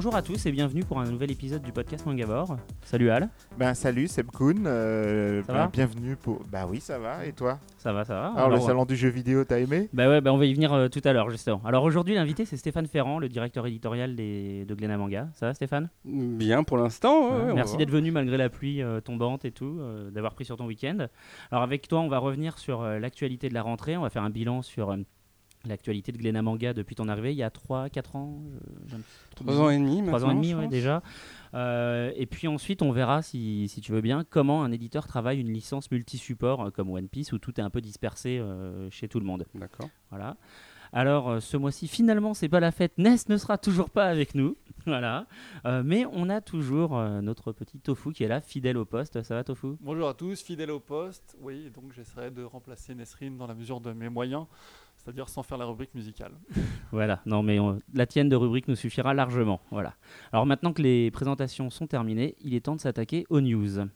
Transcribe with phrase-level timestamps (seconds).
[0.00, 2.56] bonjour à tous et bienvenue pour un nouvel épisode du podcast Mangavore.
[2.80, 3.28] Salut Al.
[3.58, 6.40] Ben salut Seb Kuhn, euh, Ça ben, va bienvenue pour...
[6.50, 7.58] Bah oui ça va, et toi?
[7.76, 8.28] Ça va, ça va.
[8.28, 9.90] Alors, le salon du jeu vidéo, t'as aimé?
[9.92, 11.60] Bah ouais, bah on va y venir euh, tout à l'heure justement.
[11.66, 15.28] Alors aujourd'hui l'invité c'est Stéphane Ferrand, le directeur éditorial des- de Glénat Manga.
[15.34, 15.90] Ça va Stéphane?
[16.06, 17.26] Bien pour l'instant.
[17.26, 20.10] ouais, Ouais, ouais, on Merci d'être venu malgré la pluie euh, tombante et tout, euh,
[20.10, 21.08] d'avoir pris sur ton week-end.
[21.50, 24.22] Alors avec toi on va revenir sur euh, l'actualité de la rentrée, on va faire
[24.22, 24.96] un bilan sur euh,
[25.66, 28.38] l'actualité de Glénat Manga depuis ton arrivée il y a 3-4 ans.
[28.54, 30.68] euh, j'ai un petit trou de Trois ans et demi Trois ans et demi, ouais,
[30.68, 31.02] déjà.
[31.54, 35.40] Euh, et puis ensuite, on verra, si, si tu veux bien, comment un éditeur travaille
[35.40, 39.08] une licence multi-support euh, comme One Piece, où tout est un peu dispersé euh, chez
[39.08, 39.44] tout le monde.
[39.54, 39.88] D'accord.
[40.10, 40.36] Voilà.
[40.92, 42.98] Alors, ce mois-ci, finalement, c'est pas la fête.
[42.98, 44.56] Ness ne sera toujours pas avec nous.
[44.86, 45.26] Voilà.
[45.66, 49.22] Euh, mais on a toujours euh, notre petit Tofu qui est là, fidèle au poste.
[49.22, 49.76] Ça va, Tofu?
[49.82, 51.36] Bonjour à tous, fidèle au poste.
[51.42, 54.46] Oui, donc j'essaierai de remplacer Nesrine dans la mesure de mes moyens,
[55.02, 56.32] c'est-à-dire sans faire la rubrique musicale.
[56.92, 57.58] Voilà, non mais
[57.94, 59.60] la tienne de rubrique nous suffira largement.
[59.70, 59.94] Voilà.
[60.32, 63.86] Alors maintenant que les présentations sont terminées, il est temps de s'attaquer aux news.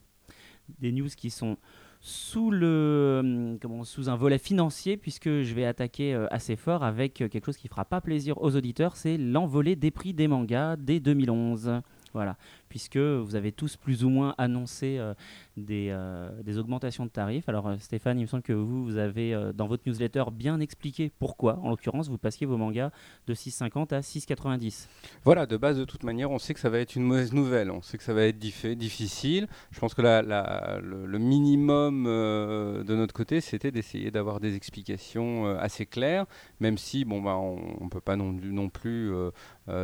[0.79, 1.57] Des news qui sont
[2.01, 6.85] sous, le, hum, comment, sous un volet financier, puisque je vais attaquer euh, assez fort
[6.85, 10.29] avec euh, quelque chose qui fera pas plaisir aux auditeurs, c'est l'envolée des prix des
[10.29, 11.81] mangas dès 2011.
[12.13, 12.37] Voilà,
[12.75, 15.15] puisque vous avez tous plus ou moins annoncé euh,
[15.57, 17.49] des, euh, des augmentations de tarifs.
[17.49, 21.13] Alors euh, Stéphane, il me semble que vous, vous avez dans votre newsletter bien expliqué
[21.21, 22.91] pourquoi, en l'occurrence, vous passiez vos mangas
[23.29, 24.89] de 6,50 à 6,90.
[25.23, 27.71] Voilà, de base, de toute manière, on sait que ça va être une mauvaise nouvelle.
[27.71, 29.47] On sait que ça va être diffi- difficile.
[29.71, 35.47] Je pense que la- la- le, minimum de notre côté, c'était d'essayer d'avoir des explications
[35.59, 36.27] assez claires,
[36.59, 39.13] même si, bon, bah, on ne peut pas non, plus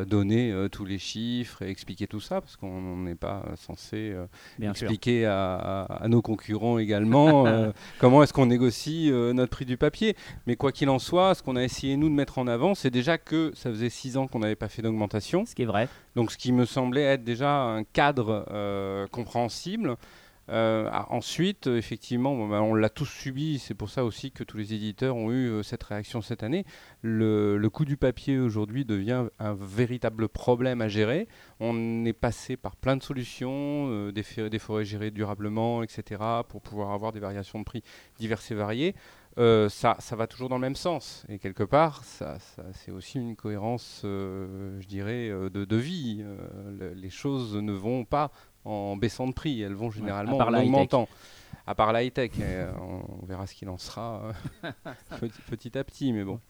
[0.08, 4.26] donner tous les chiffres et expliquer tout ça, parce qu'on n'est pas euh, censé euh,
[4.58, 9.64] Bien expliquer à, à- à nos concurrents également euh, comment est-ce qu'on négocie notre prix
[9.66, 10.16] du papier.
[10.46, 12.90] Mais quoi qu'il en soit, ce qu'on a essayé nous de mettre en avant, c'est
[12.90, 15.44] déjà que ça faisait six ans qu'on n'avait pas fait d'augmentation.
[15.46, 15.88] Ce qui est vrai.
[16.16, 18.46] Donc ce qui me semblait être déjà un cadre
[19.10, 19.96] compréhensible.
[20.50, 23.58] Euh, ah, ensuite, effectivement, ben, on l'a tous subi.
[23.58, 26.64] C'est pour ça aussi que tous les éditeurs ont eu euh, cette réaction cette année.
[27.02, 31.28] Le, coût du papier aujourd'hui devient un véritable problème à gérer.
[31.60, 36.90] On est passé par plein de solutions, euh, des, forêts gérées durablement, etc., pour pouvoir
[36.90, 37.82] avoir des variations de prix
[38.18, 38.94] diverses et variées.
[39.38, 41.24] Euh, ça, ça va toujours dans le même sens.
[41.28, 42.38] Et quelque part, ça,
[42.72, 46.24] c'est aussi une cohérence, je dirais, de, vie.
[46.66, 48.32] Le- les choses ne vont pas
[48.64, 51.08] en baissant de prix, elles vont généralement en augmentant.
[51.66, 54.32] À part la high-tech, euh, on, verra ce qu'il en sera
[54.64, 54.70] euh,
[55.20, 56.40] petit, petit à petit, mais bon.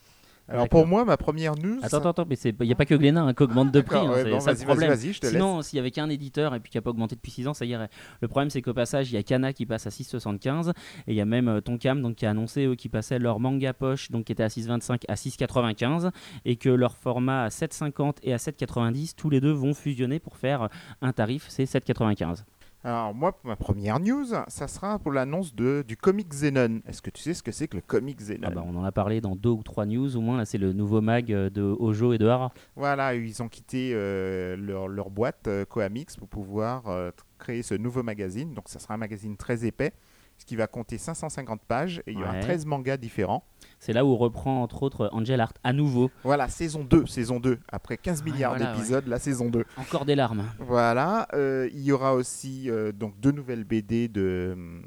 [0.51, 1.79] Alors pour moi, ma première news...
[1.83, 3.99] Attends, attends, attends, mais il n'y a pas que Glénat hein, qui augmente de prix.
[3.99, 4.91] Hein, ouais, c'est bon, ça le vas-y, vas-y, problème.
[4.91, 5.27] vas-y, je te.
[5.29, 7.55] Sinon, s'il y avait qu'un éditeur et puis qui n'a pas augmenté depuis 6 ans,
[7.55, 7.89] ça irait.
[8.21, 10.73] Le problème, c'est qu'au passage, il y a Kana qui passe à 6,75 et
[11.09, 13.73] il y a même euh, Tonkam donc, qui a annoncé eux, qui passaient leur manga
[13.73, 16.11] poche, donc qui était à 6,25 à 6,95
[16.45, 20.37] et que leur format à 7,50 et à 7,90, tous les deux vont fusionner pour
[20.37, 20.69] faire
[21.01, 22.45] un tarif, c'est 7,95.
[22.83, 26.81] Alors moi, ma première news, ça sera pour l'annonce de, du comic Zenon.
[26.87, 28.85] Est-ce que tu sais ce que c'est que le comic Zenon Ah bah, on en
[28.85, 31.51] a parlé dans deux ou trois news, au moins là c'est le nouveau mag euh,
[31.51, 32.53] de Ojo et de Hara.
[32.77, 37.75] Voilà, ils ont quitté euh, leur, leur boîte euh, Coamix pour pouvoir euh, créer ce
[37.75, 38.55] nouveau magazine.
[38.55, 39.93] Donc ça sera un magazine très épais,
[40.39, 42.41] ce qui va compter 550 pages et il y aura Ouais.
[42.41, 43.45] 13 mangas différents.
[43.81, 46.11] C'est là où on reprend entre autres Angel Art à nouveau.
[46.23, 47.59] Voilà, saison 2, saison 2.
[47.73, 49.65] Après 15 Ouais, milliards voilà, d'épisodes, la saison 2.
[49.79, 50.45] Encore des larmes.
[50.59, 54.83] Voilà, euh, il y aura aussi euh, donc deux nouvelles BD de hum,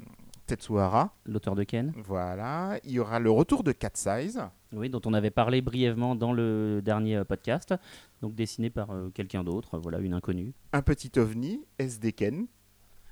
[0.46, 1.12] Tetsuhara.
[1.26, 1.92] L'auteur de Ken.
[2.06, 4.40] Voilà, il y aura le retour de Cat Size.
[4.72, 7.74] Oui, dont on avait parlé brièvement dans le dernier euh, podcast,
[8.22, 10.52] donc dessiné par euh, quelqu'un d'autre, voilà, une inconnue.
[10.72, 12.46] Un petit ovni, SD Ken.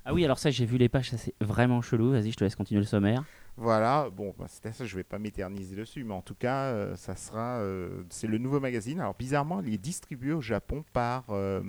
[0.05, 2.11] Ah oui, alors ça, j'ai vu les pages, ça c'est vraiment chelou.
[2.11, 3.23] Vas-y, je te laisse continuer le sommaire.
[3.55, 6.95] Voilà, bon, bah, c'était ça, je vais pas m'éterniser dessus, mais en tout cas, euh,
[6.95, 8.99] ça sera, euh, c'est le nouveau magazine.
[8.99, 11.61] Alors bizarrement, il est distribué au Japon par euh,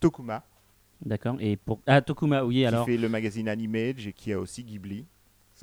[0.00, 0.44] Tokuma,
[1.04, 1.36] D'accord.
[1.40, 2.84] Et pour ah Tokuma, oui, qui alors.
[2.86, 5.06] fait le magazine Animage et qui a aussi Ghibli.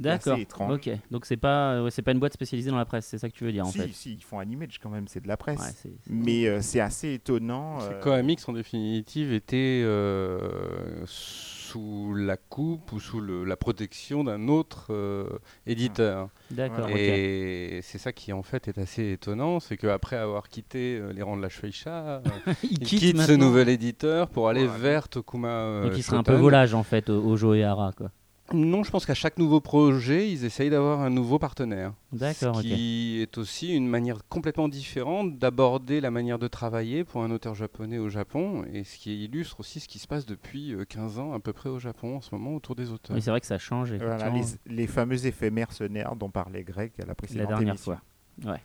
[0.03, 0.37] D'accord.
[0.37, 0.73] étrange.
[0.73, 0.89] Ok.
[1.11, 3.33] Donc c'est pas, ouais, c'est pas une boîte spécialisée dans la presse, c'est ça que
[3.35, 3.89] tu veux dire en si, fait.
[3.93, 5.59] si, ils font Animage quand même, c'est de la presse.
[5.85, 7.79] Ouais, Mais euh, c'est assez étonnant.
[7.81, 14.47] Euh, Coamix en définitive était euh, sous la coupe ou sous le- la protection d'un
[14.47, 15.27] autre euh,
[15.65, 16.29] éditeur.
[16.51, 16.89] D'accord.
[16.89, 21.21] Et c'est ça qui en fait est assez étonnant, c'est qu'après avoir quitté euh, les
[21.21, 22.21] rangs de la Shueisha, euh,
[22.63, 25.47] Il il quitte quitte, ce nouvel éditeur pour aller vers Tokuma.
[25.47, 28.11] euh, Donc il serait un peu volage en fait, au- Ojo et Hara quoi.
[28.53, 31.93] Non, je pense qu'à chaque nouveau projet, ils essayent d'avoir un nouveau partenaire.
[32.11, 32.57] D'accord.
[32.57, 37.31] Ce qui est aussi une manière complètement différente d'aborder la manière de travailler pour un
[37.31, 40.85] auteur japonais au Japon, et ce qui illustre aussi ce qui se passe depuis euh,
[40.85, 43.15] 15 ans à peu près au Japon en ce moment autour des auteurs.
[43.15, 43.91] Oui, c'est vrai que ça change.
[43.93, 47.97] Voilà, les, les fameux effets mercenaires dont parlait Greg à la la précédente dernière émission.
[48.43, 48.51] fois.
[48.51, 48.61] Ouais.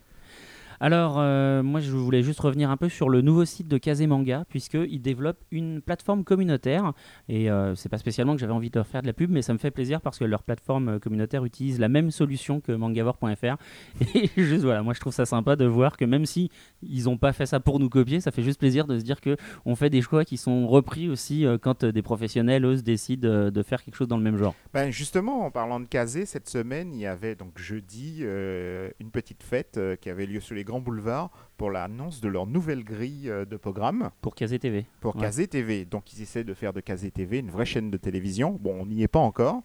[0.83, 4.45] Alors, euh, moi, je voulais juste revenir un peu sur le nouveau site de Kazemanga,
[4.49, 6.93] puisqu'ils développent une plateforme communautaire.
[7.29, 9.43] Et euh, c'est pas spécialement que j'avais envie de leur faire de la pub, mais
[9.43, 12.71] ça me fait plaisir parce que leur plateforme euh, communautaire utilise la même solution que
[12.71, 13.57] mangavore.fr.
[14.15, 16.49] Et juste, voilà, moi, je trouve ça sympa de voir que même si
[16.81, 19.21] ils n'ont pas fait ça pour nous copier, ça fait juste plaisir de se dire
[19.21, 23.51] que on fait des choix qui sont repris aussi quand des professionnels, eux, décident euh,
[23.51, 24.55] de faire quelque chose dans le même genre.
[24.73, 29.43] Ben justement, en parlant de Kazé, cette semaine, il y avait donc jeudi une petite
[29.43, 33.43] fête qui avait lieu sur les grands boulevards pour l'annonce de leur nouvelle grille euh,
[33.45, 34.85] de programme Pour Kazé TV.
[35.01, 35.21] pour Ouais.
[35.23, 35.85] Kazé TV.
[35.85, 38.57] Donc ils essaient de faire de Kazé TV une vraie chaîne de télévision.
[38.59, 39.61] Bon, on n'y est pas encore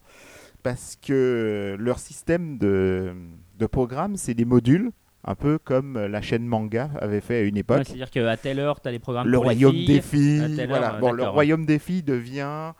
[0.63, 3.13] parce que leur système de,
[3.57, 4.91] de programme, c'est des modules,
[5.23, 7.83] un peu comme la chaîne manga avait fait à une Ouais, époque.
[7.85, 10.65] C'est-à-dire qu'à telle heure, tu as les programmes le pour les royaume filles, des filles,
[10.67, 10.93] voilà.
[10.95, 12.73] heure, bon, le royaume des filles devient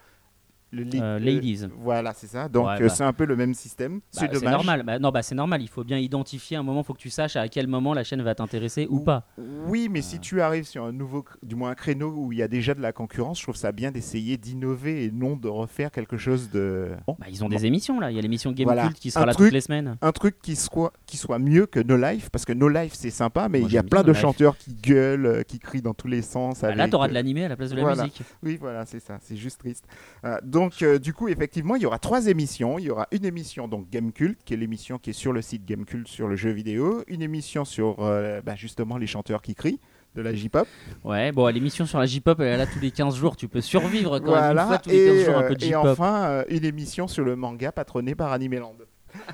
[0.71, 1.65] le Euh, euh, ladies.
[1.79, 2.49] voilà, c'est ça.
[2.49, 2.89] Donc Ouais, euh, bah.
[2.89, 3.99] c'est un peu le même système.
[3.99, 4.51] Bah, c'est dommage.
[4.51, 4.83] normal.
[4.83, 5.61] Bah, non, bah, c'est normal.
[5.61, 6.81] Il faut bien identifier un moment.
[6.81, 9.25] Il faut que tu saches à quel moment la chaîne va t'intéresser ou Ou- pas.
[9.67, 12.41] Oui, mais si tu arrives sur un nouveau, du moins un créneau où il y
[12.43, 15.91] a déjà de la concurrence, je trouve ça bien d'essayer d'innover et non de refaire
[15.91, 16.89] quelque chose de.
[17.07, 17.15] Bon.
[17.29, 18.11] Ils ont des émissions là.
[18.11, 18.87] Il y a l'émission Game Voilà.
[18.87, 19.97] Cult qui sera Un là truc- toutes les semaines.
[20.01, 23.09] Un truc qui soit, qui soit mieux que No Life, parce que No Life c'est
[23.09, 24.21] sympa, mais Moi, il y a plein de Life.
[24.21, 26.61] chanteurs qui gueulent, euh, qui crient dans tous les sens.
[26.61, 28.03] Là, avec, tu auras euh, de l'animé à la place de la voilà.
[28.03, 28.21] musique.
[28.43, 29.85] Oui, voilà, c'est ça, c'est juste triste.
[30.25, 32.79] Euh, donc, euh, du coup, effectivement, il y aura trois émissions.
[32.79, 35.43] Il y aura une émission, donc Game Cult, qui est l'émission qui est sur le
[35.43, 37.03] site Game Cult sur le jeu vidéo.
[37.07, 39.79] Une émission sur, euh, bah, justement, les chanteurs qui crient,
[40.15, 40.67] de la J-pop.
[41.03, 43.35] Ouais, bon, l'émission sur la J-pop, elle est là tous les 15 jours.
[43.35, 45.47] Tu peux survivre quand même une Voilà, fois tous les 15 et, jours un euh,
[45.47, 45.85] peu de et J-pop.
[45.85, 48.77] enfin, euh, une émission sur le manga patronné par Animeland.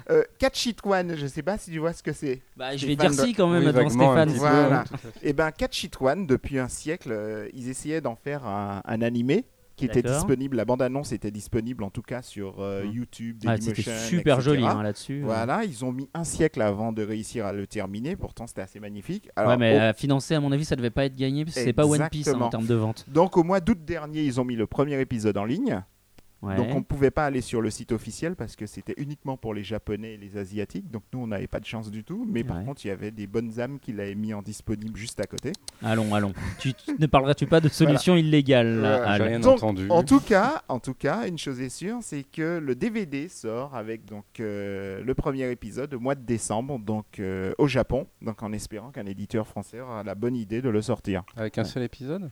[0.09, 2.41] Euh, Catch It One, je sais pas si tu vois ce que c'est.
[2.55, 4.31] Bah, je vais dire si quand même Oui, Stéphane.
[4.31, 4.81] peu, Voilà.
[4.81, 5.09] à fait.
[5.21, 9.01] Et ben Catch It One, depuis un siècle, euh, ils essayaient d'en faire un, un
[9.01, 10.55] animé qui était disponible.
[10.57, 12.91] La bande-annonce était disponible en tout cas sur euh, Mhm.
[12.91, 14.45] YouTube, Ah, Dailymotion, C'était super etc.
[14.51, 15.21] joli hein, là-dessus.
[15.23, 18.15] Voilà, ils ont mis un siècle avant de réussir à le terminer.
[18.15, 19.29] Pourtant, c'était assez magnifique.
[19.35, 21.55] Alors, ouais, mais au- à financer, à mon avis, ça devait pas être gagné parce
[21.55, 23.05] que c'est pas One Piece hein, en termes de vente.
[23.09, 25.81] Donc, au mois d'août dernier, ils ont mis le premier épisode en ligne.
[26.43, 26.55] Ouais.
[26.57, 29.53] Donc on ne pouvait pas aller sur le site officiel parce que c'était uniquement pour
[29.53, 30.91] les Japonais et les Asiatiques.
[30.91, 32.25] Donc nous, on n'avait pas de chance du tout.
[32.29, 32.65] Mais par Ouais.
[32.65, 35.53] contre, il y avait des bonnes âmes qui l'avaient mis en disponible juste à côté.
[35.81, 36.33] Allons, allons.
[36.59, 39.87] tu, tu- ne parleras-tu pas de solution illégale là, rien Donc, entendu.
[39.89, 43.73] En tout cas, en tout cas, une chose est sûre, c'est que le DVD sort
[43.75, 48.05] avec donc euh, le premier épisode au mois de décembre, donc euh, au Japon.
[48.21, 51.23] Donc en espérant qu'un éditeur français aura la bonne idée de le sortir.
[51.37, 51.67] Avec un Ouais.
[51.69, 52.29] seul épisode?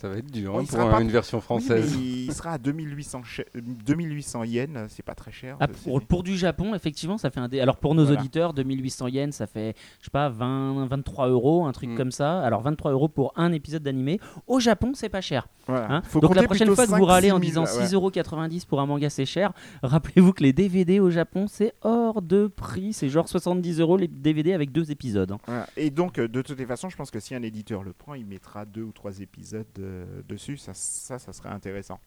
[0.00, 1.96] Ça va être dur Bon, hein, pour un- pas- une version française.
[1.96, 5.56] il sera à 2800, che- 2800 yens, c'est pas très cher.
[5.58, 7.58] Ah, c'est- pour, pour du Japon, effectivement, ça fait un dé...
[7.60, 8.20] Alors pour nos Voilà.
[8.20, 11.96] auditeurs, 2800 yens, ça fait, je sais pas, 20, 23 euros, un truc Mm.
[11.96, 12.40] comme ça.
[12.42, 14.20] Alors 23 euros pour un épisode d'animé.
[14.46, 15.48] Au Japon, c'est pas cher.
[15.66, 15.92] Voilà.
[15.96, 16.02] hein.
[16.04, 17.86] Faut Donc la prochaine fois que vous 5 râlez en 6 000, disant ouais.
[17.86, 19.52] 6,90 euros pour un manga, c'est cher,
[19.82, 22.92] rappelez-vous que les DVD au Japon, c'est hors de prix.
[22.92, 25.32] C'est genre 70 euros les DVD avec deux épisodes.
[25.32, 25.38] hein.
[25.46, 25.66] Voilà.
[25.76, 28.14] Et donc, euh, de toutes les façons, je pense que si un éditeur le prend,
[28.14, 29.87] il mettra deux ou trois épisodes euh,
[30.28, 30.56] dessus.
[30.56, 32.00] Ça, ça, ça serait intéressant.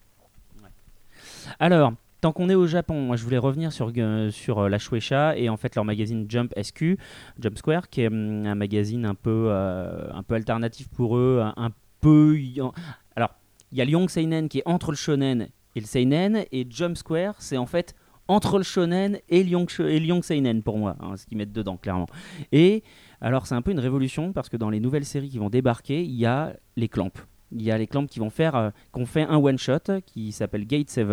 [1.58, 1.92] Alors,
[2.22, 5.36] tant qu'on est au Japon, moi je voulais revenir sur, euh, sur euh, la Shueisha
[5.36, 6.96] et en fait leur magazine Jump SQ,
[7.38, 11.42] Jump Square, qui est hum, un magazine un peu, euh, un peu alternatif pour eux,
[11.42, 11.70] un,
[12.00, 12.36] peu...
[13.16, 13.34] Alors,
[13.70, 16.66] il y a le Young Seinen qui est entre le shonen et le seinen, et
[16.68, 17.94] Jump Square, c'est en fait
[18.28, 21.76] entre le shonen et le Young, et Seinen pour moi, hein, ce qu'ils mettent dedans,
[21.76, 22.06] clairement.
[22.52, 22.82] Et
[23.20, 26.02] alors, c'est un peu une révolution parce que dans les nouvelles séries qui vont débarquer,
[26.02, 27.12] il y a les clamps.
[27.54, 30.32] Il y a les clamps qui vont faire, euh, qu'on fait un one shot qui
[30.32, 31.06] s'appelle Gate 7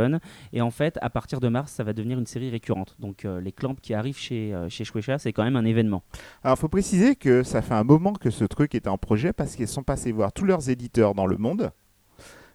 [0.53, 2.95] et en fait à partir de mars ça va devenir une série récurrente.
[2.99, 6.03] Donc euh, les clamps qui arrivent chez euh, chez Shueisha c'est quand même un événement.
[6.43, 9.33] Alors, il faut préciser que ça fait un moment que ce truc était en projet
[9.33, 11.71] parce qu'ils sont passés voir tous leurs éditeurs dans le monde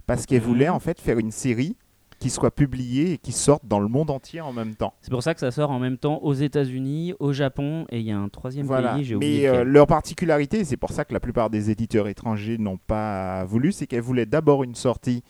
[0.06, 0.44] parce qu'ils Mhm.
[0.46, 1.76] voulaient en fait faire une série
[2.24, 4.94] qui soit publiée et qui sorte dans le monde entier en même temps.
[5.02, 8.06] C'est pour ça que ça sort en même temps aux États-Unis, au Japon et il
[8.06, 8.94] y a un troisième Voilà.
[8.94, 9.42] pays j'ai oublié.
[9.42, 13.44] Mais euh, leur particularité, c'est pour ça que la plupart des éditeurs étrangers n'ont pas
[13.44, 15.22] voulu, c'est qu'elles voulaient d'abord une sortie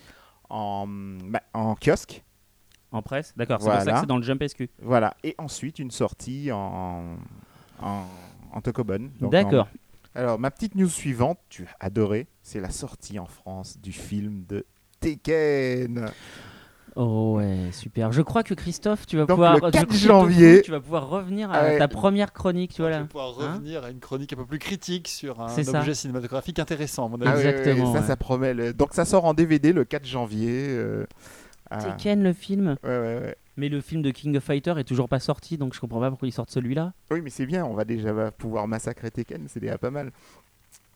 [0.48, 2.22] en, bah, en kiosque,
[2.92, 3.58] En presse, d'accord.
[3.60, 4.68] C'est pour ça que c'est dans le Jump SQ.
[4.80, 7.16] voilà, et ensuite une sortie en,
[7.82, 8.02] en,
[8.52, 9.10] en Tokobon.
[9.20, 9.66] D'accord.
[10.14, 13.90] en- Alors, ma petite news suivante, tu as adoré, c'est la sortie en France du
[13.90, 14.64] film de
[15.00, 16.06] Tekken.
[16.96, 18.12] Oh ouais, super.
[18.12, 20.70] Je crois que Christophe, tu vas Donc, pouvoir le je 4 crois que janvier- tu
[20.70, 21.78] vas pouvoir revenir à ouais.
[21.78, 23.00] ta première chronique, tu vois là.
[23.00, 25.80] vais pouvoir Hein revenir à une chronique un peu plus critique sur un C'est ça.
[25.80, 27.24] objet cinématographique intéressant, à mon avis.
[27.26, 28.06] Ah oui, oui, oui, Exactement, ça, ouais.
[28.06, 28.54] ça promet.
[28.54, 30.66] le- Donc, ça sort en DVD le 4 janvier.
[30.68, 31.04] euh,
[31.70, 33.36] à- Tekken le film, Ouais, ouais, ouais.
[33.56, 36.10] mais le film de King of Fighter est toujours pas sorti donc je comprends pas
[36.10, 36.92] pourquoi ils sortent celui-là.
[37.10, 40.12] Oui, mais c'est bien, on va déjà pouvoir massacrer Tekken, c'est déjà pas mal.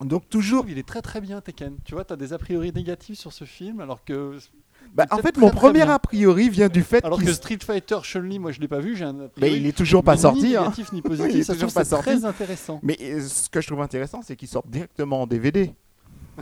[0.00, 1.74] Donc toujours, Il est très très bien Tekken.
[1.84, 4.38] Tu vois, tu as des a priori négatifs sur ce film alors que
[4.94, 5.94] Bah, en fait, mon très, premier bien.
[5.94, 8.96] a priori vient du fait Alors que Street Fighter Chun-Li, moi je l'ai pas vu,
[8.96, 9.10] j'ai un.
[9.10, 10.56] a Mais priori, il est toujours pas ni sorti.
[10.56, 10.60] hein.
[10.62, 12.04] négatif ni Il est positif, ça se toujours pas c'est sorti.
[12.10, 12.80] très intéressant.
[12.82, 15.72] Mais euh, ce que je trouve intéressant, c'est qu'ils sortent directement en DVD.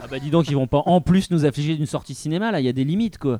[0.01, 2.59] Ah bah dis donc, ils vont pas en plus nous afficher d'une sortie cinéma là,
[2.59, 3.39] il y a des limites quoi.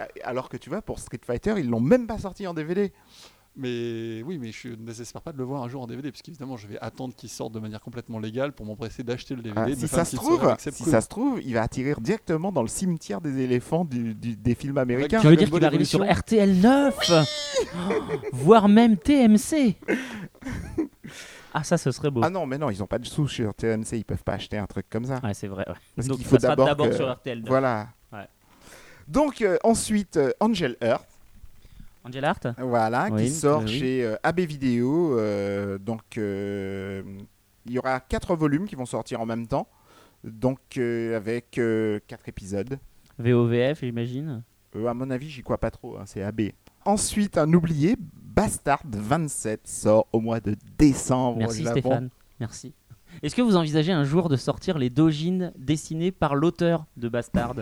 [0.00, 2.92] Euh, Alors que tu vois, pour Street Fighter, ils l'ont même pas sorti en DVD.
[3.56, 6.56] Mais oui, mais je ne désespère pas de le voir un jour en DVD, puisqu'évidemment
[6.56, 9.72] je vais attendre qu'il sorte de manière complètement légale pour m'empresser d'acheter le DVD.
[9.72, 12.68] Ah, si ça se trouve, si ça se trouve, il va attirer directement dans le
[12.68, 15.20] cimetière des éléphants du- du- des films américains.
[15.20, 16.00] Tu veux dire qu'il va arriver sur.
[16.08, 17.10] RTL 9
[18.32, 19.74] Voire même TMC
[21.52, 22.20] Ah ça ce serait beau.
[22.22, 24.56] Ah non, mais non, ils ont pas de sous sur TMC, ils peuvent pas acheter
[24.56, 25.18] un truc comme ça.
[25.24, 25.64] Ouais c'est vrai.
[25.68, 25.74] ouais.
[25.96, 27.48] Parce Donc qu'il faut d'abord d'abord que- sur RTL 9.
[27.48, 27.88] Voilà.
[28.12, 28.28] Ouais.
[29.08, 31.08] Donc euh, ensuite, euh, Angel Earth,
[32.04, 33.78] Angel Art voilà, Oui, qui sort oui.
[33.78, 35.18] chez euh, AB Vidéo.
[35.18, 37.02] euh, donc euh,
[37.66, 39.68] il y aura quatre volumes qui vont sortir en même temps.
[40.24, 41.60] Donc avec
[42.06, 42.78] quatre épisodes.
[43.18, 44.42] VOVF j'imagine.
[44.74, 46.52] À mon avis, j'y crois pas trop, hein, c'est AB.
[46.84, 51.38] Ensuite, un oublié, Bastard 27 sort au mois de décembre.
[51.38, 51.66] Merci.
[51.66, 52.08] Stéphane.
[52.38, 52.72] Merci.
[53.22, 57.56] Est-ce que vous envisagez un jour de sortir les dojins dessinés par l'auteur de Bastard?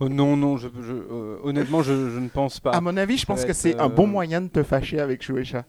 [0.00, 2.70] Oh, non, non, je, je- euh, honnêtement, je, je ne pense pas.
[2.70, 5.22] À mon avis, je pense que c'est un euh, bon moyen de te fâcher avec
[5.22, 5.64] Shueisha.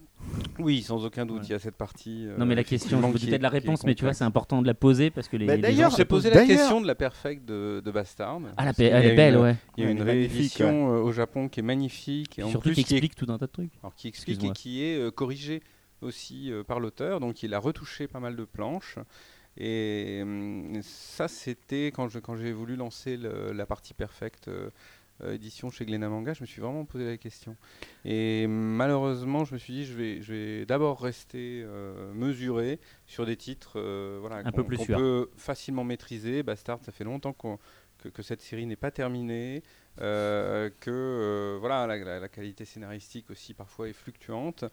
[0.59, 1.45] Oui, sans aucun doute, Ouais.
[1.47, 2.27] il y a cette partie.
[2.27, 4.23] euh, Non mais la question, je doutais est- de la réponse, mais tu vois c'est
[4.25, 6.93] important de la poser parce que les, Bah, d'ailleurs, J'ai posé la question de la
[6.95, 8.39] perfect de, de Bastard.
[8.57, 9.55] Ah la elle est une- belle ouais.
[9.77, 12.75] Il y a une réédition euh, au Japon qui est magnifique et en Surtout plus
[12.75, 13.71] qui qui, est- explique tout un tas de trucs.
[13.81, 15.63] alors, qui explique et qui est euh, corrigée
[16.01, 17.19] aussi euh, par l'auteur.
[17.21, 18.97] Donc il a retouché pas mal de planches.
[19.59, 24.69] Et hum, ça, c'était quand je- quand j'ai voulu lancer le- la partie perfect euh,
[25.21, 27.57] euh, édition chez Glénat Manga, je me suis vraiment posé la question.
[28.05, 33.25] Et malheureusement, je me suis dit, je vais, je vais d'abord rester euh, mesuré sur
[33.25, 34.97] des titres euh, voilà, Un peu qu'on- plus qu'on sûr.
[34.97, 36.41] peut facilement maîtriser.
[36.41, 37.59] Bastard, ça fait longtemps qu'on-
[37.97, 39.61] que, que cette série n'est pas terminée,
[39.99, 44.63] euh, que voilà, la, la- la qualité scénaristique aussi parfois est fluctuante.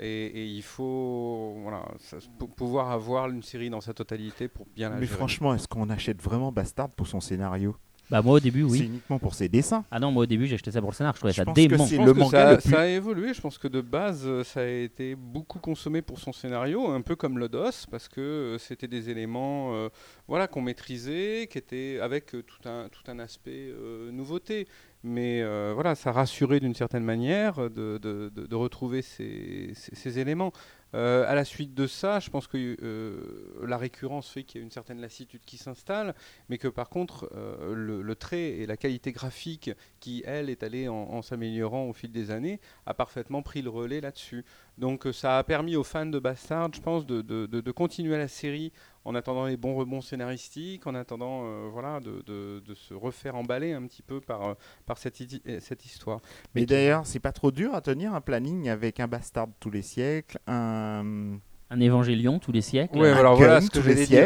[0.00, 2.18] Et, et il faut voilà, ça-
[2.56, 5.16] pouvoir avoir une série dans sa totalité pour bien la Mais gérer.
[5.16, 7.76] franchement, est-ce qu'on achète vraiment Bastard pour son scénario?
[8.10, 8.86] Bah moi au début C'est oui.
[8.86, 9.84] uniquement pour ses dessins.
[9.90, 11.44] Ah non moi au début j'ai acheté ça pour le scénar, je trouvais Je ça
[11.44, 11.84] pense que dément.
[11.86, 13.34] c'est Je pense le que manga ça, le plus- ça a évolué.
[13.34, 17.02] Je pense que de base, euh, ça a été beaucoup consommé pour son scénario, un
[17.02, 19.88] peu comme le DOS, parce que euh, c'était des éléments euh,
[20.26, 24.66] voilà, qu'on maîtrisait, qui étaient avec tout, un, tout un aspect euh, nouveauté.
[25.04, 29.94] Mais euh, voilà, ça rassurait d'une certaine manière de, de- de- de retrouver ces, ces-
[29.94, 30.52] ces éléments.
[30.94, 34.62] Euh, à la suite de ça, je pense que euh, la récurrence fait qu'il y
[34.62, 36.14] a une certaine lassitude qui s'installe,
[36.48, 40.88] mais que par contre, euh, le, trait et la qualité graphique qui, elle, est allée
[40.88, 44.44] en, s'améliorant au fil des années, a parfaitement pris le relais là-dessus.
[44.78, 48.72] Donc ça a permis aux fans de Bastard, je pense, de- de continuer la série
[49.08, 53.36] en attendant les bons rebonds scénaristiques, en attendant euh, voilà, de, de- de se refaire
[53.36, 56.20] emballer un petit peu par, euh, par cette, idi- euh, cette histoire.
[56.54, 59.70] Mais qui- d'ailleurs, c'est pas trop dur à tenir un planning avec un Bastard tous
[59.70, 61.38] les siècles, un,
[61.70, 62.98] Un évangélion tous les siècles.
[62.98, 64.16] Un alors voilà ce que tous les j'allais dire.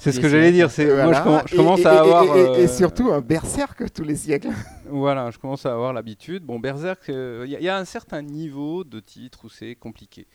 [0.00, 0.70] C'est ce que j'allais dire.
[0.70, 1.12] c'est- Moi,
[1.46, 2.24] je, commence et- à avoir.
[2.24, 4.48] et- et- et euh, surtout un Berserk tous les siècles.
[4.88, 6.44] Voilà, je commence à avoir l'habitude.
[6.44, 10.26] Bon, Berserk, il y, a- y a un certain niveau de titre où c'est compliqué.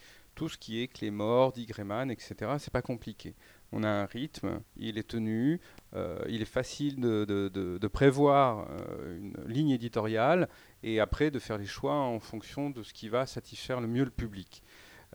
[0.41, 3.35] Tout ce qui est Clémor, Digreman, etc., c'est pas compliqué.
[3.71, 5.61] On a un rythme, il est tenu,
[5.93, 10.49] euh, il est facile de, prévoir euh, une ligne éditoriale
[10.81, 14.03] et après de faire les choix en fonction de ce qui va satisfaire le mieux
[14.03, 14.63] le public.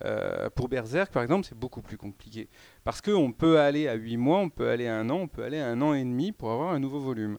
[0.04, 2.48] Euh, pour Berserk, par exemple, c'est beaucoup plus compliqué.
[2.84, 5.42] Parce qu'on peut aller à 8 mois, on peut aller à un an, on peut
[5.42, 7.36] aller à un an et demi pour avoir un nouveau volume.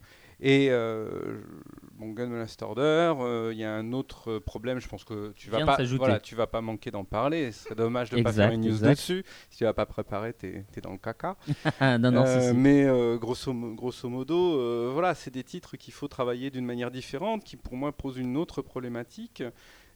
[1.97, 5.49] Bon, Gun Last Order, euh, il y a un autre problème, je pense que tu
[5.49, 7.51] vas pas, voilà, tu vas pas manquer d'en parler.
[7.51, 8.91] Ce serait dommage de ne pas faire une news exact.
[8.91, 9.23] dessus.
[9.49, 11.35] Si tu vas pas préparer, t'es es dans le caca.
[11.81, 12.53] Non non Euh.
[12.53, 16.65] Mais euh, grosso, mo- grosso modo, euh, voilà, c'est des titres qu'il faut travailler d'une
[16.65, 19.43] manière différente, qui pour moi posent une autre problématique.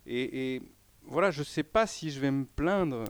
[0.05, 0.62] Et, et
[1.05, 3.03] voilà, je sais pas si je vais me plaindre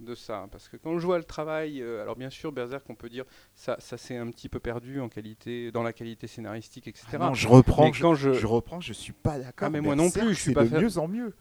[0.00, 2.94] de ça, parce que quand je vois le travail, euh, alors bien sûr, Berserk, on
[2.94, 3.24] peut dire
[3.54, 7.06] ça, ça s'est un petit peu perdu en qualité, dans la qualité scénaristique, etc.
[7.12, 9.66] Ah non, je reprends, Mais je, quand je, je reprends, je suis pas d'accord.
[9.66, 11.34] Ah, mais moi non plus, je suis pas de mieux en mieux.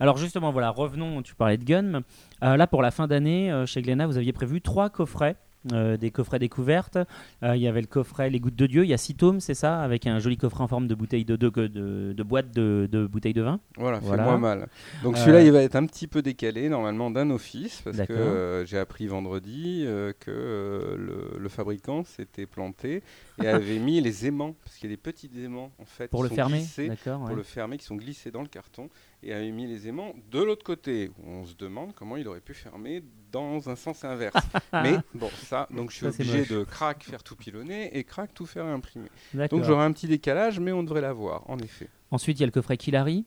[0.00, 2.02] Alors justement voilà, revenons, tu parlais de Gun.
[2.42, 5.36] Euh, là pour la fin d'année, euh, chez Glénat, vous aviez prévu trois coffrets.
[5.72, 6.98] Euh, des coffrets découvertes.
[7.42, 8.84] Euh, Il y avait le coffret Les Gouttes de Dieu.
[8.84, 11.24] Il y a six tomes, c'est ça, avec un joli coffret en forme de bouteille
[11.24, 13.60] de, de, de, de boîte de, de bouteilles de vin.
[13.76, 14.24] Voilà, Voilà.
[14.24, 14.68] fais-moi mal.
[15.02, 18.64] Donc Euh, celui-là, il va être un petit peu décalé normalement d'un office parce que
[18.66, 19.84] j'ai appris vendredi
[20.20, 23.02] que le, le fabricant s'était planté
[23.42, 26.22] et avait mis les aimants, parce qu'il y a des petits aimants en fait Pour
[26.22, 28.88] le fermer, glissés, pour le fermer, qui sont glissés dans le carton,
[29.24, 31.10] et avait mis les aimants de l'autre côté.
[31.26, 33.02] On se demande comment il aurait pu fermer
[33.32, 34.34] dans un sens inverse.
[34.72, 38.32] Mais bon, ça, donc je suis Ça, obligé de crack faire tout pilonner et crack
[38.34, 39.08] tout faire imprimer.
[39.50, 41.88] Donc j'aurai un petit décalage, mais on devrait l'avoir, en effet.
[42.10, 43.24] Ensuite, il y a le coffret Killary.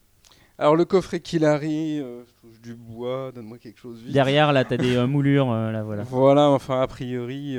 [0.60, 4.12] Alors le coffret Killary, euh, je touche du bois, donne-moi quelque chose vite.
[4.12, 5.52] Derrière, là, tu as des euh, moulures.
[5.52, 6.02] euh, là, voilà.
[6.04, 7.54] Voilà, enfin a priori,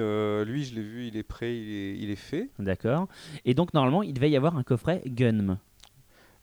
[0.47, 2.51] lui je l'ai vu, il est prêt, il est, il est fait.
[2.59, 3.07] D'accord.
[3.45, 5.59] Et donc, normalement, il devait y avoir un coffret Gunm.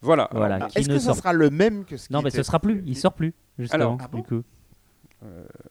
[0.01, 0.29] Voilà.
[0.69, 2.37] Qui Est-ce ne que ça sort- sera le même que ce qui Non, mais était-
[2.37, 2.83] ce sera plus.
[2.85, 3.75] Il sort plus, justement.
[3.83, 4.43] Alors, ah bon du coup.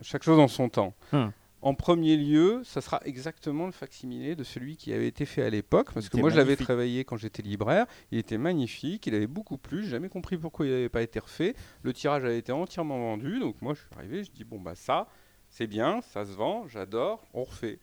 [0.00, 0.94] chaque chose en son temps.
[1.12, 1.30] Hum.
[1.62, 5.48] En premier lieu, ça sera exactement le facsimilé de celui qui avait été fait à
[5.48, 9.26] l'époque, parce que moi je l'avais travaillé quand j'étais libraire, il était magnifique, il avait
[9.26, 12.52] beaucoup plu, j'ai jamais compris pourquoi il n'avait pas été refait, le tirage avait été
[12.52, 15.06] entièrement vendu, donc moi je suis arrivé, je dis bon bah ça,
[15.48, 17.78] c'est bien, ça se vend, j'adore, on refait.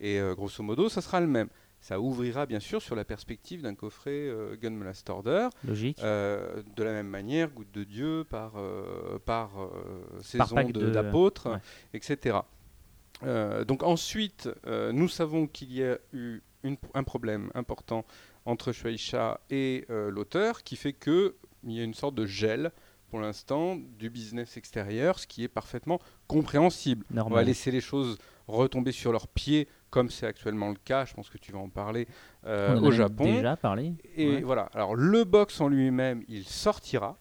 [0.00, 1.48] Et euh, grosso modo, ça sera le même.
[1.80, 5.98] Ça ouvrira bien sûr sur la perspective d'un coffret euh, Gun Blast Order, Logique.
[6.02, 9.68] euh, de la même manière, Goutte de Dieu par, euh, par euh,
[10.22, 11.58] saison pack de- d'apôtres, ouais.
[11.94, 12.38] etc.
[13.66, 14.48] Donc ensuite,
[14.92, 18.04] nous savons qu'il y a eu une- un problème important
[18.46, 21.32] entre Shueisha et l'auteur qui fait qu'il
[21.64, 22.70] y a une sorte de gel
[23.10, 27.04] pour l'instant du business extérieur, ce qui est parfaitement compréhensible.
[27.10, 27.46] On va Normal.
[27.46, 31.04] laisser les choses retomber sur leurs pieds, comme c'est actuellement le cas.
[31.04, 32.06] Je pense que tu vas en parler
[32.46, 33.24] euh, On en a au Japon.
[33.24, 33.94] déjà parlé.
[34.16, 34.40] Et Ouais.
[34.42, 34.68] voilà.
[34.74, 37.16] Alors le box en lui-même, il sortira.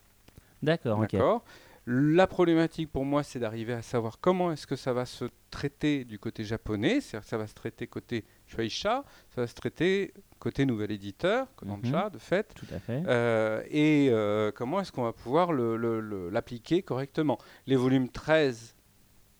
[0.61, 0.99] D'accord.
[0.99, 1.43] D'accord.
[1.91, 6.03] La problématique pour moi, c'est d'arriver à savoir comment est-ce que ça va se traiter
[6.05, 7.01] du côté japonais.
[7.01, 11.47] C'est-à-dire que ça va se traiter côté Shueisha, ça va se traiter côté nouvel éditeur,
[11.55, 12.53] Kodansha, de fait.
[12.53, 13.01] Tout à fait.
[13.07, 18.75] Euh, et euh, comment est-ce qu'on va pouvoir l'appliquer correctement Les volumes 13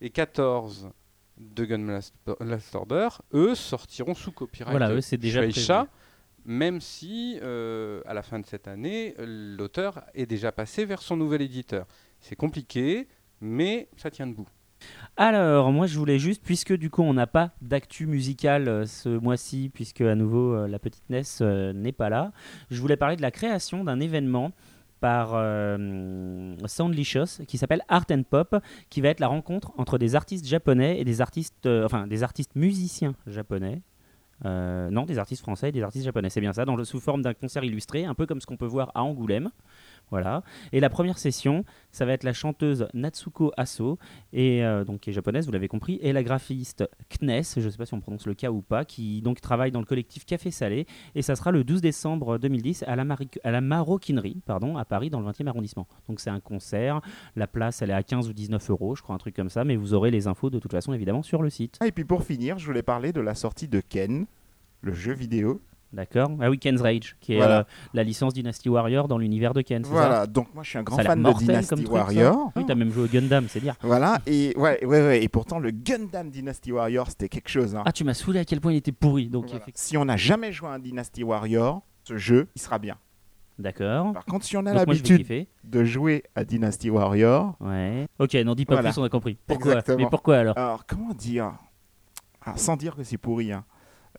[0.00, 0.90] et 14
[1.40, 2.00] de Gun
[2.40, 5.86] Last, Order, eux, sortiront sous copyright Voilà, eux, c'est déjà Shueisha,
[6.44, 11.16] même si, euh, à la fin de cette année, l'auteur est déjà passé vers son
[11.16, 11.86] nouvel éditeur.
[12.20, 13.08] C'est compliqué,
[13.40, 14.48] mais ça tient debout.
[15.16, 19.08] Alors, moi, je voulais juste, puisque du coup, on n'a pas d'actu musicale euh, ce
[19.08, 22.32] mois-ci, puisque à nouveau euh, la petite Ness euh, n'est pas là,
[22.70, 24.52] je voulais parler de la création d'un événement
[25.00, 28.56] par euh, Soundlicious qui s'appelle Art and Pop,
[28.90, 32.22] qui va être la rencontre entre des artistes japonais et des artistes, euh, enfin des
[32.22, 33.82] artistes musiciens japonais.
[34.46, 37.00] Euh, non, des artistes français et des artistes japonais, c'est bien ça, dans le, sous
[37.00, 39.50] forme d'un concert illustré, un peu comme ce qu'on peut voir à Angoulême.
[40.10, 40.42] Voilà.
[40.72, 43.98] Et la première session, ça va être la chanteuse Natsuko Aso,
[44.32, 47.70] et, euh, donc, qui est japonaise, vous l'avez compris, et la graphiste Knes, je ne
[47.70, 50.24] sais pas si on prononce le K ou pas, qui donc travaille dans le collectif
[50.24, 54.40] Café Salé, et ça sera le 12 décembre 2010 à la, Mari- à la Maroquinerie,
[54.46, 55.86] pardon, à Paris, dans le 20e arrondissement.
[56.08, 57.00] Donc c'est un concert,
[57.36, 59.64] la place elle est à 15 ou 19 euros, je crois, un truc comme ça,
[59.64, 61.76] mais vous aurez les infos de toute façon évidemment sur le site.
[61.80, 64.26] Ah, Et puis pour finir, je voulais parler de la sortie de Ken,
[64.82, 65.60] le jeu vidéo.
[65.92, 67.58] D'accord Ah oui, Ken's Rage, qui est Voilà.
[67.60, 70.78] euh, la licence Dynasty Warrior dans l'univers de Ken, ça Voilà, donc moi je suis
[70.78, 72.02] un grand Ça fan de Dynasty comme truc, ça.
[72.04, 72.52] Warrior.
[72.54, 73.74] Oui, t'as même joué au Gundam, c'est dire.
[73.82, 77.74] Voilà, et ouais, ouais, ouais, et pourtant le Gundam Dynasty Warrior c'était quelque chose.
[77.74, 77.82] hein.
[77.86, 79.64] Ah, tu m'as saoulé à quel point il était pourri, donc Voilà.
[79.74, 82.96] Si on n'a jamais joué à un Dynasty Warrior, ce jeu il sera bien.
[83.58, 84.12] D'accord.
[84.14, 88.06] Par contre, si on a l'habitude de jouer à Dynasty Warrior, Ouais.
[88.18, 88.90] Ok, n'en dis pas Voilà.
[88.90, 89.36] plus, on a compris.
[89.46, 89.72] Pourquoi?
[89.72, 89.98] Exactement.
[89.98, 90.56] Mais pourquoi alors?
[90.56, 91.52] Alors comment dire?
[92.42, 93.52] Ah, Sans dire que c'est pourri.
[93.52, 93.64] hein.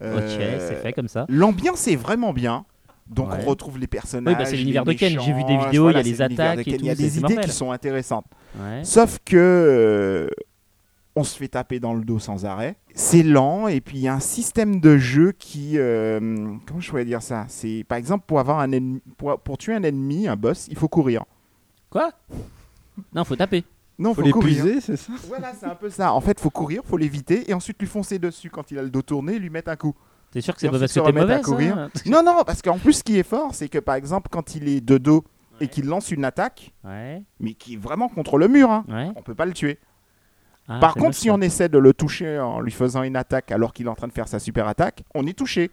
[0.01, 1.25] Ok, Euh, c'est fait comme ça.
[1.29, 2.65] L'ambiance est vraiment bien.
[3.07, 3.39] Donc Ouais.
[3.45, 4.33] on retrouve les personnages.
[4.33, 5.19] Oui, bah, c'est l'univers de Ken.
[5.19, 6.75] J'ai vu des vidéos, il y a les l'univers attaques et.
[6.75, 8.25] Il y a des idées qui sont intéressantes.
[8.57, 8.83] Ouais.
[8.83, 10.29] Sauf que euh,
[11.15, 12.77] on se fait taper dans le dos sans arrêt.
[12.93, 16.19] C'est lent et puis il y a un système de jeu qui, euh,
[16.65, 17.45] comment je pourrais dire ça?
[17.49, 20.77] C'est par exemple pour avoir un ennemi, pour, pour tuer un ennemi, un boss, il
[20.77, 21.25] faut courir.
[21.89, 22.11] Quoi?
[23.13, 23.65] Non, faut taper.
[24.01, 24.65] Non, Faut faut, courir.
[24.65, 26.13] l'épuiser, c'est ça Voilà, c'est un peu ça.
[26.13, 28.89] En fait, faut courir, faut l'éviter et ensuite lui foncer dessus quand il a le
[28.89, 29.93] dos tourné, et lui mettre un coup.
[30.31, 31.89] T'es sûr que c'est pas parce que t'es à mauvais ça courir.
[32.07, 34.67] Non, non, parce qu'en plus, ce qui est fort, c'est que par exemple, quand il
[34.67, 35.23] est de dos
[35.59, 39.11] et qu'il lance une attaque, Ouais, mais qui est vraiment contre le mur, hein, ouais.
[39.15, 39.77] on peut pas le tuer.
[40.67, 43.73] Ah, Par contre, si on essaie de le toucher en lui faisant une attaque alors
[43.73, 45.69] qu'il est en train de faire sa super attaque, on est touché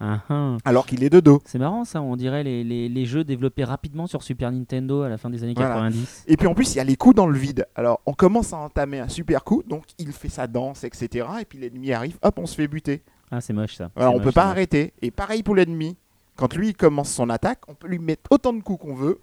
[0.00, 0.56] Ah, ah.
[0.64, 1.40] alors qu'il est de dos.
[1.44, 5.08] C'est marrant ça, on dirait les, les, les jeux développés rapidement sur Super Nintendo à
[5.08, 5.74] la fin des années Voilà.
[5.74, 6.24] 90.
[6.26, 7.66] Et puis en plus, il y a les coups dans le vide.
[7.74, 11.26] Alors, on commence à entamer un super coup, donc il fait sa danse, etc.
[11.40, 13.02] Et puis l'ennemi arrive, hop, on se fait buter.
[13.30, 13.90] Ah, c'est moche ça.
[13.96, 14.92] Alors, on moche, peut pas arrêter.
[15.00, 15.96] Et pareil pour l'ennemi.
[16.36, 19.20] Quand lui il commence son attaque, on peut lui mettre autant de coups qu'on veut.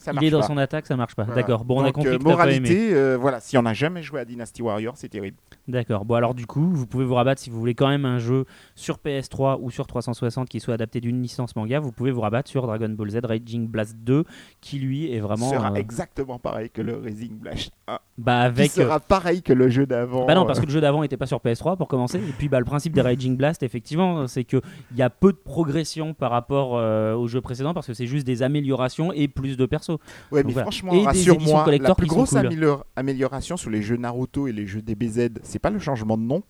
[0.00, 0.46] Ça Il est dans pas.
[0.46, 1.24] son attaque, ça marche pas.
[1.24, 1.42] Voilà.
[1.42, 1.64] D'accord.
[1.64, 2.60] Bon, on a compris euh, que t'as pas aimé.
[2.60, 5.36] moralité, euh, voilà, si on n'a jamais joué à Dynasty Warrior, c'est terrible.
[5.68, 6.06] D'accord.
[6.06, 8.46] Bon, alors du coup, vous pouvez vous rabattre si vous voulez quand même un jeu
[8.74, 12.48] sur PS3 ou sur 360 qui soit adapté d'une licence manga, vous pouvez vous rabattre
[12.48, 14.24] sur Dragon Ball Z Raging Blast 2
[14.60, 17.98] qui lui est vraiment sera euh, exactement pareil que le Rising Blast 1.
[18.16, 20.26] bah avec euh, sera pareil que le jeu d'avant.
[20.26, 22.18] Bah non, parce que le jeu d'avant n'était pas sur PS3 pour commencer.
[22.18, 24.60] Et puis bah, le principe des Raging Blast, effectivement, c'est qu'il
[24.96, 28.42] y a peu de progression par rapport au jeu précédent parce que c'est juste des
[28.42, 29.66] améliorations et plus de
[29.98, 30.30] persos.
[30.32, 30.64] Ouais, Donc mais voilà.
[30.64, 32.78] franchement, Et des éditions rassure-moi, collector la plus grosse cool.
[32.96, 36.42] amélioration sur les jeux Naruto et les jeux DBZ, c'est pas le changement de nom?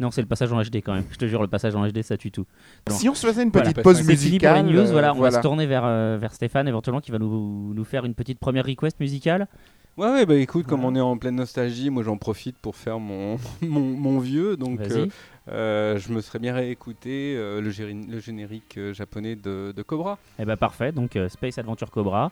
[0.00, 1.02] Non, c'est le passage en HD quand même.
[1.10, 2.46] Je te jure, le passage en HD, ça tue tout.
[2.88, 3.70] Si on se faisait une Voilà.
[3.72, 4.86] petite pause musicale, news.
[4.92, 7.84] Voilà, euh, on va se tourner vers, euh, vers Stéphane éventuellement qui va nous, nous
[7.84, 9.48] faire une petite première request musicale.
[9.96, 10.98] Ouais, ouais, bah écoute, comme Voilà.
[10.98, 14.56] on est en pleine nostalgie, moi j'en profite pour faire mon, mon, mon vieux.
[14.56, 15.08] Donc, euh,
[15.50, 20.18] euh, je me serais bien réécouté euh, le, générique euh, japonais de, de Cobra.
[20.38, 20.92] Eh ben parfait.
[20.92, 22.30] Donc euh, Space Adventure Cobra.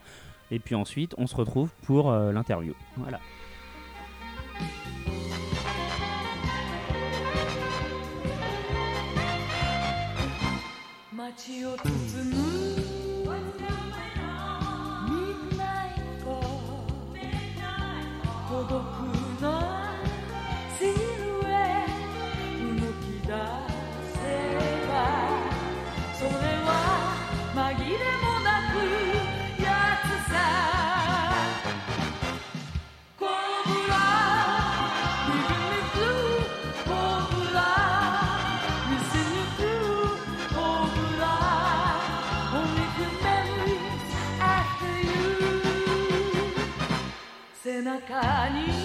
[0.50, 2.74] Et puis ensuite, on se retrouve pour euh, l'interview.
[2.96, 3.20] Voilà.
[47.86, 48.75] 中に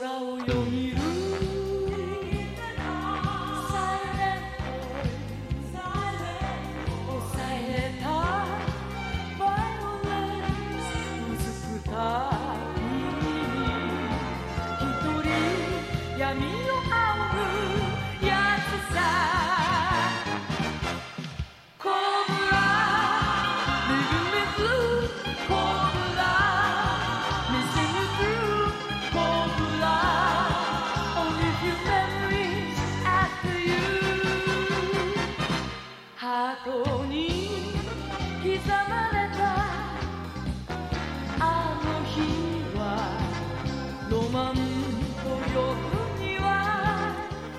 [0.00, 0.59] Laura olhou.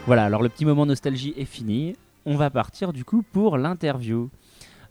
[0.05, 1.95] Voilà, alors le petit moment nostalgie est fini.
[2.25, 4.29] On va partir du coup pour l'interview.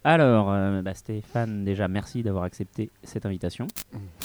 [0.03, 3.67] Alors, euh, bah, Stéphane, déjà merci d'avoir accepté cette invitation.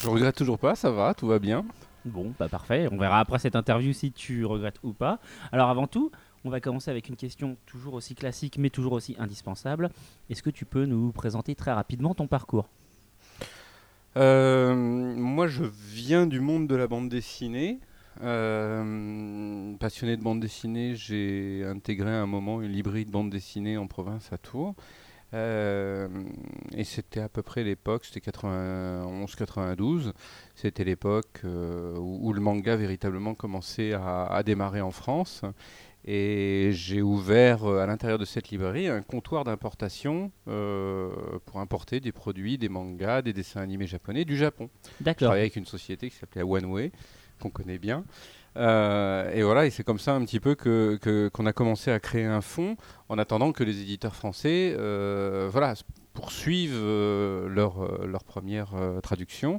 [0.02, 1.66] Je regrette toujours pas, ça va, tout va bien.
[2.06, 2.88] Bon, bah parfait.
[2.92, 5.20] On verra après cette interview si tu regrettes ou pas.
[5.52, 6.12] Alors avant tout,
[6.46, 9.90] on va commencer avec une question toujours aussi classique mais toujours aussi indispensable.
[10.30, 12.70] Est-ce que tu peux nous présenter très rapidement ton parcours?
[14.16, 17.80] Moi, je viens du monde de la bande dessinée.
[18.24, 23.78] Euh, passionné de bande dessinée, j'ai intégré à un moment une librairie de bande dessinée
[23.78, 24.76] en province à Tours.
[25.34, 26.08] Euh,
[26.74, 30.14] et c'était à peu près l'époque, c'était 91-92.
[30.56, 35.42] C'était l'époque euh, où, le manga véritablement commençait à démarrer en France.
[36.08, 41.10] Et j'ai ouvert euh, à l'intérieur de cette librairie un comptoir d'importation euh,
[41.46, 44.70] pour importer des produits, des mangas, des dessins animés japonais du Japon.
[45.00, 45.28] Je D'accord.
[45.28, 46.92] travaillais avec une société qui s'appelait One Way,
[47.40, 48.06] qu'on connaît bien.
[48.58, 52.00] Euh, et voilà, et c'est comme ça un petit peu que qu'on a commencé à
[52.00, 52.78] créer un fonds
[53.10, 55.74] en attendant que les éditeurs français euh, voilà,
[56.14, 59.58] poursuivent euh, leur, euh, leur première traduction,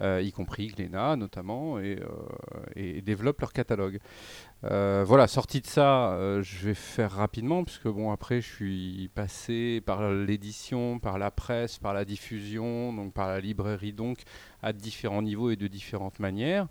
[0.00, 1.98] y compris Glénat notamment, et,
[2.76, 3.98] et développent leur catalogue.
[4.62, 10.10] Voilà, sorti de ça, je vais faire rapidement, puisque bon, après, je suis passé par
[10.10, 14.22] l'édition, par la presse, par la diffusion, donc par la librairie, donc
[14.62, 16.66] à différents niveaux et de différentes manières.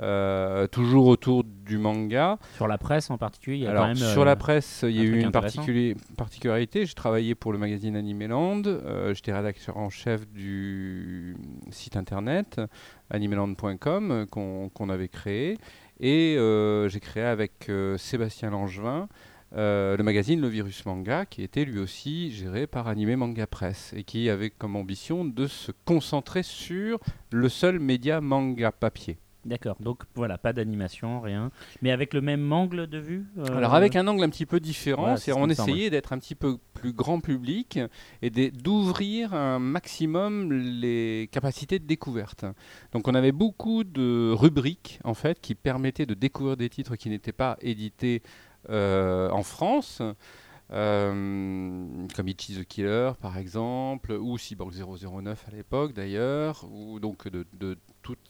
[0.00, 2.38] Euh, toujours autour du manga.
[2.56, 3.96] Sur la presse en particulier, il y a Alors, quand même.
[3.96, 6.86] sur euh, la presse, il y a eu une particuli- particularité.
[6.86, 8.62] J'ai travaillé pour le magazine Animeland.
[8.66, 11.36] Euh, J'étais rédacteur en chef du
[11.70, 12.60] site internet
[13.10, 15.58] animeland.com euh, qu'on avait créé.
[16.00, 19.08] Et euh, j'ai créé avec euh, Sébastien Langevin
[19.56, 23.92] euh, le magazine Le Virus Manga, qui était lui aussi géré par Anime Manga Press
[23.96, 27.00] et qui avait comme ambition de se concentrer sur
[27.32, 29.18] le seul média manga papier.
[29.46, 31.50] D'accord, donc voilà, pas d'animation, rien.
[31.80, 34.60] Mais avec le même angle de vue euh, Alors avec un angle un petit peu
[34.60, 37.78] différent, Voilà, c'est c'est ce on essayait d'être un petit peu plus grand public
[38.20, 42.44] et d'ouvrir un maximum les capacités de découverte.
[42.92, 47.08] Donc on avait beaucoup de rubriques en fait qui permettaient de découvrir des titres qui
[47.08, 48.22] n'étaient pas édités
[48.68, 50.02] euh, en France.
[50.72, 57.28] euh, comme Ichi the Killer par exemple, ou Cyborg 009 à l'époque d'ailleurs, ou donc
[57.28, 58.29] de, de tout, tout,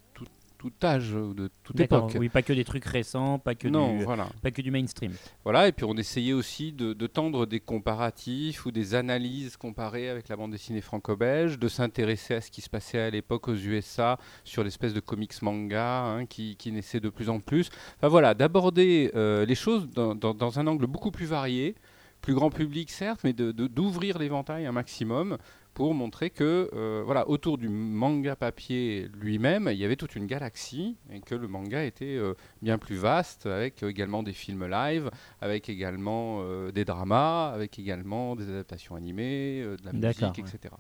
[0.61, 2.15] tout âge, ou de toute époque.
[2.21, 4.29] oui, pas que des trucs récents, pas que, non, du, voilà.
[4.43, 5.13] pas que du mainstream.
[5.43, 10.11] Voilà, et puis on essayait aussi de, de tendre des comparatifs ou des analyses comparées
[10.11, 13.55] avec la bande dessinée franco-belge, de s'intéresser à ce qui se passait à l'époque aux
[13.55, 17.71] USA sur l'espèce de comics manga hein, qui, qui naissait de plus en plus.
[17.97, 21.75] Enfin voilà, d'aborder euh, les choses dans, dans- dans un angle beaucoup plus varié,
[22.21, 25.39] plus grand public certes, mais de- de- d'ouvrir l'éventail un maximum
[25.75, 30.27] pour montrer que euh, voilà, autour du manga papier lui-même, il y avait toute une
[30.27, 35.11] galaxie et que le manga était euh, bien plus vaste, avec également des films live,
[35.41, 40.41] avec également euh, des dramas, avec également des adaptations animées, de la musique, ouais.
[40.41, 40.75] etc.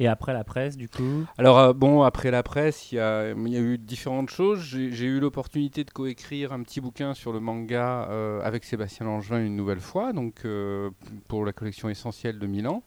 [0.00, 1.26] Et après la presse, du coup?
[1.36, 4.60] Alors euh, bon, après la presse, il y y a eu différentes choses.
[4.60, 9.04] J'ai j'ai eu l'opportunité de coécrire un petit bouquin sur le manga euh, avec Sébastien
[9.04, 10.88] Langevin une nouvelle fois, donc euh,
[11.28, 12.82] pour la collection essentielle de Milan.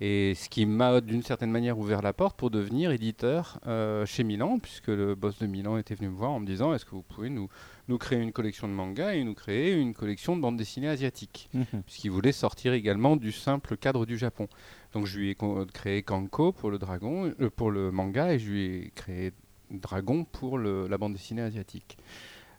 [0.00, 4.24] Et ce qui m'a d'une certaine manière ouvert la porte pour devenir éditeur euh, chez
[4.24, 6.90] Milan, puisque le boss de Milan était venu me voir en me disant est-ce que
[6.90, 7.48] vous pouvez nous,
[7.88, 11.48] nous créer une collection de manga et nous créer une collection de bandes dessinées asiatiques
[11.54, 11.82] Mhm.
[11.86, 14.48] puisqu'il voulait sortir également du simple cadre du Japon.
[14.92, 15.36] Donc je lui ai
[15.72, 19.32] créé Kanko pour le dragon, euh, pour le manga, et je lui ai créé
[19.70, 21.96] Dragon pour le- la bande dessinée asiatique.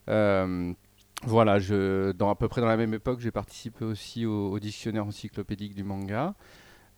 [0.09, 0.73] Euh,
[1.23, 4.59] voilà, je, dans, à peu près dans la même époque, j'ai participé aussi au, au
[4.59, 6.33] dictionnaire encyclopédique du manga.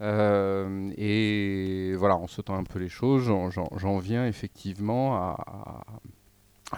[0.02, 3.50] Euh, et voilà, en sautant un peu les choses, j'en-
[4.00, 5.86] viens effectivement à,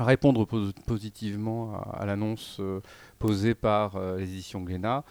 [0.06, 2.82] répondre pos- positivement à, à l'annonce euh,
[3.20, 5.04] posée par euh, les éditions Glénat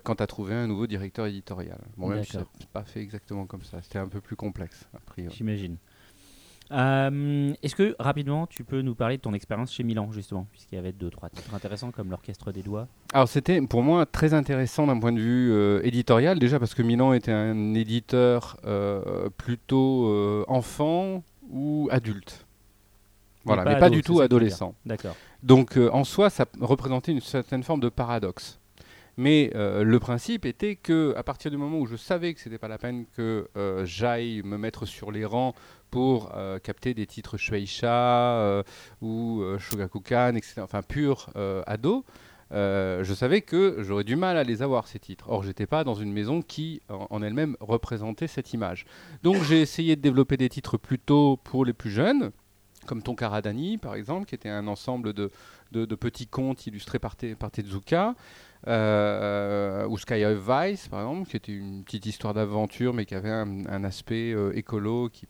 [0.00, 1.78] quant à trouver un nouveau directeur éditorial.
[1.98, 5.00] Bon, même si ça pas fait exactement comme ça, c'était un peu plus complexe, a
[5.00, 5.34] priori.
[5.36, 5.76] J'imagine.
[6.70, 10.74] Euh, Est-ce que rapidement tu peux nous parler de ton expérience chez Milan justement, puisqu'il
[10.74, 12.88] y avait deux trois titres intéressants comme l'orchestre des doigts.
[13.14, 16.82] Alors c'était pour moi très intéressant d'un point de vue euh, éditorial, déjà parce que
[16.82, 22.44] Milan était un éditeur euh, plutôt enfant ou adulte.
[23.44, 24.74] Voilà, pas mais pas du tout adolescent.
[24.84, 25.16] D'accord.
[25.42, 28.58] Donc en soi, ça représentait une certaine forme de paradoxe.
[29.18, 32.56] Mais euh, le principe était que à partir du moment où je savais que c'était
[32.56, 35.56] pas la peine que euh, j'aille me mettre sur les rangs
[35.90, 38.62] pour euh, capter des titres Shueisha euh,
[39.00, 41.30] ou euh, Shogakukan, etc., enfin pur
[41.66, 42.04] ado,
[42.50, 45.26] je savais que j'aurais du mal à les avoir ces titres.
[45.28, 48.86] Or, j'étais pas dans une maison qui, en, elle-même, représentait cette image.
[49.22, 52.30] Donc, j'ai essayé de développer des titres plutôt pour les plus jeunes,
[52.86, 55.30] comme Tonkaradani, par exemple, qui était un ensemble de,
[55.72, 58.14] de- petits contes illustrés par, Te- par Tezuka,
[58.66, 63.30] ou Sky of Vice, par exemple, qui était une petite histoire d'aventure, mais qui avait
[63.30, 65.26] un, aspect écolo qui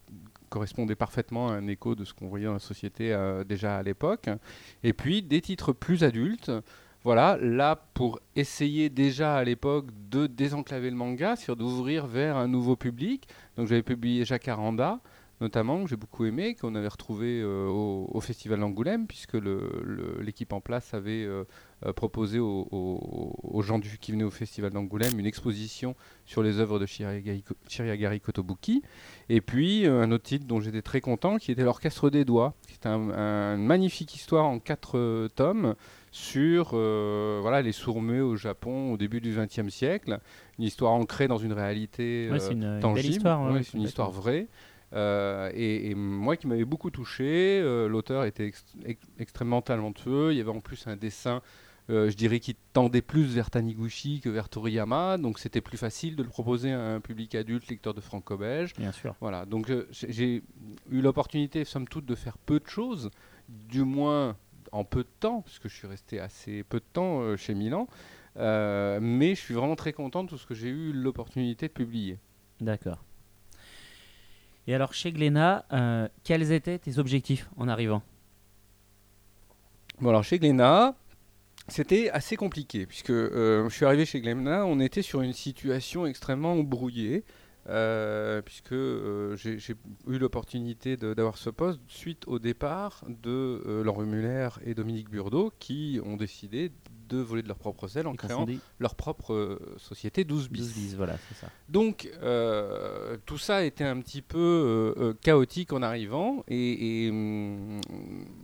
[0.49, 3.83] correspondait parfaitement à un écho de ce qu'on voyait dans la société euh, déjà à
[3.83, 4.29] l'époque.
[4.83, 6.51] Et puis des titres plus adultes.
[7.05, 12.49] Voilà, là pour essayer déjà à l'époque de désenclaver le manga, c'est d'ouvrir vers un
[12.49, 13.29] nouveau public.
[13.57, 14.99] Donc j'avais publié Jacaranda,
[15.41, 19.39] notamment, que j'ai beaucoup aimé, qu'on avait retrouvé euh, au, Festival d'Angoulême, puisque
[20.21, 21.45] l'équipe en place avait euh,
[21.87, 25.95] euh, proposé aux, aux- aux gens du- qui venaient au Festival d'Angoulême une exposition
[26.27, 28.83] sur les œuvres de Shiriagari, Shiriagari Kotobuki.
[29.29, 32.55] Et puis euh, un autre titre dont j'étais très content, qui était L'Orchestre des Doigts,
[32.67, 35.75] qui est un, un- une magnifique histoire en quatre euh, tomes
[36.11, 40.19] sur euh, voilà, les sourds-muets au Japon au début du XXe siècle.
[40.59, 43.09] Une histoire ancrée dans une réalité Ouais, une, tangible.
[43.15, 43.43] histoire.
[43.43, 44.49] ouais, Ouais, ouais, c'est une histoire vraie.
[44.95, 50.33] Euh, et, et moi qui m'avait beaucoup touché, euh, l'auteur était ex- ex- extrêmement talentueux.
[50.33, 51.43] Il y avait en plus un dessin,
[51.89, 55.19] je dirais, qui tendait plus vers Taniguchi que vers Toriyama.
[55.19, 58.75] Donc c'était plus facile de le proposer à un public adulte, lecteur de franco-belge.
[58.75, 59.15] Bien sûr.
[59.21, 60.43] Voilà, donc euh, j'ai
[60.91, 63.11] eu l'opportunité, somme toute, de faire peu de choses,
[63.49, 64.37] du moins
[64.73, 67.89] en peu de temps, puisque je suis resté assez peu de temps euh, chez Milan.
[68.37, 71.73] Euh, mais je suis vraiment très content de tout ce que j'ai eu l'opportunité de
[71.73, 72.19] publier.
[72.61, 73.03] D'accord.
[74.67, 78.03] Et alors chez Glénat, euh, quels étaient tes objectifs en arrivant?
[80.01, 80.95] Bon, alors chez Glénat,
[81.69, 86.07] c'était assez compliqué, puisque euh, je suis arrivé chez Glénat, on était sur une situation
[86.07, 87.25] extrêmement brouillée,
[87.69, 89.75] euh, puisque euh, j'ai
[90.07, 96.01] eu l'opportunité d'avoir ce poste suite au départ de Laurent Muller et Dominique Burdeau, qui
[96.05, 96.73] ont décidé
[97.09, 98.47] de voler de leur propre sel en créant
[98.79, 100.61] leur propre euh, société 12 bis.
[100.61, 101.49] 12 bis, voilà, ça.
[101.69, 107.11] Donc euh, tout ça était un petit peu euh, euh, chaotique en arrivant et, et,
[107.11, 107.81] hum,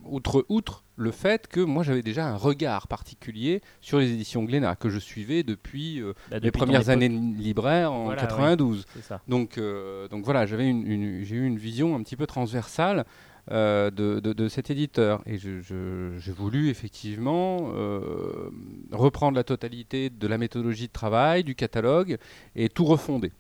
[0.05, 4.77] outre, outre le fait que moi j'avais déjà un regard particulier sur les éditions Glénat
[4.77, 8.85] que je suivais depuis euh, Bah, les depuis premières années libraires en Voilà, 92.
[8.95, 9.21] C'est ça.
[9.29, 13.05] Donc, euh, donc voilà, j'avais une, une- j'ai eu une vision un petit peu transversale
[13.51, 15.23] de, de- de cet éditeur.
[15.27, 18.51] Et j'ai voulu effectivement euh,
[18.93, 22.19] reprendre la totalité de la méthodologie de travail, du catalogue,
[22.57, 23.33] et tout refonder.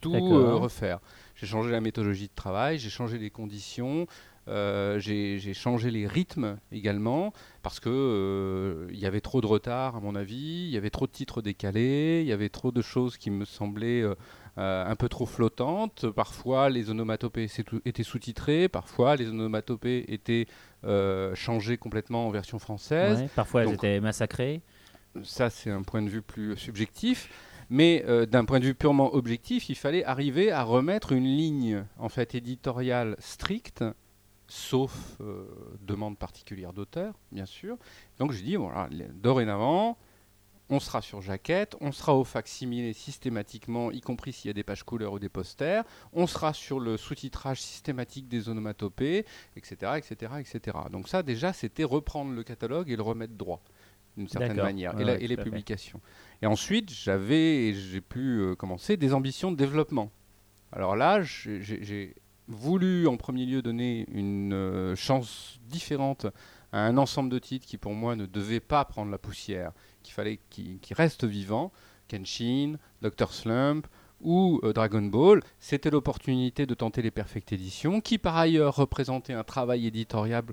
[0.00, 0.98] Tout euh, refaire.
[1.34, 4.06] J'ai changé la méthodologie de travail, j'ai changé les conditions.
[4.48, 9.96] euh, j'ai changé les rythmes également parce que euh, il y avait trop de retard
[9.96, 12.80] à mon avis, il y avait trop de titres décalés, il y avait trop de
[12.82, 14.14] choses qui me semblaient euh, euh,
[14.56, 16.10] un peu trop flottantes.
[16.10, 17.48] Parfois, les onomatopées
[17.84, 20.46] étaient sous-titrées, parfois les onomatopées étaient
[20.84, 23.20] euh, changées complètement en version française.
[23.20, 24.62] Ouais, parfois, elles étaient massacrées.
[25.22, 27.30] Ça, c'est un point de vue plus subjectif.
[27.70, 31.84] Mais euh, d'un point de vue purement objectif, il fallait arriver à remettre une ligne
[31.98, 33.84] en fait éditoriale stricte,
[34.48, 35.44] sauf euh,
[35.80, 37.76] demande particulière d'auteur, bien sûr.
[38.18, 39.96] Donc j'ai dit voilà, dorénavant,
[40.70, 44.62] on sera sur jaquette, on sera au facsimilé systématiquement, y compris s'il y a des
[44.62, 50.32] pages couleurs ou des posters, on sera sur le sous-titrage systématique des onomatopées, etc., etc.,
[50.38, 50.78] etc.
[50.90, 53.60] Donc ça, déjà, c'était reprendre le catalogue et le remettre droit,
[54.16, 56.00] d'une certaine manière, Ouais, et, la- ouais, et les publications.
[56.40, 60.10] Et ensuite, j'avais, et j'ai pu euh, commencer, des ambitions de développement.
[60.72, 62.14] Alors là, j'ai
[62.46, 66.26] voulu en premier lieu donner une euh, chance différente
[66.72, 70.40] un ensemble de titres qui pour moi ne devait pas prendre la poussière, qu'il fallait
[70.50, 71.72] qu'il qu'il reste vivant,
[72.08, 73.32] Kenshin, Dr.
[73.32, 73.86] Slump
[74.20, 75.42] ou euh, Dragon Ball.
[75.58, 80.44] C'était l'opportunité de tenter les Perfect Editions, qui par ailleurs représentaient un travail éditorial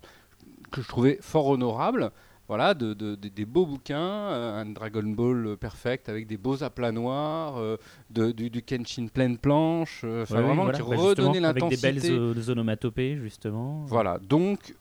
[0.72, 2.12] que je trouvais fort honorable.
[2.48, 6.38] Voilà, de, de- de- des beaux bouquins, euh, un Dragon Ball euh, perfect avec des
[6.38, 7.76] beaux aplats noirs, euh,
[8.10, 10.78] du, du Kenshin pleine planche, euh, Ouais, vraiment voilà.
[10.80, 11.92] qui Bah, redonnait Avec des l'intensité.
[12.18, 13.84] belles onomatopées, justement.
[13.88, 14.74] Voilà, donc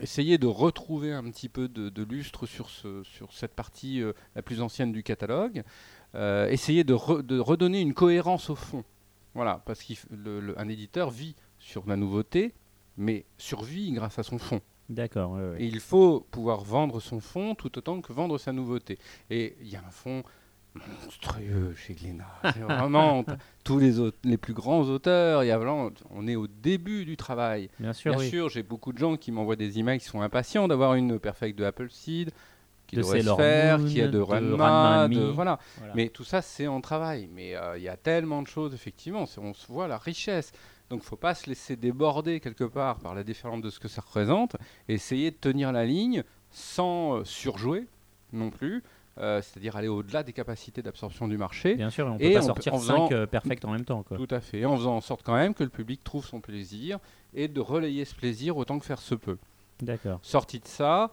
[0.00, 4.02] essayer de retrouver un petit peu de, lustre sur, ce, sur cette partie
[4.36, 5.62] la plus ancienne du catalogue,
[6.94, 8.84] re- de redonner une cohérence au fond.
[9.34, 12.52] Voilà, parce qu'un éditeur vit sur la nouveauté,
[12.96, 14.60] mais survit grâce à son fond.
[14.90, 15.62] D'accord, ouais, ouais.
[15.62, 18.98] Et il faut pouvoir vendre son fond tout autant que vendre sa nouveauté.
[19.30, 20.22] Et il y a un fond
[20.74, 22.26] monstrueux chez Glénat.
[22.42, 23.24] C'est vraiment
[23.64, 25.44] tous les, les plus grands auteurs.
[25.44, 27.70] Il y a vraiment, on est au début du travail.
[27.78, 28.28] Bien sûr, Bien oui.
[28.28, 31.58] sûr, j'ai beaucoup de gens qui m'envoient des emails qui sont impatients d'avoir une perfect
[31.58, 32.30] de Appleseed,
[32.86, 35.58] qui De devrait se faire, qui a de de Ranma, de, voilà.
[35.78, 35.94] Voilà.
[35.94, 37.28] Mais tout ça, c'est en travail.
[37.32, 39.26] Mais euh, il y a tellement de choses, effectivement.
[39.38, 40.50] On se voit la richesse.
[40.90, 44.00] Donc, faut pas se laisser déborder quelque part par la différence de ce que ça
[44.02, 44.56] représente.
[44.88, 47.86] Et essayer de tenir la ligne sans euh, surjouer
[48.32, 48.82] non plus.
[49.18, 51.74] euh, C'est-à-dire aller au-delà des capacités d'absorption du marché.
[51.76, 54.02] Bien sûr, on peut Et pas on sortir en faisant- 5 perfects en même temps.
[54.02, 54.16] Quoi.
[54.16, 54.64] Tout à fait.
[54.64, 56.98] En faisant en sorte quand même que le public trouve son plaisir
[57.34, 59.38] et de relayer ce plaisir autant que faire se peut.
[59.80, 60.18] D'accord.
[60.22, 61.10] Sorti de ça,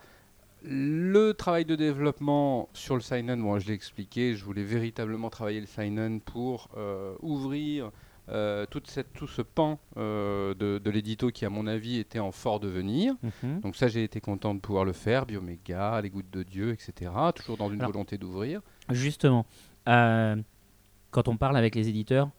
[0.64, 5.62] le travail de développement sur le sign-on, moi je l'ai expliqué, je voulais véritablement travailler
[5.62, 7.92] le sign-on pour euh, ouvrir
[8.30, 12.20] euh, toute cette, tout ce pan euh, de, de l'édito qui, à mon avis, était
[12.20, 13.14] en fort devenir.
[13.44, 13.62] Mhm.
[13.62, 17.12] Donc ça, j'ai été content de pouvoir le faire, Bioméga, Les Gouttes de Dieu, etc.
[17.36, 18.62] Toujours dans une Alors- volonté d'ouvrir.
[18.90, 19.46] Justement,
[19.88, 20.36] euh,
[21.12, 22.30] quand on parle avec les éditeurs,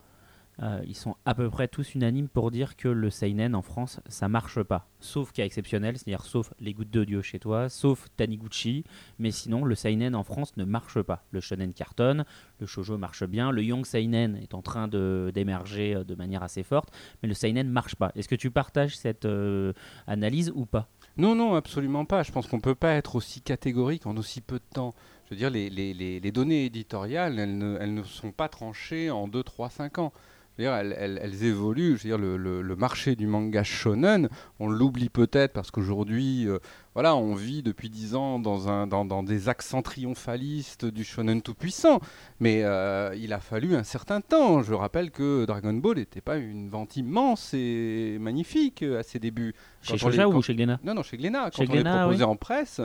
[0.60, 4.00] euh, ils sont à peu près tous unanimes pour dire que le seinen en France,
[4.08, 4.88] ça marche pas.
[5.00, 8.82] Sauf cas exceptionnel, c'est-à-dire sauf les gouttes de Dieu chez toi, sauf Taniguchi,
[9.20, 11.24] mais sinon le seinen en France ne marche pas.
[11.30, 12.24] Le shonen cartonne,
[12.58, 16.62] le shoujo marche bien, le young seinen est en train d'émerger euh, de manière assez
[16.62, 16.90] forte,
[17.22, 18.12] mais le seinen marche pas.
[18.16, 19.72] Est-ce que tu partages cette euh,
[20.06, 20.88] analyse ou pas?
[21.16, 22.22] Non, non, absolument pas.
[22.22, 24.94] Je pense qu'on peut pas être aussi catégorique en aussi peu de temps.
[25.26, 28.48] Je veux dire, les, les- les- les données éditoriales, elles ne, elles ne sont pas
[28.48, 30.12] tranchées en 2, 3, 5 ans.
[30.64, 31.96] Elles, elles- elles évoluent.
[31.96, 36.48] Je veux dire, le, le- le marché du manga shonen, on l'oublie peut-être parce qu'aujourd'hui,
[36.48, 36.58] euh,
[36.94, 41.42] voilà, on vit depuis 10 ans dans, un, dans, dans des accents triomphalistes du shonen
[41.42, 42.00] tout-puissant.
[42.40, 44.62] Mais euh, il a fallu un certain temps.
[44.62, 49.18] Je rappelle que Dragon Ball n'était pas une vente immense et magnifique euh, à ses
[49.18, 49.54] débuts.
[49.82, 51.50] Chez Quand Shoja ou quand- chez Glénat non, non, chez Glénat.
[51.50, 52.30] Quand Chez on Glénat, les proposait oui.
[52.30, 52.80] en presse,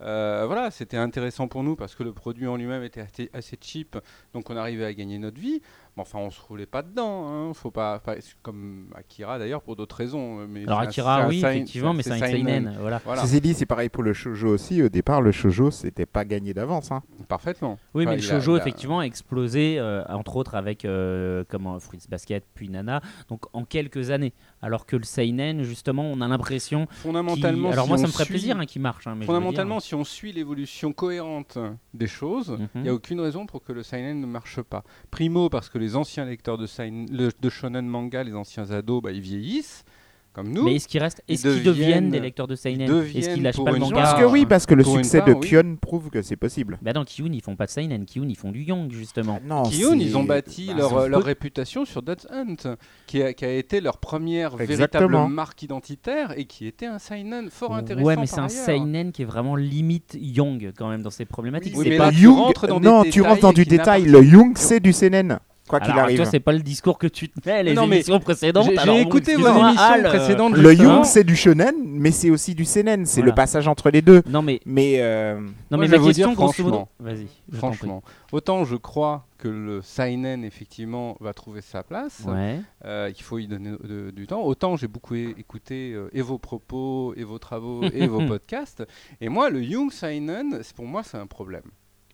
[0.00, 3.96] euh, voilà, c'était intéressant pour nous parce que le produit en lui-même était assez cheap,
[4.34, 5.62] donc on arrivait à gagner notre vie.
[5.98, 7.26] Enfin, on se roulait pas dedans.
[7.26, 7.54] Hein.
[7.54, 10.40] Faut pas, pas- comme Akira d'ailleurs pour d'autres raisons.
[10.40, 12.76] euh, Mais Alors Akira, un oui, sein- effectivement, mais c'est un seinen.
[12.78, 13.00] Voilà.
[13.04, 14.82] Voilà, Ceci dit, c'est pareil pour le shoujo aussi.
[14.82, 16.92] Au départ, le shoujo, c'était pas gagné d'avance.
[16.92, 17.02] hein.
[17.28, 17.78] parfaitement.
[17.94, 21.78] Oui, Enfin, mais le a- a- effectivement, a explosé, euh, entre autres avec euh, comment,
[21.80, 24.32] Fruits Basket, puis Nana, donc en quelques années.
[24.62, 26.86] Alors que le Seinen, justement, on a l'impression.
[26.90, 29.06] Fondamentalement, Alors si moi, ça me ferait suit- plaisir hein, qu'il marche.
[29.06, 31.56] hein, mais dire- Fondamentalement, si on suit l'évolution cohérente
[31.94, 32.82] des choses, il Mhm.
[32.84, 34.84] n'y a aucune raison pour que le seinen ne marche pas.
[35.10, 39.00] Primo, parce que les anciens lecteurs de, seinen- le- de shonen manga, les anciens ados,
[39.02, 39.84] bah, ils vieillissent,
[40.32, 40.64] comme nous.
[40.64, 42.82] Mais est-ce qu'ils restent, est-ce qu'ils deviennent- des lecteurs de Seinen?
[43.14, 43.94] Est-ce qu'ils lâchent pas le manga?
[43.94, 45.48] pense part, que oui, parce que le succès part, de oui.
[45.48, 46.78] Kion prouve que c'est possible.
[46.82, 48.04] Bah dans Kiyun, ils font pas de Seinen.
[48.04, 49.40] Kiyun, ils font du Young, justement.
[49.46, 52.76] Non, Kiyun, ils ont bâti bah, leur, réputation sur Death Hunt,
[53.06, 55.06] qui a, qui a été leur première Exactement.
[55.08, 58.06] véritable marque identitaire et qui était un seinen fort intéressant.
[58.06, 58.48] Ouais, mais c'est un.
[58.50, 61.72] Seinen qui est vraiment limite Young, quand même, dans ses problématiques.
[61.78, 63.52] Oui, C'est mais pas- là, le tu Young, rentres dans des non, tu rentres dans
[63.54, 64.04] du détail.
[64.04, 65.38] Le Young, c'est du seinen,
[65.68, 66.16] quoi qu'il arrive.
[66.16, 68.70] toi, c'est pas le discours que tu te mets les Non, mais émissions précédentes.
[68.84, 70.56] J'ai écouté vos émissions Al, précédentes.
[70.56, 70.74] Le.
[70.74, 73.06] Young, c'est du shonen, mais c'est aussi du seinen.
[73.06, 73.30] C'est Voilà.
[73.32, 74.22] le passage entre les deux.
[74.28, 77.26] Non, mais, Mais euh, non, Moi, mais je ma question, dire franchement, Vas-y.
[77.52, 78.02] Franchement,
[78.32, 82.60] autant je crois que le seinen effectivement va trouver sa place, Ouais.
[82.84, 84.42] euh, qu'il faut y donner de- du temps.
[84.42, 88.82] Autant j'ai beaucoup é- écouté euh, et vos propos, et vos travaux, et vos podcasts.
[89.20, 91.62] Et moi, le Young Seinen, c'est- pour moi, c'est un problème.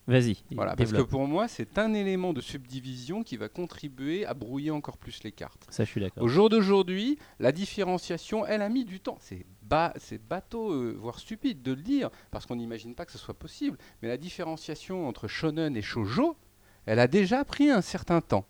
[0.08, 0.36] Vas-y.
[0.50, 4.72] Voilà, parce que pour moi, c'est un élément de subdivision qui va contribuer à brouiller
[4.72, 5.64] encore plus les cartes.
[5.70, 6.24] Ça, je suis d'accord.
[6.24, 9.16] Au jour d'aujourd'hui, la différenciation, elle a mis du temps.
[9.20, 13.12] C'est ba- c'est bateau, euh, voire stupide de le dire, parce qu'on n'imagine pas que
[13.12, 13.78] ce soit possible.
[14.02, 16.36] Mais la différenciation entre shonen et shoujo,
[16.86, 18.44] elle a déjà pris un certain temps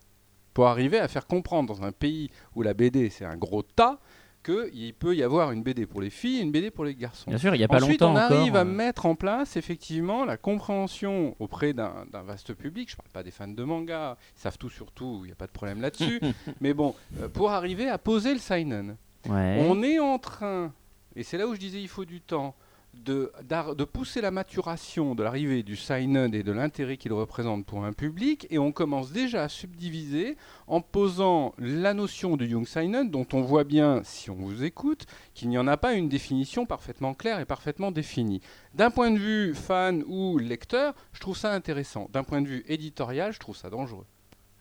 [0.55, 4.01] pour arriver à faire comprendre dans un pays où la BD c'est un gros tas
[4.43, 7.31] qu'il peut y avoir une BD pour les filles et une BD pour les garçons.
[7.31, 8.57] Bien sûr, il n'y a pas Ensuite, longtemps on arrive encore.
[8.57, 12.89] à euh, mettre en place effectivement la compréhension auprès d'un vaste public.
[12.91, 15.33] Je ne parle pas des fans de manga, ils savent tout sur tout, il n'y
[15.33, 16.21] a pas de problème là-dessus.
[16.61, 18.97] Mais bon, euh, pour arriver à poser le seinen,
[19.29, 19.65] Ouais.
[19.69, 20.73] on est en train,
[21.15, 22.57] et c'est là où je disais il faut du temps,
[23.05, 27.93] de, pousser la maturation de l'arrivée du seinen et de l'intérêt qu'il représente pour un
[27.93, 30.37] public, et on commence déjà à subdiviser
[30.67, 35.07] en posant la notion du Young Seinen, dont on voit bien, si on vous écoute,
[35.35, 38.41] qu'il n'y en a pas une définition parfaitement claire et parfaitement définie.
[38.75, 42.09] D'un point de vue fan ou lecteur, je trouve ça intéressant.
[42.13, 44.07] D'un point de vue éditorial, je trouve ça dangereux.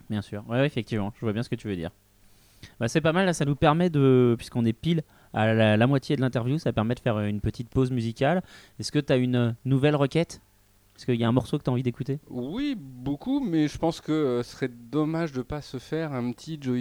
[0.10, 0.44] Bien sûr.
[0.50, 1.14] Ouais, effectivement.
[1.16, 1.92] Je vois bien ce que tu veux dire.
[2.80, 3.34] Bah, c'est pas mal.
[3.34, 6.95] Ça nous permet de, puisqu'on est pile à la, la moitié de l'interview, ça permet
[6.95, 8.43] de faire euh, une petite pause musicale.
[8.79, 10.41] Est-ce que tu as une euh, nouvelle requête?
[10.97, 12.19] Est-ce qu'il y a un morceau que tu as envie d'écouter?
[12.29, 16.13] Oui, beaucoup, mais je pense que euh, ce serait dommage de ne pas se faire
[16.13, 16.77] un petit Joe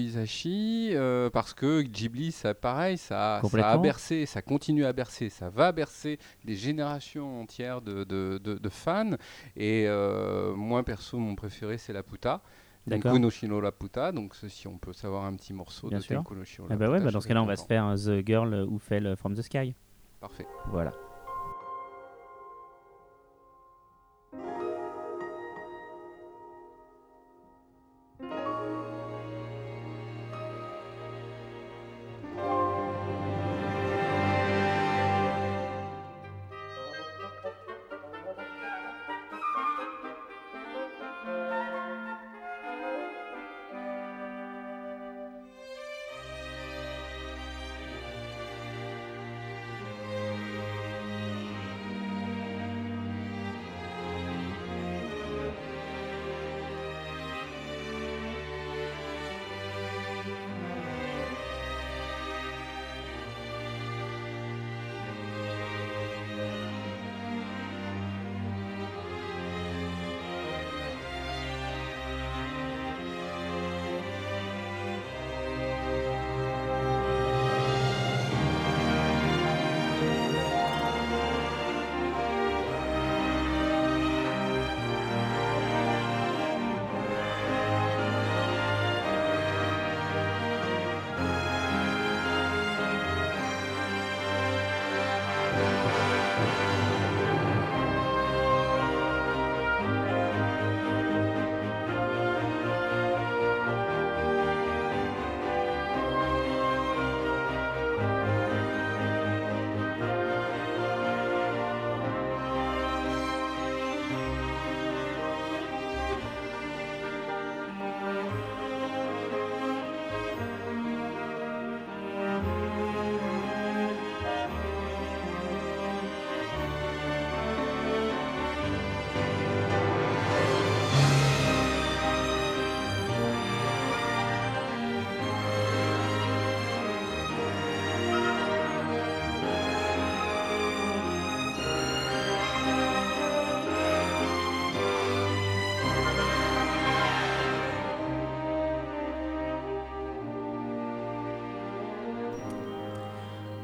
[0.46, 5.48] euh, parce que Ghibli, ça pareil, ça, ça a bercé, ça continue à bercer, ça
[5.48, 9.12] va bercer des générations entières de, de- de- de fans.
[9.56, 12.42] Et euh, moi, perso, mon préféré, c'est la Puta.
[12.90, 13.12] D'accord.
[13.12, 16.16] Kunoshino la Puta, donc si on peut savoir un petit morceau Bien de sûr.
[16.16, 18.26] Tenku no Shiro Ah bah ouais, bah dans ce cas-là, on va se faire The
[18.26, 19.74] Girl Who Fell From the Sky.
[20.20, 20.46] Parfait.
[20.66, 21.10] Voilà.「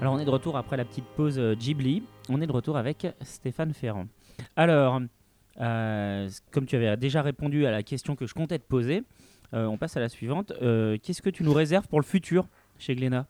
[0.07, 2.05] Alors on est de retour après la petite pause euh, Ghibli.
[2.29, 4.07] On est de retour avec Stéphane Ferrand.
[4.55, 5.01] Alors,
[5.61, 9.03] euh, comme tu avais déjà répondu à la question que je comptais te poser,
[9.53, 10.53] euh, on passe à la suivante.
[11.03, 12.47] Qu'est-ce que tu nous réserves pour le futur
[12.79, 13.27] chez Glénat?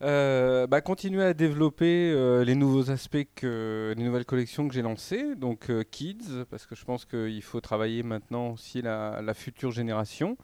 [0.00, 6.44] Bah, continuer à développer les nouveaux aspects, les nouvelles collections que j'ai lancées, donc Kids,
[6.50, 10.36] parce que je pense qu'il faut travailler maintenant aussi la future génération.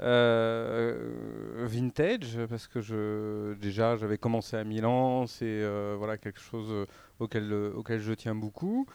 [0.00, 6.68] Euh, vintage, parce que je, déjà j'avais commencé à Milan, c'est euh, voilà, quelque chose
[6.70, 6.86] euh,
[7.20, 8.86] auquel, auquel je tiens beaucoup.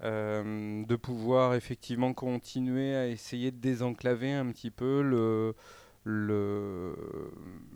[0.00, 5.56] De pouvoir effectivement continuer à essayer de désenclaver un petit peu le,
[6.08, 6.94] le,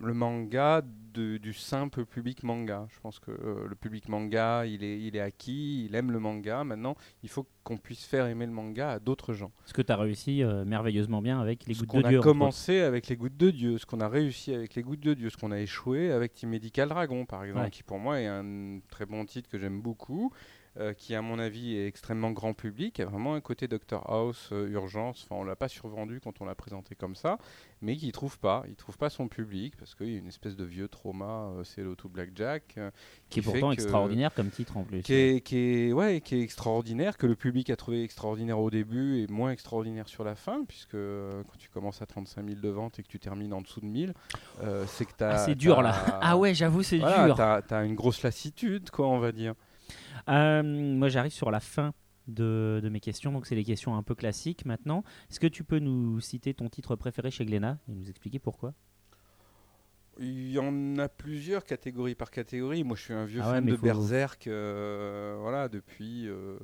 [0.03, 0.81] le manga
[1.13, 2.87] de- du simple public manga.
[2.89, 6.19] Je pense que euh, le public manga, il est, il est acquis, il aime le
[6.19, 6.65] manga.
[6.65, 9.53] Maintenant, il faut qu'on puisse faire aimer le manga à d'autres gens.
[9.67, 12.19] Ce que tu as réussi euh, merveilleusement bien avec les ce gouttes de a Dieu.
[12.21, 12.39] entre autres.
[12.39, 15.29] commencé avec les gouttes de Dieu, ce qu'on a réussi avec les gouttes de Dieu,
[15.29, 17.71] ce qu'on a échoué avec Team Medical Dragon, par exemple, Ouais.
[17.71, 20.33] qui pour moi est un très bon titre que j'aime beaucoup,
[20.79, 24.09] euh, qui à mon avis est extrêmement grand public, qui a vraiment un côté Doctor
[24.11, 27.37] House, euh, urgence, enfin on l'a pas survendu quand on l'a présenté comme ça,
[27.83, 30.57] mais qui trouve pas, il trouve pas son public parce qu'il y a une espèce
[30.57, 32.91] de vieux trauma, euh, c'est l'auto Blackjack, euh,
[33.29, 35.03] Qui est pourtant que- extraordinaire comme titre en plus.
[35.03, 38.71] qui est, qui est- ouais, qui est extraordinaire, que le public a trouvé extraordinaire au
[38.71, 42.61] début et moins extraordinaire sur la fin, puisque euh, quand tu commences à 35 000
[42.61, 44.15] de vente et que tu termines en dessous de 1000,
[44.63, 45.31] euh, c'est que tu as.
[45.35, 45.95] Ah, c'est dur là.
[46.23, 47.35] Ah ouais, j'avoue, c'est dur.
[47.37, 49.55] Tu as, une grosse lassitude, quoi, on va dire.
[50.29, 51.93] Euh, moi, j'arrive sur la fin
[52.29, 55.03] de, de mes questions, donc c'est les questions un peu classiques maintenant.
[55.31, 58.75] Est-ce que tu peux nous citer ton titre préféré chez Glénat et nous expliquer pourquoi?
[60.21, 62.85] Il y en a plusieurs catégories par catégorie.
[62.85, 66.29] Moi, je suis un vieux Ah ouais, fan de Berserk, euh, voilà, depuis.
[66.29, 66.59] euh,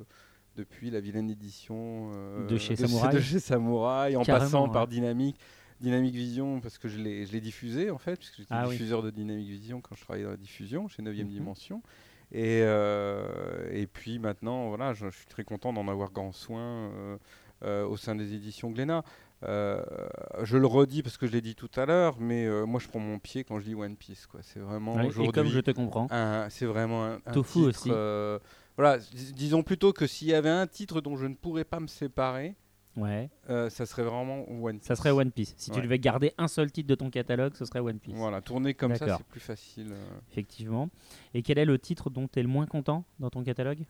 [0.56, 3.14] depuis la vilaine édition euh, De chez Samurai.
[3.14, 4.72] de chez Samurai, en Carrément, passant ouais.
[4.72, 5.38] par Dynamic,
[5.80, 8.72] Dynamic Vision, parce que je l'ai diffusé en fait, puisque j'étais Ah oui.
[8.74, 11.28] diffuseur de Dynamic Vision quand je travaillais dans la diffusion, chez 9ème Mhm.
[11.28, 11.80] Dimension.
[12.32, 16.60] Et, euh, et puis maintenant, voilà, je, je suis très content d'en avoir grand soin
[16.60, 17.16] euh,
[17.64, 19.02] euh, au sein des éditions Glénat.
[19.44, 19.82] Euh,
[20.42, 22.88] je le redis parce que je l'ai dit tout à l'heure, mais euh, moi je
[22.88, 24.26] prends mon pied quand je lis One Piece.
[24.26, 24.40] quoi.
[24.42, 26.08] C'est vraiment Ouais, Et aujourd'hui comme je te comprends.
[26.10, 27.88] un- c'est vraiment un, un Tofu titre, aussi.
[27.92, 28.38] euh,
[28.76, 31.78] voilà, dis- disons plutôt que s'il y avait un titre dont je ne pourrais pas
[31.80, 32.56] me séparer,
[32.98, 34.88] Ouais, euh, ça serait vraiment One Piece.
[34.88, 35.54] ça serait One Piece.
[35.56, 38.14] Si tu devais garder un seul titre de ton catalogue, ce serait One Piece.
[38.16, 39.92] Voilà, tourner comme ça, c'est plus facile.
[39.92, 40.18] euh.
[40.32, 40.90] Effectivement.
[41.32, 43.84] Et quel est le titre dont tu es le moins content dans ton catalogue?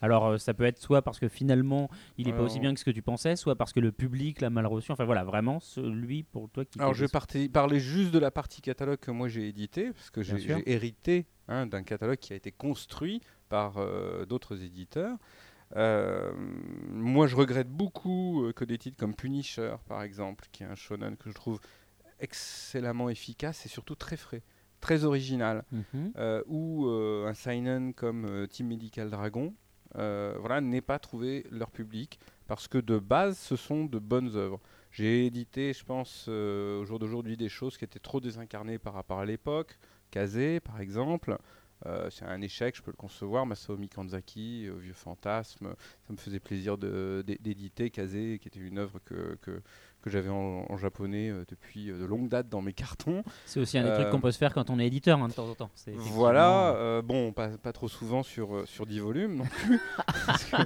[0.00, 2.80] Alors, euh, ça peut être soit parce que finalement, il n'est pas aussi bien que
[2.80, 4.90] ce que tu pensais, soit parce que le public l'a mal reçu.
[4.90, 6.80] Enfin voilà, vraiment, celui pour toi qui.
[6.80, 10.22] Alors je vais parler juste de la partie catalogue que moi j'ai édité, parce que
[10.22, 15.16] j'ai hérité hein, d'un catalogue qui a été construit par euh, d'autres éditeurs.
[15.76, 16.32] Euh,
[16.90, 20.74] moi je regrette beaucoup euh, que des titres comme Punisher par exemple, qui est un
[20.74, 21.60] shonen que je trouve
[22.22, 24.42] excellemment efficace et surtout très frais,
[24.80, 25.64] très original.
[25.72, 26.12] Mhm.
[26.16, 29.54] euh, ou euh, un seinen comme euh, Team Medical Dragon,
[29.94, 34.60] voilà, n'aient pas trouvé leur public parce que de base, ce sont de bonnes œuvres.
[34.90, 39.20] J'ai édité, je pense, au jour d'aujourd'hui, des choses qui étaient trop désincarnées par rapport
[39.20, 39.78] à l'époque.
[40.10, 41.38] Kazé, par exemple.
[41.86, 43.44] Euh, c'est un échec, je peux le concevoir.
[43.46, 45.74] Masaomi Kanzaki, euh, Vieux Fantasme.
[46.06, 49.60] Ça me faisait plaisir d'éditer Kazé, qui était une œuvre que, que,
[50.02, 53.24] que j'avais en, en japonais euh, depuis de longues dates dans mes cartons.
[53.46, 55.32] C'est aussi un des trucs qu'on peut se faire quand on est éditeur hein, de
[55.32, 55.70] temps en temps.
[55.74, 59.80] Effectivement- Voilà, bon, pas, pas trop souvent sur, sur 10 volumes non plus.
[60.26, 60.56] parce que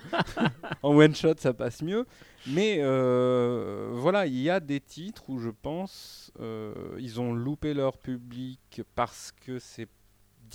[0.82, 2.04] en one shot, ça passe mieux.
[2.48, 2.76] Mais
[3.92, 6.30] voilà, il y a des titres où je pense
[6.98, 9.88] ils ont loupé leur public parce que c'est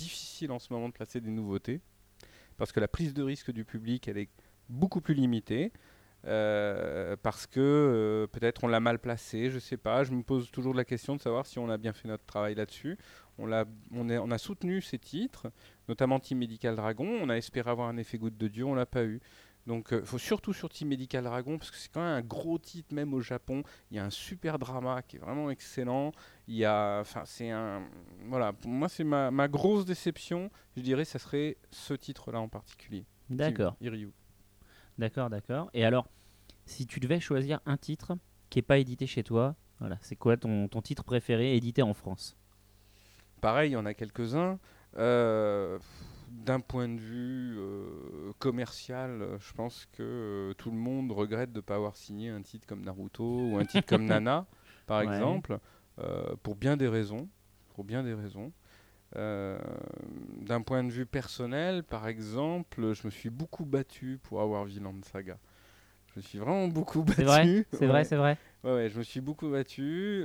[0.02, 1.80] difficile en ce moment de placer des nouveautés.
[2.58, 4.28] Parce que la prise de risque du public, elle est
[4.68, 5.72] beaucoup plus limitée.
[6.26, 10.04] euh, parce que euh, peut-être on l'a mal placé, je sais pas.
[10.04, 12.54] Je me pose toujours la question de savoir si on a bien fait notre travail
[12.54, 12.96] là-dessus.
[13.38, 15.50] On, est- on a soutenu ces titres,
[15.88, 17.06] notamment Team Medical Dragon.
[17.22, 19.20] On a espéré avoir un effet goutte de Dieu, on l'a pas eu.
[19.66, 22.58] Donc il faut surtout sur Team Medical Dragon, parce que c'est quand même un gros
[22.58, 23.62] titre, même au Japon.
[23.90, 26.12] Il y a un super drama qui est vraiment excellent.
[26.48, 27.82] Il y a, enfin, c'est un,
[28.26, 30.50] voilà, pour moi c'est ma, ma grosse déception.
[30.76, 33.06] Je dirais, ça serait ce titre-là en particulier.
[33.30, 34.12] D'accord, Iryu.
[34.98, 35.70] d'accord, d'accord.
[35.74, 36.08] Et alors,
[36.66, 38.16] si tu devais choisir un titre
[38.50, 41.94] qui n'est pas édité chez toi, voilà, c'est quoi ton, ton titre préféré édité en
[41.94, 42.36] France?
[43.40, 44.58] Pareil, il y en a quelques-uns.
[44.96, 45.78] Euh,
[46.32, 51.52] D'un point de vue euh, commercial, euh, je pense que euh, tout le monde regrette
[51.52, 54.46] de ne pas avoir signé un titre comme Naruto ou un titre comme Nana,
[54.86, 55.06] par Ouais.
[55.12, 55.58] exemple,
[55.98, 57.28] euh, pour bien des raisons.
[57.74, 58.50] Pour bien des raisons.
[59.14, 64.94] D'un point de vue personnel, par exemple, je me suis beaucoup battu pour avoir Villain
[65.02, 65.38] Saga.
[66.14, 67.16] Je me suis vraiment beaucoup battu.
[67.18, 70.24] C'est vrai C'est vrai, c'est vrai Ouais, ouais, je me suis beaucoup battu.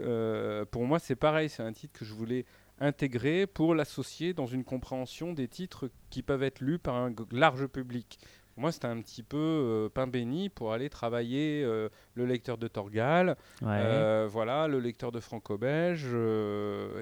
[0.72, 2.46] Pour moi, c'est pareil, c'est un titre que je voulais
[2.80, 7.68] intégré pour l'associer dans une compréhension des titres qui peuvent être lus par un large
[7.68, 8.20] public.
[8.54, 12.58] Pour moi, c'était un petit peu euh, pain béni pour aller travailler euh, le lecteur
[12.58, 13.68] de Torgal, Ouais.
[13.70, 16.08] euh, voilà, le lecteur de franco-belge.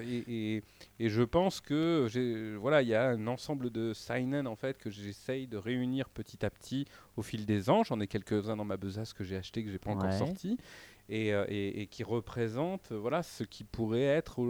[0.02, 0.24] et,
[0.56, 0.62] et-
[0.98, 4.90] et je pense que voilà, il y a un ensemble de seinen en fait que
[4.90, 6.84] j'essaye de réunir petit à petit
[7.16, 7.84] au fil des ans.
[7.84, 10.18] J'en ai quelques-uns dans ma besace que j'ai acheté que j'ai pas encore Ouais.
[10.18, 10.58] sorti
[11.08, 14.40] et, et- qui représentent voilà ce qui pourrait être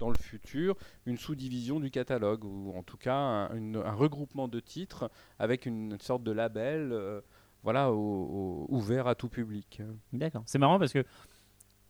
[0.00, 0.74] dans le futur
[1.06, 5.66] une sous-division du catalogue ou en tout cas un, une- un regroupement de titres avec
[5.66, 6.90] une sorte de label.
[6.92, 7.20] euh,
[7.62, 9.82] voilà, au- au- ouvert à tout public.
[10.14, 10.42] D'accord.
[10.46, 11.04] C'est marrant parce que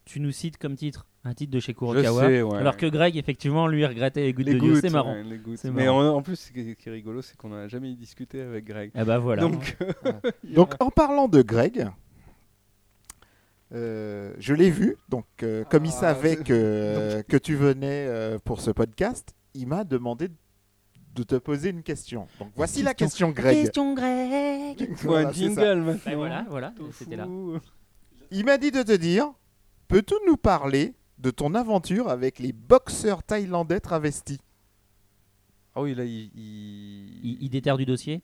[0.05, 2.23] tu nous cites comme titre un titre de chez Kurokawa.
[2.27, 2.57] sais, ouais.
[2.59, 4.73] Alors que Greg, effectivement, lui regrettait les gouttes les de Dieu.
[4.73, 5.15] gouttes, C'est marrant.
[5.15, 5.39] ouais.
[5.57, 6.09] C'est Mais marrant.
[6.15, 8.91] en, en plus, ce qui est, rigolo, c'est qu'on n'a jamais discuté avec Greg.
[8.97, 9.43] Ah bah voilà.
[9.43, 9.77] Donc,
[10.55, 11.89] Donc, en parlant de Greg,
[13.73, 14.97] euh, je l'ai vu.
[15.09, 19.66] Donc, euh, comme il Ah, savait que, que tu venais euh, pour ce podcast, il
[19.66, 20.29] m'a demandé
[21.14, 22.27] de te poser une question.
[22.39, 23.62] Donc, voici la question, Greg.
[23.64, 24.95] Question Greg.
[24.97, 25.62] faut Voilà, un c'est ça.
[25.64, 26.16] jingle maintenant.
[26.16, 27.27] Voilà, voilà, Tout c'était là.
[28.31, 29.33] Il m'a dit de te dire
[29.89, 34.39] Peux-tu nous parler de ton aventure avec les boxeurs thaïlandais travestis?
[35.75, 36.31] Ah oui, là, il.
[36.35, 38.23] il- Il, il déterre du dossier?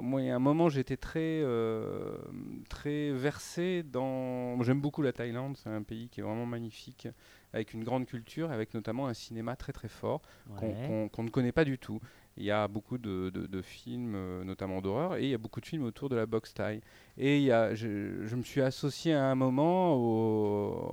[0.00, 2.16] Moi, il y a un moment, j'étais très, euh,
[2.68, 4.60] très versé dans.
[4.62, 7.08] J'aime beaucoup la Thaïlande, c'est un pays qui est vraiment magnifique,
[7.52, 10.22] avec une grande culture, avec notamment un cinéma très très fort.
[10.56, 10.74] qu'on Ouais.
[10.86, 12.00] qu'on- qu'on ne connaît pas du tout.
[12.36, 15.38] Il y a beaucoup de, de- de films, euh, notamment d'horreur, et il y a
[15.38, 16.80] beaucoup de films autour de la boxe thaï.
[17.16, 20.92] Et il y a, je, je me suis associé à un moment au,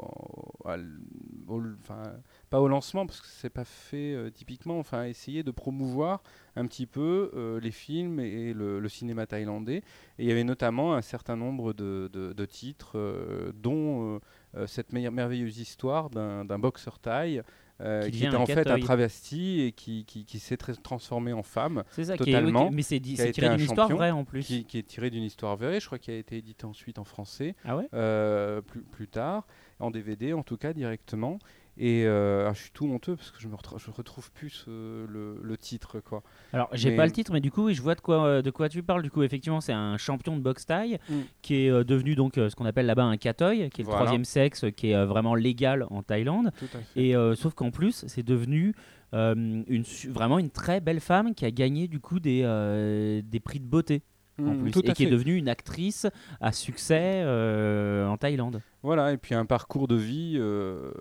[0.65, 0.99] à l-
[1.47, 2.01] au- enfin,
[2.49, 6.23] pas au lancement parce que c'est pas fait euh, typiquement, enfin essayer de promouvoir
[6.55, 9.77] un petit peu euh, les films et, le, le cinéma thaïlandais.
[9.77, 14.19] Et il y avait notamment un certain nombre de, de- de titres, euh, dont
[14.55, 17.41] euh, cette merveilleuse histoire d'un boxeur thaï
[17.81, 21.33] euh, Qui qui, était en fait un travesti et qui, qui, qui s'est tra- transformé
[21.33, 22.41] en femme, C'est ça qui est.
[22.45, 24.45] Ok, mais c'est tiré un d'une histoire vraie en plus.
[24.45, 27.03] qui, qui est tiré d'une histoire vraie, je crois qu'il a été édité ensuite en
[27.03, 27.89] français, Ah ouais?
[27.93, 29.45] euh, plus, plus tard,
[29.79, 31.37] en DVD en tout cas directement.
[31.77, 35.37] Et euh, ah, je suis tout honteux parce que je me je retrouve plus le,
[35.41, 36.23] le titre quoi.
[36.53, 38.41] Alors, j'ai Mais- pas le titre, mais du coup, oui, je vois de quoi, euh,
[38.41, 39.01] de quoi tu parles.
[39.03, 41.13] Du coup, effectivement, c'est un champion de boxe thaï Mm.
[41.41, 43.99] qui est euh, devenu donc ce qu'on appelle là-bas un katoy, qui est le Voilà.
[44.05, 46.51] troisième sexe, qui est vraiment légal en Thaïlande.
[46.95, 48.73] Et sauf qu'en plus, c'est devenu
[49.13, 53.65] une, vraiment une très belle femme qui a gagné du coup des, des prix de
[53.65, 54.01] beauté
[54.39, 56.07] en Mm, plus, tout et qui est devenue une actrice
[56.41, 58.61] à succès euh, en Thaïlande.
[58.83, 60.91] Voilà, et puis un parcours de vie euh,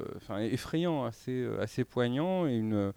[0.40, 2.92] effrayant, assez, euh, assez poignant, et une,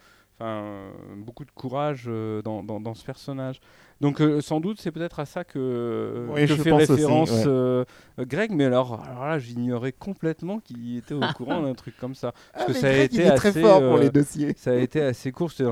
[1.18, 3.60] beaucoup de courage euh, dans, dans, dans ce personnage.
[4.02, 7.32] Donc euh, sans doute c'est peut-être à ça que, Oui, que je fait aussi, référence
[7.32, 7.44] ouais.
[7.48, 7.86] euh,
[8.20, 12.34] Greg, mais alors, alors là j'ignorais complètement qu'il était au courant d'un truc comme ça.
[12.54, 14.54] Ah, que mais ça a Greg, été très assez, fort pour les dossiers.
[14.56, 15.68] Ça a été assez court, c'était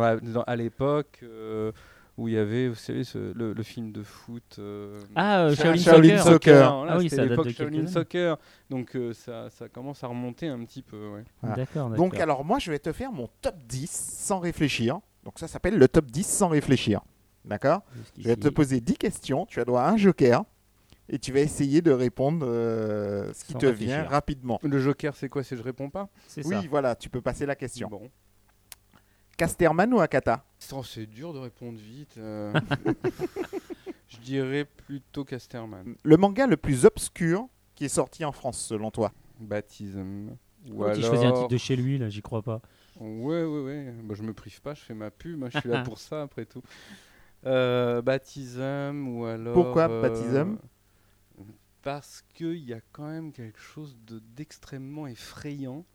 [0.48, 1.72] à l'époque euh,
[2.18, 4.56] où il y avait, vous savez, ce- le, le film de foot.
[4.60, 6.34] euh, Ah, euh, Shaolin, Shaolin Soccer.
[6.34, 6.86] Soccer.
[6.86, 7.88] Là, Ah oui, ça date l'époque de Shaolin années.
[7.88, 8.38] Soccer,
[8.70, 11.10] donc euh, ça, ça commence à remonter un petit peu.
[11.10, 11.24] Ouais.
[11.42, 11.56] Voilà.
[11.58, 15.00] D'accord, Donc, alors, moi, je vais te faire mon top 10 sans réfléchir.
[15.24, 17.02] Donc, ça s'appelle le top 10 sans réfléchir.
[17.44, 17.82] D'accord
[18.18, 19.46] Je vais te poser 10 questions.
[19.46, 20.44] Tu as droit à un joker.
[21.08, 23.96] Et tu vas essayer de répondre euh, ce qui Sans te réfléchir.
[24.00, 24.60] vient rapidement.
[24.64, 25.44] Le Joker, c'est quoi?
[25.44, 26.10] C'est je réponds pas?
[26.28, 26.64] C'est Oui, ça.
[26.68, 27.88] voilà, tu peux passer la question.
[27.90, 28.10] Bon.
[29.38, 30.46] Casterman ou Akata?
[30.74, 32.18] Oh, c'est dur de répondre vite.
[32.18, 32.54] euh.
[34.08, 35.96] je dirais plutôt Casterman.
[36.04, 39.12] Le manga le plus obscur qui est sorti en France, selon toi?
[39.40, 40.38] Baptisme.
[40.70, 40.96] Ou Oh, alors...
[40.96, 42.62] tu choisis un titre de chez lui, là, j'y crois pas.
[43.00, 43.94] Ouais, ouais, ouais.
[44.04, 45.44] Bah, je me prive pas, je fais ma pub.
[45.44, 46.64] hein, je suis là pour ça, après tout.
[47.46, 49.54] Euh, baptisme ou alors.
[49.54, 50.58] Pourquoi euh, Baptisme
[51.84, 55.86] Parce qu'il y a quand même quelque chose de- d'extrêmement effrayant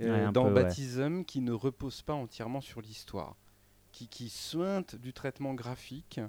[0.00, 0.62] Ouais, euh, un dans peu, ouais.
[0.64, 3.36] Baptisme qui ne repose pas entièrement sur l'histoire.
[3.92, 6.20] Qui, qui sointe du traitement graphique.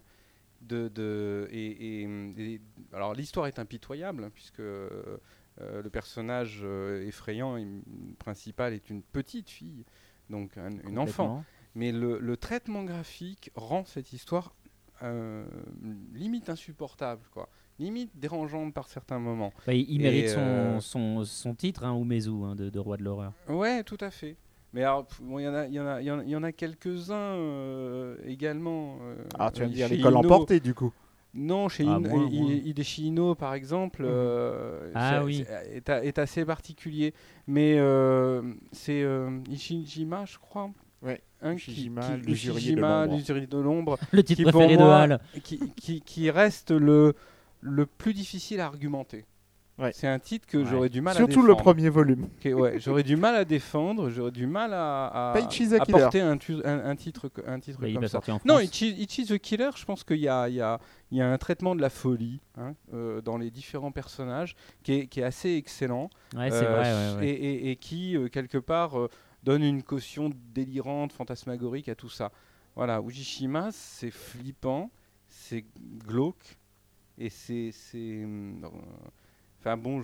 [0.61, 2.07] De, de, et, et-
[2.38, 2.61] et-
[2.93, 5.17] alors l'histoire est impitoyable puisque euh,
[5.59, 7.82] le personnage euh, effrayant il-
[8.19, 9.86] principal est une petite fille,
[10.30, 11.38] donc un- une enfant.
[11.74, 14.53] Mais le, le traitement graphique rend cette histoire
[15.01, 15.47] euh,
[16.13, 17.49] limite insupportable, quoi.
[17.82, 19.52] Limite dérangeante par certains moments.
[19.66, 23.04] Bah, il, mérite son, euh, son, son titre, hein, Umezu, hein, de, de Roi de
[23.04, 23.34] l'horreur.
[23.50, 24.36] Ouais, tout à fait.
[24.74, 26.24] Mais alors, bon, il y en a, il y en a, il y en a-
[26.24, 29.00] il y en a quelques-uns euh, également.
[29.02, 30.94] euh, Ah, tu vas me dire l'école emportée, du coup.
[31.34, 32.52] Non, chez Ah, In- moins, I- moins.
[32.52, 35.46] Hideshi Ino, par exemple, euh, Ah c'est- oui.
[35.74, 37.14] est, est assez particulier.
[37.48, 40.70] Mais euh, c'est euh, Ishijima, je crois.
[41.02, 43.18] Ouais, Hein, qui- Ushijima, qui- l'usurier de Ushijima, l'ombre.
[43.18, 45.20] l'usurier de l'ombre, Le titre qui préféré de moi- Hal.
[45.44, 47.16] qui, qui, qui reste le,
[47.62, 49.26] le plus difficile à argumenter.
[49.78, 49.91] Ouais.
[49.93, 50.66] C'est un titre que Ouais.
[50.66, 51.47] j'aurais du mal à Surtout défendre.
[51.47, 52.28] le premier volume.
[52.45, 56.64] Ouais, j'aurais du mal à défendre, j'aurais du mal à, à, à porter un, tu-
[56.66, 58.22] un- un titre, un titre comme ça.
[58.45, 60.62] Non, Itchy, Itchy the Killer, je pense qu'il y a, y,
[61.16, 65.22] y un traitement de la folie hein, euh, dans les différents personnages qui est, qui
[65.22, 67.16] est assez excellent Ouais, c'est euh, vrai.
[67.16, 67.28] ouais, ouais.
[67.30, 69.09] Et, et- et qui, euh, quelque part, euh,
[69.41, 72.32] donne une caution délirante, fantasmagorique à tout ça.
[72.76, 74.91] Voilà, Ujishima, c'est flippant,
[75.28, 75.66] c'est
[76.05, 76.59] glauque,
[77.26, 78.24] et c'est...
[78.24, 78.61] hum,
[79.59, 80.01] Enfin bon,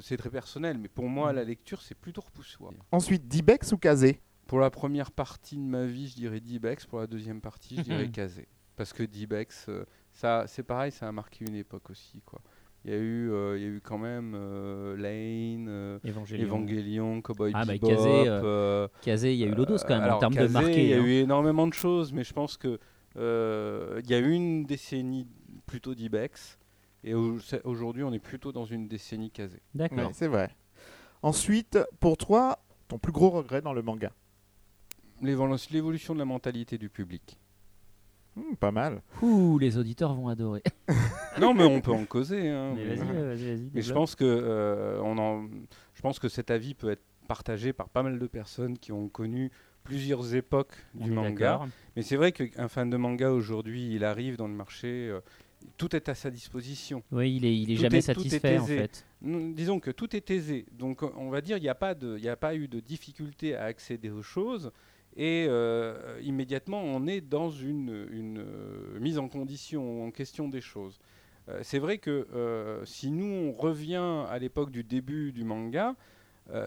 [0.00, 2.72] c'est très personnel, mais pour moi, la lecture, c'est plutôt repoussoir.
[2.90, 4.18] Ensuite, Dibex ou Kazé?
[4.46, 6.86] Pour la première partie de ma vie, je dirais Dibex.
[6.86, 8.12] Pour la deuxième partie, je dirais Mhm.
[8.12, 8.48] Kazé.
[8.76, 12.22] Parce que Dibex, euh, ça, c'est pareil, ça a marqué une époque aussi.
[12.24, 12.40] Quoi.
[12.86, 16.44] Il y a eu, euh, il y a eu quand même euh, Lane, euh, Evangelion.
[16.46, 17.88] Evangelion, Cowboy Ah, bah, Bebop.
[17.88, 20.82] Kazé, Kazé, il y a eu l'Odos quand même alors, en termes de marqué.
[20.82, 21.04] Il y a hein.
[21.04, 22.78] eu énormément de choses, mais je pense que
[23.16, 25.26] il y a eu une décennie
[25.66, 26.58] plutôt d'Ibex.
[27.02, 29.60] Et au- aujourd'hui, on est plutôt dans une décennie Kazé.
[29.74, 29.98] D'accord.
[29.98, 30.50] Ouais, c'est vrai.
[31.22, 32.58] Ensuite, pour toi,
[32.88, 34.10] ton plus gros regret dans le manga
[35.22, 37.38] L'évolu- L'évolution de la mentalité du public.
[38.36, 39.00] Hmm, Pas mal.
[39.22, 40.62] Ouh, les auditeurs vont adorer.
[41.40, 42.48] non, mais on peut en causer.
[42.50, 43.70] hein, Mais mais- vas-y, ouais, vas-y, vas-y.
[43.72, 43.94] Mais je développe.
[43.94, 45.46] pense que euh, on en,
[45.94, 49.08] je pense que cet avis peut être partagé par pas mal de personnes qui ont
[49.08, 49.50] connu
[49.84, 51.30] plusieurs époques On du est manga.
[51.52, 51.68] d'accord.
[51.94, 55.20] Mais c'est vrai qu'un fan de manga aujourd'hui, il arrive dans le marché, euh,
[55.76, 57.02] tout est à sa disposition.
[57.12, 59.04] Oui, il est, il est jamais est- tout est satisfait en fait.
[59.22, 60.66] Disons que tout est aisé.
[60.72, 62.80] Donc on va dire il n'y a pas de, il y a pas eu de
[62.80, 64.70] difficulté à accéder aux choses.
[65.16, 70.60] Et euh, immédiatement, on est dans une, une, euh, mise en condition, en question des
[70.60, 70.98] choses.
[71.48, 75.94] Euh, c'est vrai que euh, si nous, on revient à l'époque du début du manga,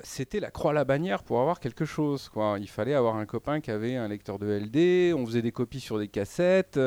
[0.02, 2.30] c'était la croix à la bannière pour avoir quelque chose.
[2.30, 2.58] Quoi.
[2.60, 5.80] Il fallait avoir un copain qui avait un lecteur de LD, on faisait des copies
[5.80, 6.80] sur des cassettes.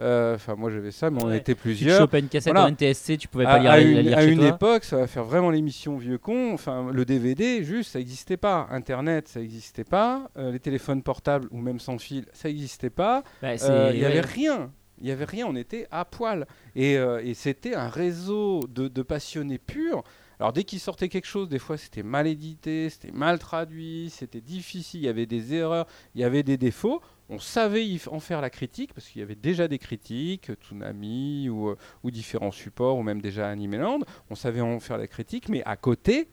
[0.00, 1.38] Euh, Enfin, moi j'avais ça, mais on Ouais.
[1.38, 1.98] était Tu plusieurs.
[1.98, 2.66] chopais une cassette Voilà.
[2.68, 4.48] en NTSC, tu pouvais À, pas lire, à une, la lire à chez une toi.
[4.48, 6.52] époque, ça va faire vraiment l'émission vieux con.
[6.52, 8.66] Enfin, le DVD, juste, ça n'existait pas.
[8.70, 10.28] Internet, ça n'existait pas.
[10.36, 13.22] Euh, les téléphones portables ou même sans fil, ça n'existait pas.
[13.40, 14.06] Bah, Euh, Il n'y ouais.
[14.10, 14.70] avait rien.
[15.00, 16.46] Il n'y avait rien, on était à poil.
[16.74, 20.02] Et, euh, et c'était un réseau de, de passionnés purs.
[20.38, 24.40] Alors dès qu'il sortait quelque chose, des fois c'était mal édité, c'était mal traduit, c'était
[24.40, 27.00] difficile, il y avait des erreurs, il y avait des défauts.
[27.28, 31.70] On savait en faire la critique parce qu'il y avait déjà des critiques, Tsunami ou,
[31.70, 34.00] euh, ou différents supports ou même déjà Animeland.
[34.30, 36.28] On savait en faire la critique, mais à côté,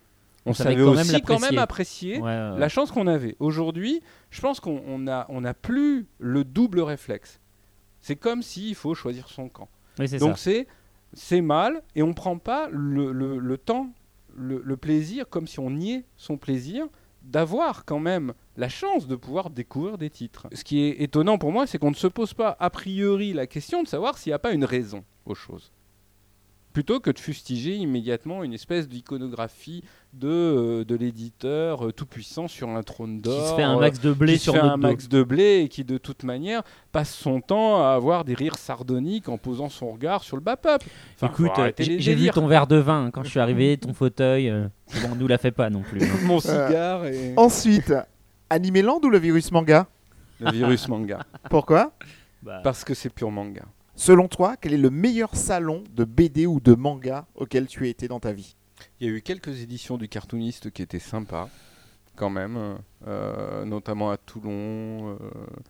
[0.45, 2.59] on, On savait savait quand même aussi quand même apprécier Ouais, ouais, ouais.
[2.59, 3.35] la chance qu'on avait.
[3.39, 7.39] Aujourd'hui, je pense qu'on on a, on a plus le double réflexe.
[8.01, 9.69] C'est comme s'il faut choisir son camp.
[9.97, 10.67] Oui, c'est Donc c'est
[11.13, 13.89] c'est mal et on prend pas le temps,
[14.35, 16.87] le, le plaisir, comme si on niait son plaisir
[17.23, 20.47] d'avoir quand même la chance de pouvoir découvrir des titres.
[20.53, 23.47] Ce qui est étonnant pour moi, c'est qu'on ne se pose pas a priori la
[23.47, 25.71] question de savoir s'il n'y a pas une raison aux choses.
[26.73, 32.67] Plutôt que de fustiger immédiatement une espèce d'iconographie de, euh, de l'éditeur euh, tout-puissant sur
[32.69, 33.49] un trône Qui d'or.
[33.49, 34.87] se fait un euh, max de blé qui se sur fait notre un dos.
[34.87, 38.57] max de blé et qui de toute manière passe son temps à avoir des rires
[38.57, 40.87] sardoniques en posant son regard sur le bas peuple.
[41.15, 44.49] Enfin, Écoute, euh, j'ai vu ton verre de vin quand je suis arrivé, ton fauteuil.
[44.49, 44.67] euh,
[45.01, 46.01] Bon, on nous la fait pas non plus.
[46.03, 46.07] hein.
[46.23, 47.93] mon cigare et Ensuite,
[48.49, 49.87] Animeland ou le virus manga?
[50.39, 51.19] Le virus manga
[51.51, 51.91] Pourquoi?
[52.41, 53.61] Bah, parce que c'est pur manga.
[53.95, 57.89] Selon toi, quel est le meilleur salon de BD ou de manga auquel tu as
[57.89, 58.55] été dans ta vie?
[58.99, 61.49] Il y a eu quelques éditions du cartooniste qui étaient sympas
[62.15, 62.77] quand même,
[63.07, 64.51] euh, notamment à Toulon.
[64.51, 65.17] euh,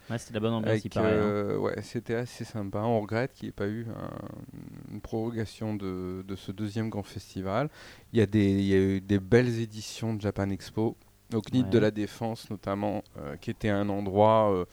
[0.10, 1.08] ouais, c'était la bonne ambiance, avec, il paraît.
[1.12, 1.14] hein.
[1.16, 2.80] euh, ouais, c'était assez sympa.
[2.80, 7.04] On regrette qu'il n'y ait pas eu un- une prorogation de, de ce deuxième grand
[7.04, 7.70] festival.
[8.12, 10.98] Il y, a des, il y a eu des belles éditions de Japan Expo,
[11.34, 11.70] au CNIT Ouais.
[11.70, 14.66] de la Défense notamment, euh, qui était un endroit euh,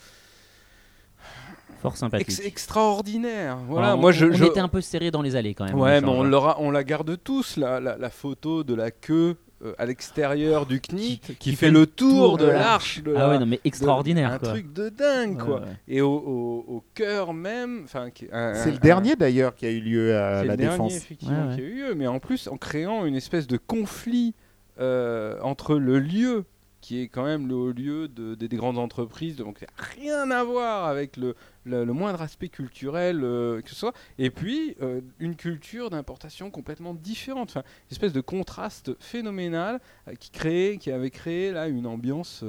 [1.80, 2.28] Fort sympathique.
[2.28, 3.58] ex- extraordinaire.
[3.68, 5.64] Voilà, Alors, on, moi je, on je- était un peu serré dans les allées quand
[5.64, 5.74] même.
[5.78, 6.28] Ouais, mais échange, on, hein.
[6.28, 10.64] l'aura- on la garde tous, la, la, la photo de la queue euh, à l'extérieur
[10.64, 13.02] du CNIT qui, fait, le tour de l'arche.
[13.06, 14.48] Ah la- ouais, non mais de- extraordinaire Un quoi.
[14.48, 15.60] truc de dingue, Ouais, quoi.
[15.60, 15.66] ouais.
[15.88, 20.40] Et au, au- au cœur même, C'est le dernier d'ailleurs qui a eu lieu à
[20.40, 20.96] c'est la le dernier, Défense.
[20.96, 21.54] effectivement, Ouais, ouais.
[21.56, 24.34] qui a eu lieu, mais en plus en créant une espèce de conflit
[24.80, 26.44] euh, entre le lieu
[26.80, 30.86] qui est quand même le lieu de, de- des grandes entreprises, donc rien à voir
[30.86, 35.90] avec le, le- moindre aspect culturel euh, que ce soit, et puis euh, une culture
[35.90, 41.52] d'importation complètement différente, enfin, une espèce de contraste phénoménal euh, qui, créait, qui avait créé
[41.52, 42.44] là une ambiance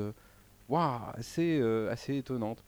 [1.17, 2.63] assez, assez étonnante.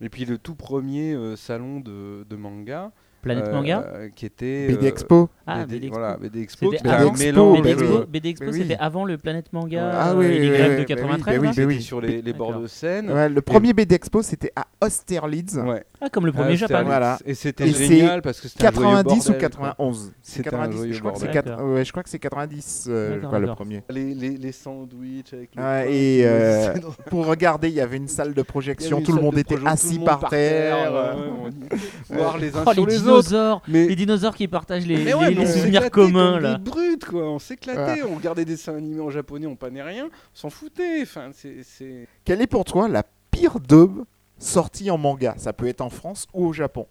[0.00, 2.90] Et puis le tout premier salon de manga,
[3.24, 5.28] Planète euh, Manga qui était BD euh, Expo.
[5.46, 5.98] Ah, BD, BD Expo.
[5.98, 7.56] voilà, BD Expo, C'était qui était avant- un BD mélange.
[7.58, 8.04] BD mais Expo, oui.
[8.08, 8.58] BD Expo, Mais oui.
[8.62, 10.86] c'était avant le Planète Manga Ah euh, oui, et les oui, grèves oui, de oui,
[10.86, 13.10] 93 oui, sur les, les bords de Seine.
[13.10, 15.54] Ouais, le premier BD Expo, c'était à Austerlitz.
[15.56, 15.84] Ouais.
[16.00, 16.84] Ah, comme le premier Ah, Japan.
[16.84, 17.18] Voilà.
[17.26, 19.50] Et c'était génial parce que c'était un joyeux 90 ou bordel, quoi.
[19.50, 22.86] 91 C'est C'était un 90, joyeux je crois que c'est je crois que c'est 90
[22.88, 23.82] euh, D'accord, quoi, le premier.
[23.90, 25.50] Les, les, les sandwichs avec
[25.88, 26.74] et, euh,
[27.10, 29.98] Pour regarder, il y avait une salle de projection, tout le monde de était assis
[29.98, 31.16] par terre.
[32.10, 33.13] voir les uns Oh, sur les autres.
[33.22, 36.40] Dinosaures Mais Les dinosaures qui partagent les, Mais ouais, les- mais les on souvenirs communs
[36.40, 36.60] là.
[37.08, 40.50] Quoi, on s'éclatait, on regardait des dessins animés en japonais, on pannait rien, on s'en
[40.50, 41.02] foutait.
[41.02, 44.04] Enfin, c'est, Quelle est pour toi la pire daube
[44.38, 45.34] sortie en manga?
[45.38, 46.86] Ça peut être en France ou au Japon.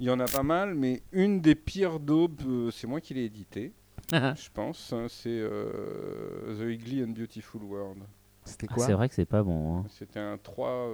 [0.00, 3.14] Il y en a pas mal, mais une des pires daubes, euh, c'est moi qui
[3.14, 3.72] l'ai édité,
[4.12, 4.92] je pense.
[4.92, 7.98] hein, c'est euh, The Ugly and Beautiful World.
[8.44, 8.86] C'était Ah, quoi?
[8.86, 9.78] c'est vrai que c'est pas bon.
[9.78, 9.84] hein.
[9.98, 10.88] C'était un 3,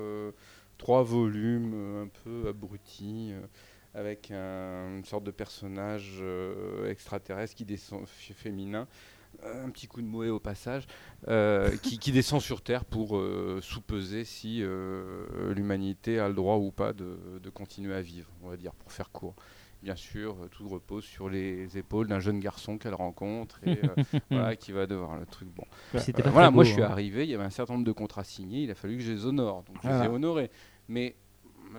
[1.02, 3.40] volumes euh, un peu abruti, euh,
[3.94, 8.86] avec un- une sorte de personnage euh, extraterrestre qui descend, féminin,
[9.44, 10.86] un petit coup de moé au passage,
[11.28, 16.56] euh, qui, qui descend sur Terre pour euh, sous-peser si euh, l'humanité a le droit
[16.56, 19.34] ou pas de, de continuer à vivre, on va dire, pour faire court.
[19.82, 24.56] Bien sûr, tout repose sur les épaules d'un jeune garçon qu'elle rencontre et euh, voilà,
[24.56, 25.48] qui va devoir le truc.
[25.54, 25.64] Bon,
[25.94, 25.98] euh,
[26.30, 26.88] voilà, moi beau, je suis hein.
[26.90, 29.12] arrivé, il y avait un certain nombre de contrats signés, il a fallu que je
[29.12, 30.10] les honore, donc je les Voilà.
[30.10, 30.50] ai honorés.
[30.88, 31.16] Mais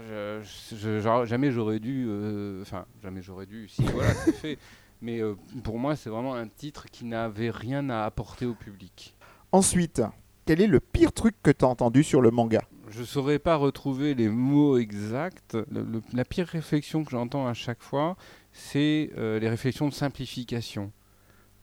[0.07, 4.57] je- je- je- jamais j'aurais dû, euh, enfin jamais j'aurais dû, si voilà c'est fait.
[5.01, 9.15] Mais euh, pour moi c'est vraiment un titre qui n'avait rien à apporter au public.
[9.51, 10.01] Ensuite,
[10.45, 12.61] quel est le pire truc que tu as entendu sur le manga?
[12.89, 15.55] Je ne saurais pas retrouver les mots exacts.
[15.71, 18.15] Le- le- la pire réflexion que j'entends à chaque fois,
[18.51, 20.91] c'est euh, les réflexions de simplification.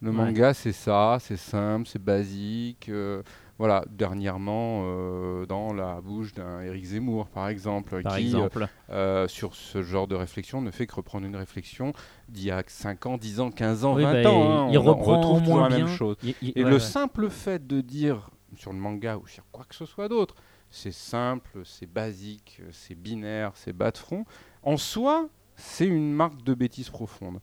[0.01, 0.17] Le Ouais.
[0.17, 2.89] manga, c'est ça, c'est simple, c'est basique.
[2.89, 3.23] euh,
[3.59, 8.67] voilà, dernièrement, euh, dans la bouche d'un Eric Zemmour, par exemple, Par qui, exemple.
[8.91, 11.93] euh, sur ce genre de réflexion, ne fait que reprendre une réflexion
[12.29, 14.43] d'il y a 5 ans, 10 ans, 15 ans, Oui, 20 bah, ans.
[14.67, 16.17] hein, il on, on reprend retrouve toujours moins la même chose.
[16.23, 16.81] Il- il- Et ouais, le ouais.
[16.81, 20.35] simple fait de dire sur le manga ou sur quoi que ce soit d'autre,
[20.71, 24.25] c'est simple, c'est basique, c'est binaire, c'est bas de front,
[24.63, 27.39] en soi, c'est une marque de bêtise profonde.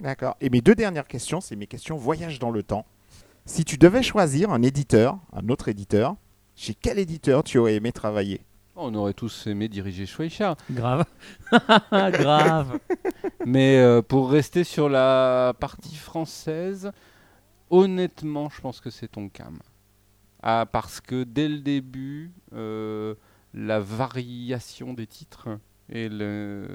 [0.00, 0.36] D'accord.
[0.40, 2.86] Et mes deux dernières questions, c'est mes questions voyage dans le temps.
[3.46, 6.16] Si tu devais choisir un éditeur, un autre éditeur,
[6.56, 8.42] chez quel éditeur tu aurais aimé travailler?
[8.76, 10.56] On aurait tous aimé diriger Shueisha.
[10.70, 11.04] Grave.
[11.90, 12.78] Grave.
[13.44, 16.92] Mais euh, pour rester sur la partie française,
[17.68, 19.58] honnêtement, je pense que c'est Tonkam.
[20.42, 23.14] Ah, parce que dès le début, euh,
[23.52, 25.48] la variation des titres
[25.90, 26.66] et le,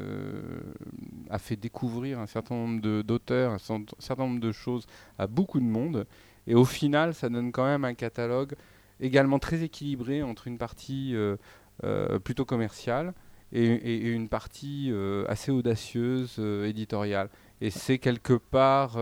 [1.30, 3.58] a fait découvrir un certain nombre de- d'auteurs, un
[4.00, 4.86] certain nombre de choses
[5.18, 6.06] à beaucoup de monde.
[6.48, 8.54] Et au final, ça donne quand même un catalogue
[9.00, 11.36] également très équilibré entre une partie euh,
[11.84, 13.14] euh, plutôt commerciale
[13.52, 17.30] et, et- et une partie euh, assez audacieuse éditoriale.
[17.62, 18.98] Et c'est quelque part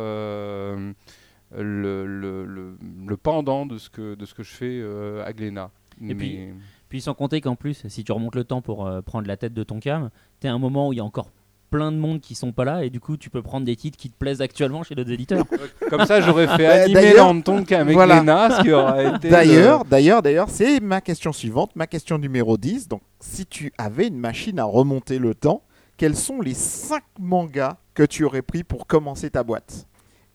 [1.56, 5.34] le, le- le- le pendant de ce que, de ce que je fais euh, à
[5.34, 5.72] Glénat.
[6.02, 6.54] Et puis- Mais-
[6.90, 9.54] Puis sans compter qu'en plus, si tu remontes le temps pour euh, prendre la tête
[9.54, 11.32] de ton cam, t'es à un moment où il y a encore
[11.78, 13.98] plein de monde qui sont pas là et du coup tu peux prendre des titres
[13.98, 15.44] qui te plaisent actuellement chez d'autres éditeurs.
[15.90, 18.18] Comme ça, j'aurais fait Euh, animer d'ailleurs- l'Antonka avec Voilà.
[18.18, 19.30] Glénat, ce qui aura été.
[19.30, 22.88] D'ailleurs, d'ailleurs, d'ailleurs, c'est ma question suivante, ma question numéro 10.
[22.90, 25.64] Donc, si tu avais une machine à remonter le temps,
[25.98, 29.88] quels sont les 5 mangas que tu aurais pris pour commencer ta boîte?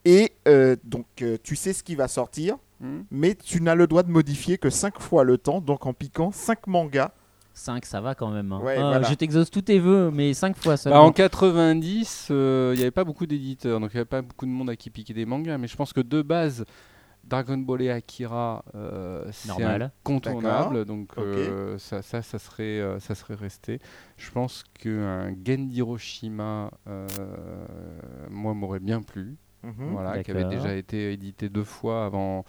[0.05, 3.87] Et euh, donc, euh, tu sais ce qui va sortir, Hmm mais tu n'as le
[3.89, 7.11] droit de modifier que 5 fois le temps, donc en piquant 5 mangas.
[7.59, 8.53] 5 ça va quand même.
[8.53, 8.61] hein.
[8.63, 9.03] Ouais, Ah, voilà.
[9.09, 11.05] Je t'exauce tous tes vœux, mais 5 fois Bah, seulement.
[11.07, 14.47] en 90, euh, il n'y avait pas beaucoup d'éditeurs, donc il n'y avait pas beaucoup
[14.47, 15.59] de monde à qui piquer des mangas.
[15.59, 16.65] Mais je pense que de base,
[17.25, 20.85] Dragon Ball et Akira, euh, c'est incontournable.
[20.87, 23.81] Donc euh, ça, ça, ça serait, euh, ça serait resté.
[24.17, 27.07] Je pense qu'un Gen d'Hiroshima, euh,
[28.31, 29.37] moi, m'aurait bien plu.
[29.63, 29.73] Mhm.
[29.93, 32.45] Voilà, qui avait déjà été édité deux fois avant,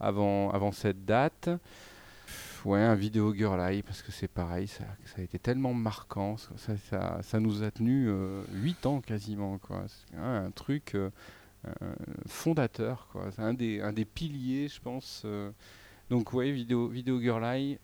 [0.00, 1.50] avant, avant cette date.
[2.64, 6.38] Ouais, un vidéo Girl Eye, parce que c'est pareil, ça, ça a été tellement marquant,
[6.38, 8.08] ça, ça, ça- nous a tenu
[8.54, 9.84] 8 ans quasiment, quoi.
[10.16, 11.10] Un truc euh,
[11.66, 11.94] euh,
[12.26, 13.30] fondateur, quoi.
[13.32, 15.22] C'est un des, un des piliers, je pense.
[15.26, 15.50] euh.
[16.08, 17.78] Donc, ouais, vidéo, vidéo Girl Eye,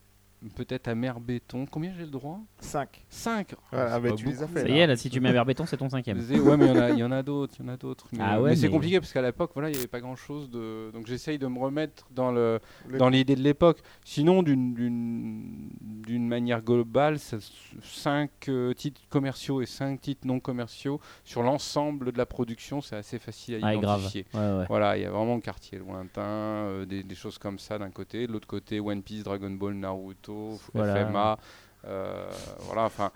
[0.57, 1.67] peut-être à mer béton.
[1.67, 2.41] Combien j'ai le droit?
[2.61, 3.05] 5.
[3.09, 5.45] 5 Voilà, bah, tu les as fait, Ça y est, là, si tu mets un
[5.45, 6.19] béton, c'est ton cinquième.
[6.19, 8.07] Ouais, mais il y en a- d'autres, il y en a d'autres.
[8.13, 10.51] Mais, Ah ouais, mais c'est compliqué parce qu'à l'époque, voilà, il n'y avait pas grand-chose
[10.51, 10.91] de.
[10.93, 13.81] Donc j'essaye de me remettre dans le Le- dans l'idée de l'époque.
[14.05, 15.69] Sinon, d'une d'une
[16.07, 18.31] d'une manière globale, 5
[18.77, 23.57] titres commerciaux et 5 titres non commerciaux sur l'ensemble de la production, c'est assez facile
[23.63, 24.01] à Ah, grave.
[24.01, 24.27] identifier.
[24.35, 24.65] Ouais, ouais.
[24.69, 27.91] Voilà, il y a vraiment le quartier lointain, euh, des, des choses comme ça d'un
[27.91, 28.27] côté.
[28.27, 30.30] De l'autre côté, One Piece, Dragon Ball, Naruto,
[30.75, 31.07] Voilà.
[31.07, 31.39] FMA,
[31.87, 33.11] Euh, voilà, enfin.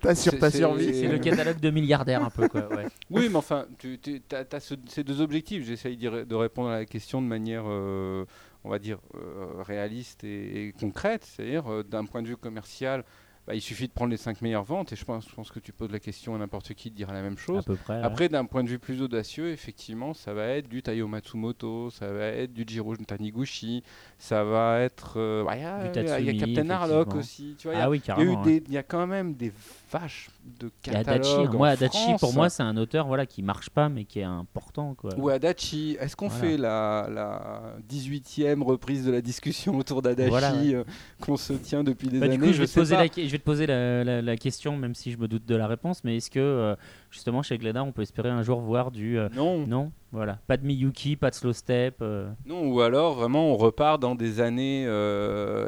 [0.00, 0.92] T'assures ta survie.
[0.92, 2.68] C'est le catalogue de milliardaires un peu quoi.
[2.74, 2.86] Ouais.
[3.10, 3.98] Oui, mais enfin, tu
[4.32, 5.64] as, ces deux objectifs.
[5.64, 8.24] J'essaye de répondre à la question de manière, euh,
[8.64, 11.24] on va dire, euh, réaliste et, et concrète.
[11.24, 13.04] C'est-à-dire, euh, d'un point de vue commercial,
[13.46, 14.92] bah, il suffit de prendre les 5 meilleures ventes.
[14.92, 17.12] Et je pense, je pense que tu poses la question à n'importe qui, te dira
[17.12, 17.64] la même À chose.
[17.64, 17.94] peu près.
[17.98, 18.02] ouais.
[18.04, 22.12] Après, d'un point de vue plus audacieux, effectivement, ça va être du Taiyo Matsumoto, ça
[22.12, 23.82] va être du Jiro Taniguchi,
[24.18, 25.14] ça va être.
[25.18, 27.56] euh, bah, Il y, y a- y Captain Harlock aussi.
[27.58, 28.62] Tu vois, y a- y, ouais.
[28.66, 29.52] il y a quand même des
[29.90, 30.30] vaches
[30.60, 31.50] de Et Adachi, hein.
[31.52, 34.94] moi Adachi pour moi c'est un auteur voilà qui marche pas mais qui est important
[34.94, 35.10] quoi.
[35.16, 35.96] Ou Adachi.
[36.00, 36.44] Est-ce qu'on Voilà.
[36.44, 40.74] fait la, la 18e reprise de la discussion autour d'Adachi Voilà, ouais.
[40.74, 40.84] euh,
[41.20, 42.36] qu'on se tient depuis des Bah, années?
[42.38, 43.02] du coup, je vais, te sais poser pas.
[43.04, 45.54] la, je vais te poser la, la- la question, même si je me doute de
[45.54, 46.74] la réponse, mais est-ce que euh,
[47.10, 49.18] justement chez Glénat, on peut espérer un jour voir du.
[49.18, 49.92] euh, Non, non?
[50.10, 50.38] Voilà.
[50.46, 52.02] Pas de Miyuki, pas de slow step.
[52.44, 54.86] non, ou alors vraiment on repart dans des années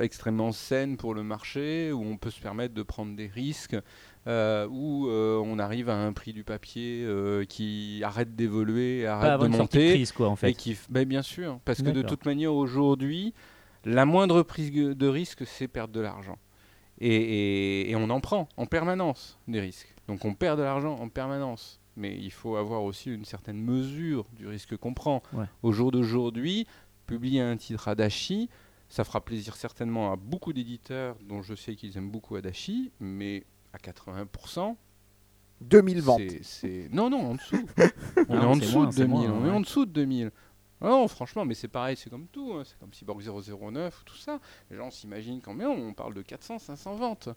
[0.00, 3.76] extrêmement saines pour le marché, où on peut se permettre de prendre des risques,
[4.26, 9.32] euh, où euh, on arrive à un prix du papier euh, qui arrête d'évoluer, arrête
[9.40, 9.94] de sortie de monter.
[9.94, 10.50] crise, quoi, en fait.
[10.50, 13.34] Et qui, bien sûr, parce que de toute manière aujourd'hui,
[13.84, 16.38] la moindre prise de risque, c'est perdre de l'argent.
[17.00, 19.94] Et, et- et on en prend en permanence des risques.
[20.08, 21.80] Donc on perd de l'argent en permanence.
[21.96, 25.22] Mais il faut avoir aussi une certaine mesure du risque qu'on prend.
[25.32, 25.44] Ouais.
[25.62, 26.66] Au jour d'aujourd'hui,
[27.06, 28.48] publier un titre Adachi,
[28.88, 33.44] ça fera plaisir certainement à beaucoup d'éditeurs dont je sais qu'ils aiment beaucoup Adachi, mais
[33.74, 34.76] à 80%,
[35.60, 36.20] 2000 ventes.
[36.42, 36.88] c'est-.
[36.92, 37.56] Non, non, en dessous.
[38.28, 39.28] on est en dessous moins, de c'est 2000.
[39.28, 40.30] moins, on est en dessous de 2000.
[40.80, 42.52] Non, franchement, mais c'est pareil, c'est comme tout.
[42.54, 44.38] hein, C'est comme Cyborg 009 ou tout ça.
[44.70, 47.28] Les gens s'imaginent quand même, on parle de 400, 500 ventes.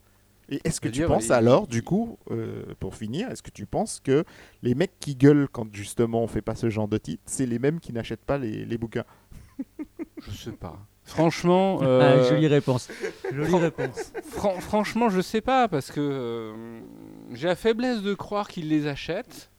[0.50, 3.66] Et est-ce que tu dire, penses alors, du coup, euh, pour finir, est-ce que tu
[3.66, 4.24] penses que
[4.64, 7.60] les mecs qui gueulent quand justement on fait pas ce genre de titre, c'est les
[7.60, 9.04] mêmes qui n'achètent pas les, les bouquins?
[10.22, 10.80] Je sais pas.
[11.08, 12.90] Franchement, Ah, euh, jolie réponse.
[13.34, 14.12] Jolie réponse.
[14.30, 16.54] fran- franchement, je sais pas parce que euh,
[17.34, 19.50] j'ai la faiblesse de croire qu'ils les achètent.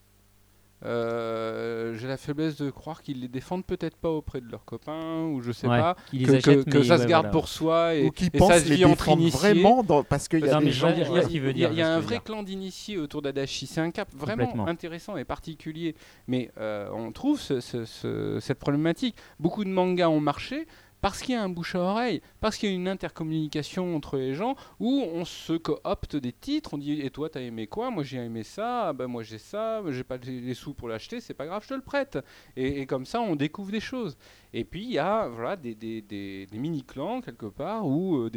[0.85, 5.23] Euh, j'ai la faiblesse de croire qu'ils les défendent peut-être pas auprès de leurs copains
[5.25, 7.25] ou je sais Ouais, pas qu'ils les que, que- achètent, que mais ça se garde
[7.27, 7.33] voilà.
[7.33, 10.47] pour soi et, Ou qui et pensent ça se les défendre vraiment dans- parce qu'il
[10.47, 10.91] y a Non, des gens...
[10.91, 12.01] Il y a, ce qu'il veut il y a- dire, il y a ce un
[12.01, 12.23] vrai dire.
[12.25, 13.67] clan d'initiés autour d'Adachi.
[13.67, 15.97] C'est un cap vraiment intéressant et particulier.
[16.29, 19.17] Mais euh, on trouve ce- ce- ce- cette problématique.
[19.41, 20.69] Beaucoup de mangas ont marché
[21.01, 24.17] parce qu'il y a un bouche à oreille, parce qu'il y a une intercommunication entre
[24.17, 26.75] les gens où on se coopte des titres.
[26.75, 27.91] On dit Et toi, t'as aimé quoi?
[27.91, 28.89] Moi, j'ai aimé ça.
[28.89, 29.83] Ah ben, moi, j'ai ça.
[29.91, 31.21] J'ai pas les sous pour l'acheter.
[31.21, 32.19] C'est pas grave, je te le prête.
[32.57, 34.17] Et, comme ça, on découvre des choses.
[34.53, 38.31] Et puis, il y a voilà, des, mini-clans, quelque part, où euh,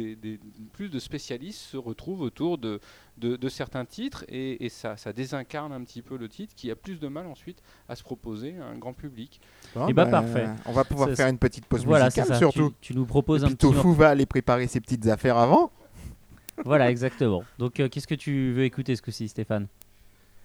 [0.72, 2.80] plus de spécialistes se retrouvent autour de,
[3.18, 4.24] de, de certains titres.
[4.28, 7.26] Et, et ça, ça désincarne un petit peu le titre qui a plus de mal
[7.26, 9.40] ensuite à se proposer à un grand public.
[9.74, 10.48] Bon, Eh bah, ben, parfait.
[10.66, 12.38] On va pouvoir faire une petite pause Voilà, musicale ça.
[12.38, 12.70] surtout.
[12.80, 13.72] Tu, tu nous proposes Et un puis petit.
[13.72, 15.70] Tofu va aller préparer ses petites affaires avant.
[16.64, 17.42] Voilà, exactement.
[17.58, 19.66] Donc, euh, qu'est-ce que tu veux écouter ce coup-ci, Stéphane?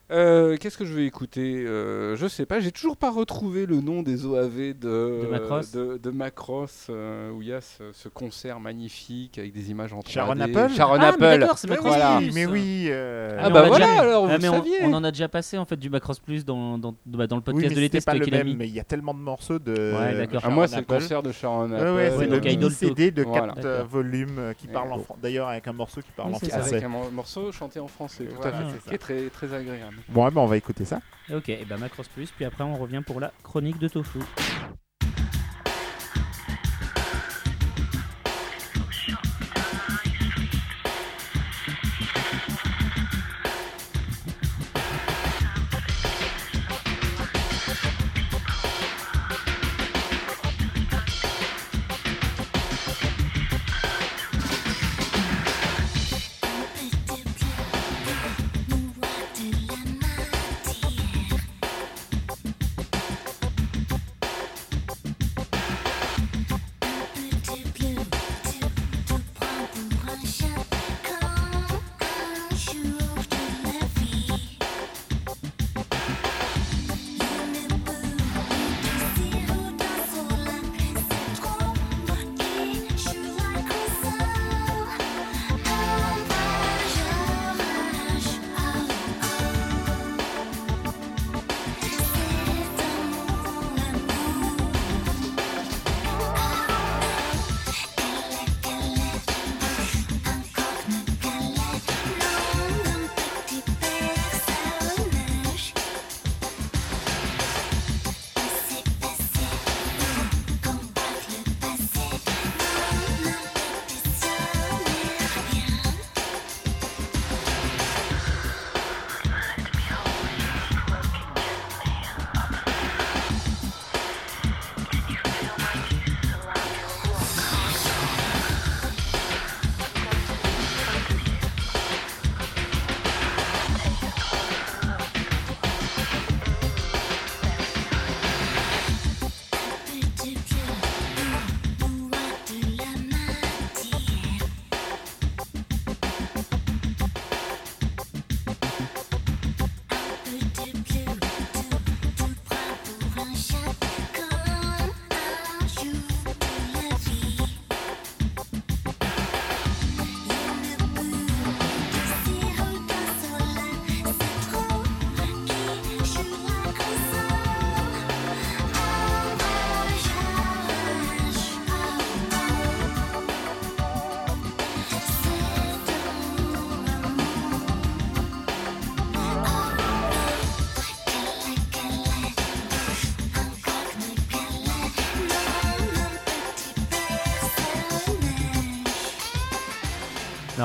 [0.09, 3.81] Euh, Qu'est-ce que je vais écouter Euh, Je sais pas, j'ai toujours pas retrouvé le
[3.81, 7.83] nom des OAV de, De Macross de, de Macross, euh, où il y a ce,
[7.91, 10.09] ce concert magnifique avec des images en 3D.
[10.11, 11.19] Sharon Apple Sharon Ah, Apple.
[11.39, 12.33] d'accord, c'est Mais Macross oui, Plus.
[12.35, 12.87] mais oui.
[12.89, 14.77] euh, Ah mais bah voilà, déjà- alors vous Ah, mais on, saviez.
[14.83, 17.41] on en a déjà passé en fait du Macross Plus dans, dans, bah, dans le
[17.41, 18.55] oui, podcast mais de l'été, pas le même, mis.
[18.55, 19.73] mais il y a tellement de morceaux de.
[19.93, 20.41] Ouais, d'accord.
[20.45, 21.83] Ah, moi, c'est le concert de Sharon Apple.
[21.95, 23.47] ouais, c'est Ouais, le donc mini CD de Voilà.
[23.55, 23.87] 4 D'accord.
[23.87, 26.59] volumes qui parle en D'ailleurs, avec un morceau qui parle Oui, en c'est ça.
[26.59, 26.75] français.
[26.75, 28.79] Avec un mor- morceau chanté en français, tout à c'est fait.
[28.79, 28.89] ça.
[28.89, 29.96] Qui est très, très agréable.
[30.09, 31.01] Bon, ouais, bah, on va écouter ça.
[31.33, 34.19] Ok, et bah Macross Plus, puis après on revient pour la chronique de Tofu.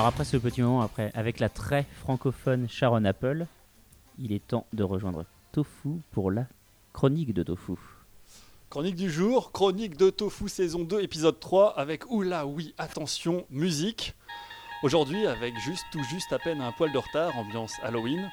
[0.03, 3.47] Alors après ce petit moment, après, avec la très francophone Sharon Apple,
[4.19, 6.47] il est temps de rejoindre Tofu pour la
[6.93, 7.75] chronique de Tofu.
[8.69, 14.15] Chronique du jour, chronique de Tofu saison 2, épisode 3, avec oula oui, attention, musique.
[14.83, 18.29] Aujourd'hui, avec juste tout juste à peine un poil de retard, ambiance Halloween,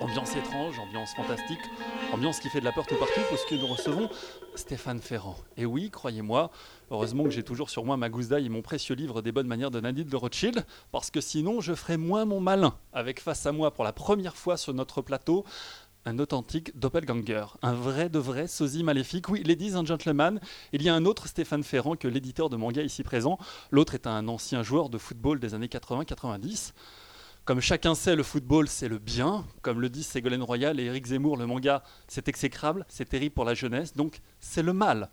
[0.00, 1.60] ambiance étrange, ambiance fantastique,
[2.12, 4.10] ambiance qui fait de la peur tout partout, parce que nous recevons
[4.56, 5.36] Stéphane Ferrand.
[5.56, 6.50] Et oui, croyez-moi,
[6.90, 9.70] heureusement que j'ai toujours sur moi ma gousse et mon précieux livre des bonnes manières
[9.70, 13.52] de Nadine de Rothschild, parce que sinon je ferais moins mon malin, avec face à
[13.52, 15.44] moi pour la première fois sur notre plateau
[16.06, 19.28] un authentique doppelganger, un vrai de vrai sosie maléfique.
[19.28, 20.40] Oui, ladies and gentlemen,
[20.72, 23.38] il y a un autre Stéphane Ferrand que l'éditeur de manga ici présent.
[23.72, 26.72] L'autre est un ancien joueur de football des années 80-90.
[27.46, 29.44] Comme chacun sait, le football, c'est le bien.
[29.62, 33.44] Comme le disent Ségolène Royal et Éric Zemmour, le manga, c'est exécrable, c'est terrible pour
[33.44, 35.10] la jeunesse, donc c'est le mal.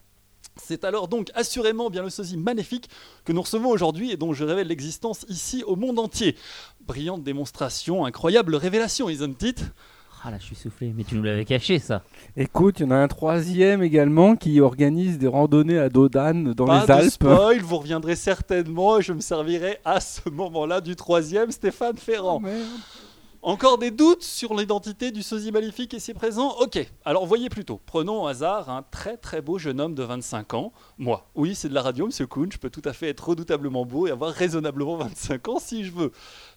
[0.56, 2.90] C'est alors donc assurément bien le sosie magnifique
[3.24, 6.36] que nous recevons aujourd'hui et dont je révèle l'existence ici au monde entier.
[6.82, 9.64] Brillante démonstration, incroyable révélation, isn't it?
[10.26, 12.02] Ah là, je suis soufflé, mais tu nous l'avais caché ça.
[12.38, 16.54] Écoute, il y en a un troisième également qui organise des randonnées à dos d'âne
[16.54, 17.12] dans Pas les de Alpes.
[17.12, 22.38] spoil, vous reviendrez certainement et je me servirai à ce moment-là du troisième Stéphane Ferrand.
[22.38, 22.66] Oh, merde.
[23.46, 26.56] Encore des doutes sur l'identité du sosie maléfique ici présent?
[26.62, 27.82] Ok, alors voyez plutôt.
[27.86, 30.72] Prenons au hasard un très très beau jeune homme de 25 ans.
[30.98, 33.86] Moi, oui, c'est de la radio, monsieur Kuhn, je peux tout à fait être redoutablement
[33.86, 36.14] beau et avoir raisonnablement 25 ans si je veux.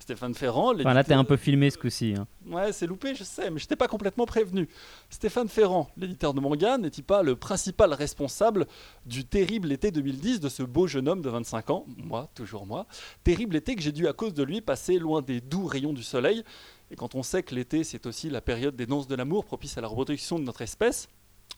[0.06, 2.14] Stéphane Ferrand, Enfin là, t'es un peu filmé ce coup-ci.
[2.16, 2.28] hein.
[2.48, 4.68] Ouais, c'est loupé, je sais, mais je pas complètement prévenu.
[5.10, 8.68] Stéphane Ferrand, l'éditeur de manga, n'est-il pas le principal responsable
[9.04, 11.86] du terrible été 2010 de ce beau jeune homme de 25 ans?
[11.96, 12.86] Moi, toujours moi.
[13.24, 16.04] Terrible été que j'ai dû, à cause de lui, passer loin des doux rayons du
[16.04, 16.44] soleil.
[16.92, 19.76] Et quand on sait que l'été, c'est aussi la période des danses de l'amour propice
[19.76, 21.08] à la reproduction de notre espèce,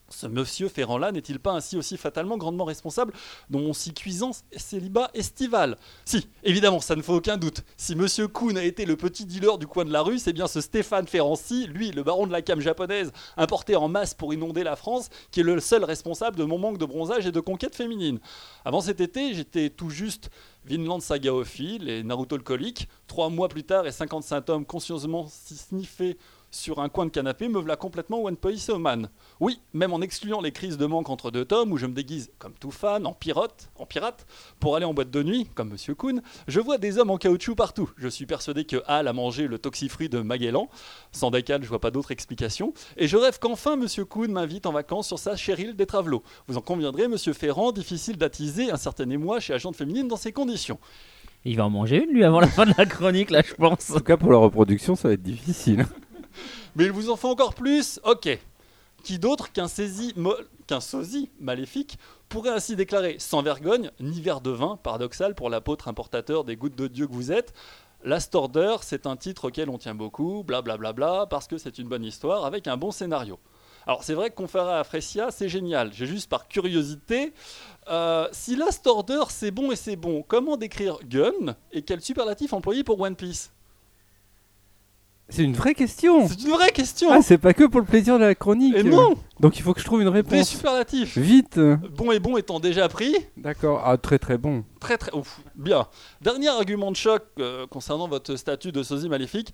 [0.09, 3.13] ce monsieur Ferrand-là n'est-il pas ainsi aussi fatalement grandement responsable
[3.49, 5.77] de mon si cuisant célibat estival?
[6.05, 7.63] Si, évidemment, ça ne fait aucun doute.
[7.77, 10.47] Si monsieur Kuhn a été le petit dealer du coin de la rue, c'est bien
[10.47, 14.63] ce Stéphane Ferrancy, lui, le baron de la cam japonaise, importé en masse pour inonder
[14.63, 17.75] la France, qui est le seul responsable de mon manque de bronzage et de conquête
[17.75, 18.19] féminine.
[18.65, 20.29] Avant cet été, j'étais tout juste
[20.65, 22.89] Vinland Sagaophile et Naruto le colique.
[23.07, 26.17] Trois mois plus tard et 55 tomes consciencieusement sniffés
[26.51, 29.09] sur un coin de canapé, me voilà complètement One Piece Man.
[29.39, 32.31] Oui, même en excluant les crises de manque entre deux tomes où je me déguise
[32.39, 34.25] comme tout fan, en pirate, en pirate,
[34.59, 37.55] pour aller en boîte de nuit, comme Monsieur Kuhn, je vois des hommes en caoutchouc
[37.55, 37.89] partout.
[37.97, 40.69] Je suis persuadé que Hal a mangé le toxifruit de Magellan.
[41.11, 42.73] Sans décal, je vois pas d'autre explication.
[42.97, 46.23] Et je rêve qu'enfin Monsieur Kuhn m'invite en vacances sur sa chère île des Travelots.
[46.47, 50.31] Vous en conviendrez, Monsieur Ferrand, difficile d'attiser un certain émoi chez Agente Féminine dans ces
[50.31, 50.79] conditions.
[51.45, 53.89] Il va en manger une lui avant la fin de la chronique, là, je pense.
[53.91, 55.85] En tout cas, pour la reproduction, ça va être difficile.
[56.75, 58.39] Mais il vous en faut encore plus Ok.
[59.03, 59.67] Qui d'autre qu'un
[60.67, 65.87] qu'un sosie maléfique pourrait ainsi déclarer sans vergogne, ni verre de vin, paradoxal pour l'apôtre
[65.87, 67.53] importateur des gouttes de Dieu que vous êtes?
[68.03, 71.79] Last Order, c'est un titre auquel on tient beaucoup, blablabla, bla bla parce que c'est
[71.79, 73.39] une bonne histoire avec un bon scénario.
[73.85, 75.91] Alors c'est vrai que comparé à Fresia, c'est génial.
[75.93, 77.33] J'ai juste par curiosité,
[77.89, 82.53] euh, si Last Order c'est bon et c'est bon, comment décrire Gun et quel superlatif
[82.53, 83.51] employer pour One Piece?
[85.29, 86.27] C'est une vraie question.
[86.27, 87.09] C'est une vraie question.
[87.11, 88.75] Ah, c'est pas que pour le plaisir de la chronique.
[88.75, 90.49] et non, Donc il faut que je trouve une des réponse.
[90.49, 91.17] superlatifs.
[91.17, 91.59] Vite.
[91.59, 93.81] Bon et bon étant déjà pris, D'accord.
[93.85, 94.63] Ah, très très bon.
[94.79, 95.87] très très ouf, bien.
[96.21, 99.53] Dernier argument de choc euh, concernant votre statut de sosie maléfique.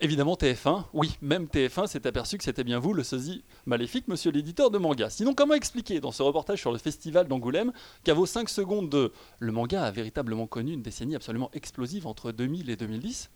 [0.00, 4.32] Évidemment TF1, oui, même TF1 s'est aperçu que c'était bien vous le sosie maléfique, monsieur
[4.32, 5.08] l'éditeur de manga.
[5.10, 7.72] Sinon, comment expliquer dans ce reportage sur le festival d'Angoulême
[8.02, 12.32] qu'à vos 5 secondes de Le manga a véritablement connu une décennie absolument explosive entre
[12.32, 13.30] 2000 et 2010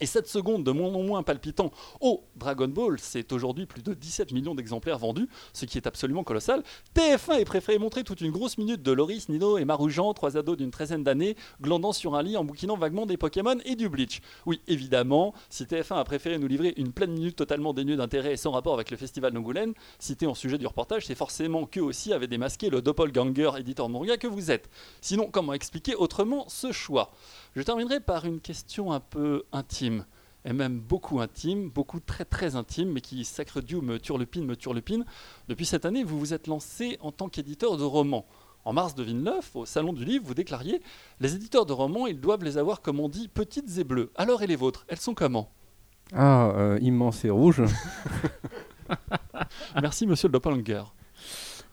[0.00, 1.70] et 7 secondes de moins en moins palpitant
[2.00, 6.24] Oh, Dragon Ball, c'est aujourd'hui plus de 17 millions d'exemplaires vendus, ce qui est absolument
[6.24, 6.62] colossal.
[6.96, 10.56] TF1 est préféré montrer toute une grosse minute de Loris, Nino et Maroujan, trois ados
[10.56, 14.20] d'une treizaine d'années, glandant sur un lit en bouquinant vaguement des Pokémon et du Bleach.
[14.46, 18.36] Oui, évidemment, si TF1 a préféré nous livrer une pleine minute totalement dénuée d'intérêt et
[18.36, 22.12] sans rapport avec le festival d'Angoulême, cité en sujet du reportage, c'est forcément qu'eux aussi
[22.12, 24.68] avaient démasqué le doppelganger éditeur manga que vous êtes.
[25.00, 27.12] Sinon, comment expliquer autrement ce choix?
[27.56, 30.04] Je terminerai par une question un peu intime
[30.44, 34.56] et même beaucoup intime, beaucoup très très intime, mais qui, sacre Dieu, me turlupine, me
[34.56, 35.04] turlupine.
[35.48, 38.26] Depuis cette année, vous vous êtes lancé en tant qu'éditeur de romans.
[38.64, 40.80] En mars 2009, au Salon du Livre, vous déclariez
[41.18, 44.12] Les éditeurs de romans, ils doivent les avoir, comme on dit, petites et bleues.
[44.16, 45.50] Alors, et les vôtres Elles sont comment?
[46.12, 47.62] Ah, euh, immense et rouge.
[49.80, 50.84] Merci, monsieur le doppelganger.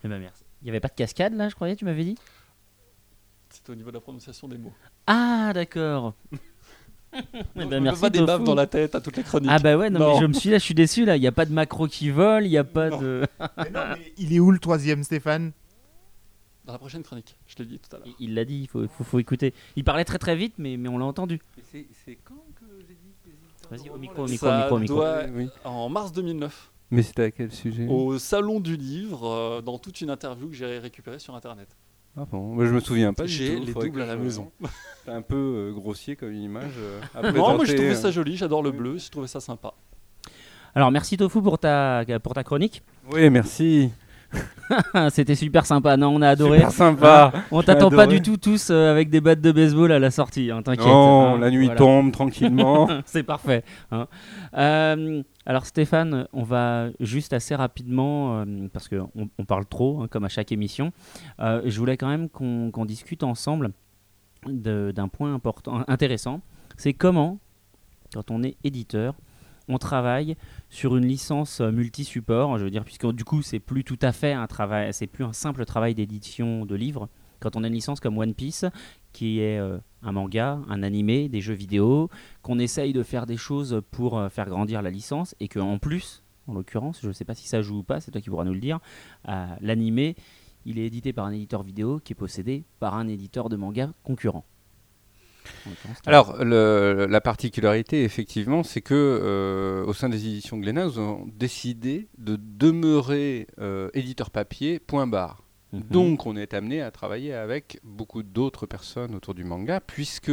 [0.03, 0.43] Eh ben merci.
[0.61, 2.17] Il n'y avait pas de cascade là, je croyais, tu m'avais dit?
[3.67, 4.71] C'était au niveau de la prononciation des mots.
[5.07, 6.13] Ah, d'accord.
[7.55, 9.49] Eh ben, merci, pas des baves dans la tête à toutes les chroniques.
[9.51, 10.13] Ah bah ouais, non, Non.
[10.15, 11.15] mais je me suis là, je suis déçu là.
[11.15, 13.01] Il n'y a pas de macro qui vole, il n'y a pas Non.
[13.01, 13.23] de.
[13.57, 15.51] Mais non, mais il est où le troisième, Stéphane?
[16.65, 18.07] Dans la prochaine chronique, je l'ai dit tout à l'heure.
[18.19, 19.53] Il- l'a dit, il faut, faut, faut écouter.
[19.75, 21.39] Il parlait très très vite, mais, mais on l'a entendu.
[21.71, 21.87] C'est
[22.23, 23.33] quand que j'ai dit
[23.71, 24.95] Vas-y, au micro, au micro, Ça au micro, au micro.
[24.97, 25.49] doit- Oui.
[25.63, 27.87] En mars 2009, Mais c'était à quel sujet?
[27.89, 31.69] Au salon du livre, euh, dans toute une interview que j'ai récupérée sur internet.
[32.19, 33.27] Ah bon, je me souviens pas.
[33.27, 34.51] J'ai les doubles à la maison.
[35.05, 36.73] C'est un peu euh, grossier comme image.
[36.79, 37.95] euh, à Non, moi j'ai trouvé euh.
[37.95, 39.73] ça joli, j'adore le bleu, j'ai trouvé ça sympa.
[40.73, 42.81] Alors merci Tofu pour ta, pour ta chronique.
[43.11, 43.91] Oui, merci.
[45.11, 45.97] C'était super sympa.
[45.97, 46.57] Non, on a adoré.
[46.57, 47.33] Super sympa.
[47.51, 50.51] On t'attend pas du tout tous euh, avec des battes de baseball à la sortie,
[50.51, 50.85] hein, t'inquiète.
[50.85, 51.79] non, hein, la nuit voilà.
[51.79, 52.89] tombe tranquillement.
[53.05, 53.63] C'est parfait.
[53.91, 54.07] hein.
[54.55, 60.07] Euh, alors Stéphane, on va juste assez rapidement, euh, parce qu'on on parle trop, hein,
[60.09, 60.91] comme à chaque émission,
[61.39, 63.71] je voulais quand même qu'on discute ensemble
[64.45, 66.41] d'un point important, intéressant.
[66.77, 67.39] C'est comment,
[68.13, 69.15] quand on est éditeur,
[69.69, 70.35] on travaille
[70.69, 74.11] sur une licence euh, multi-support, je veux dire, puisque du coup c'est plus tout à
[74.11, 77.09] fait un travail, c'est plus un simple travail d'édition de livres.
[77.39, 78.65] Quand on a une licence comme One Piece,
[79.13, 82.09] qui est euh, un manga, un animé, des jeux vidéo,
[82.41, 86.23] qu'on essaye de faire des choses pour euh, faire grandir la licence, et qu'en plus,
[86.47, 88.45] en l'occurrence, je ne sais pas si ça joue ou pas, c'est toi qui pourras
[88.45, 88.79] nous le dire,
[89.27, 90.15] euh, l'animé,
[90.65, 93.91] il est édité par un éditeur vidéo qui est possédé par un éditeur de manga
[94.03, 94.45] concurrent.
[95.65, 100.99] L'occurrence, Alors, le- la particularité, effectivement, c'est que euh, au sein des éditions Glénat, nous
[100.99, 105.43] avons décidé de demeurer euh, éditeur papier, point barre.
[105.73, 105.81] Mhm.
[105.91, 110.31] Donc, on est amené à travailler avec beaucoup d'autres personnes autour du manga, puisque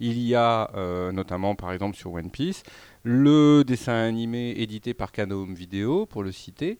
[0.00, 2.62] il y a, euh, notamment par exemple sur One Piece,
[3.02, 6.78] le dessin animé édité par Kana Home Video, pour le citer,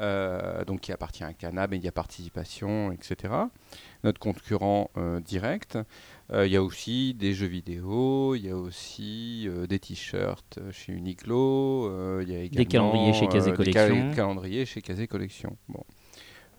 [0.00, 3.32] euh, donc qui appartient à Kana, Media Participation, etc.
[4.04, 5.78] Notre concurrent euh, direct.
[6.32, 10.58] Euh, Il y a aussi des jeux vidéo, il y a aussi euh, des t-shirts
[10.72, 14.14] chez Uniqlo, euh, il y a également calendriers chez Kazé des cal- Collection.
[14.14, 15.56] calendriers chez Kazé Collection.
[15.68, 15.84] Bon.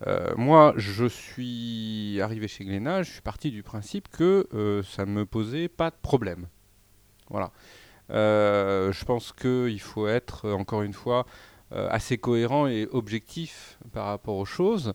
[0.06, 5.06] Euh, moi, je suis arrivé chez Glénat, je suis parti du principe que euh, ça
[5.06, 6.48] ne me posait pas de problème.
[7.30, 7.52] Voilà.
[8.12, 11.26] Euh, je pense qu'il faut être, euh, encore une fois,
[11.74, 14.94] euh, assez cohérent et objectif par rapport aux choses.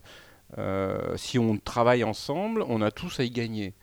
[0.57, 3.73] Euh, si on travaille ensemble, on a tous à y gagner.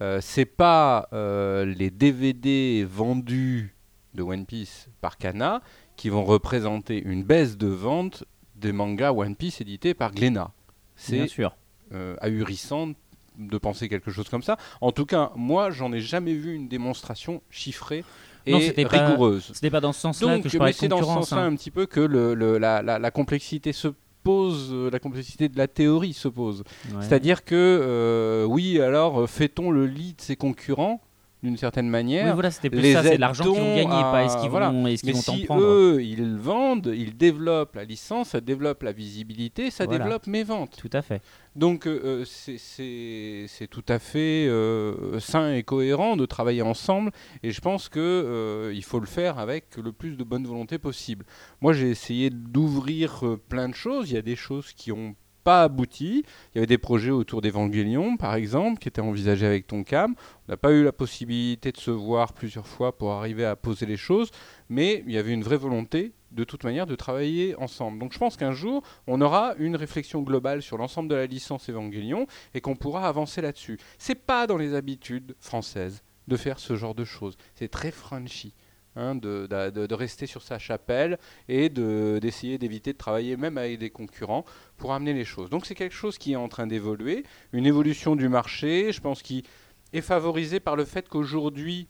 [0.00, 3.74] Euh, c'est pas euh, les DVD vendus
[4.14, 5.62] de One Piece par Kana
[5.96, 8.24] qui vont représenter une baisse de vente
[8.56, 10.52] des mangas One Piece édités par Glénat.
[10.52, 10.52] Bien
[10.96, 11.56] C'est sûr.
[11.92, 12.90] euh, ahurissant
[13.38, 14.58] de penser quelque chose comme ça.
[14.80, 18.04] En tout cas, moi, j'en ai jamais vu une démonstration chiffrée
[18.46, 19.50] et Non, c'était pas- rigoureuse.
[19.54, 21.28] C'était pas dans ce sens-là que je parlais de c'est dans ce concurrence.
[21.30, 21.52] sens-là hein.
[21.52, 23.88] un petit peu que le, le- la, la- la complexité se
[24.22, 26.62] pose, euh, la complexité de la théorie se pose.
[26.88, 26.96] Ouais.
[27.00, 31.00] C'est-à-dire que, euh, oui, alors, euh, fait-on le lit de ses concurrents
[31.42, 34.02] d'une certaine Oui, manière voilà, c'était plus les ça, c'est l'argent qu'ils vont aide-t-on gagner,
[34.02, 34.70] pas est-ce à- qu'ils voilà.
[34.70, 35.62] vont, est-ce qu'ils vont si prendre.
[35.62, 40.04] eux, ils vendent, ils développent la licence, ça développe la visibilité, ça Voilà.
[40.04, 40.76] développe mes ventes.
[40.78, 41.22] Tout à fait.
[41.56, 46.62] Donc euh, euh, c'est- c'est c'est tout à fait euh, sain et cohérent de travailler
[46.62, 47.10] ensemble
[47.42, 50.78] et je pense que euh, il faut le faire avec le plus de bonne volonté
[50.78, 51.24] possible.
[51.60, 55.14] Moi j'ai essayé d'ouvrir plein de choses, il y a des choses qui ont
[55.44, 56.24] pas abouti.
[56.52, 60.14] Il y avait des projets autour d'Evangelion, par exemple, qui étaient envisagés avec Tonkam.
[60.48, 63.86] On n'a pas eu la possibilité de se voir plusieurs fois pour arriver à poser
[63.86, 64.30] les choses,
[64.68, 67.98] mais il y avait une vraie volonté, de toute manière, de travailler ensemble.
[67.98, 71.68] Donc je pense qu'un jour, on aura une réflexion globale sur l'ensemble de la licence
[71.68, 73.78] Evangelion et qu'on pourra avancer là-dessus.
[73.98, 77.36] C'est pas dans les habitudes françaises de faire ce genre de choses.
[77.54, 78.54] C'est très Frenchy.
[78.96, 81.18] Hein, de, de- de rester sur sa chapelle
[81.48, 84.44] et de- d'essayer d'éviter de travailler même avec des concurrents
[84.76, 85.50] pour amener les choses.
[85.50, 89.22] Donc c'est quelque chose qui est en train d'évoluer, une évolution du marché, je pense
[89.22, 89.44] qui
[89.92, 91.88] est favorisée par le fait qu'aujourd'hui,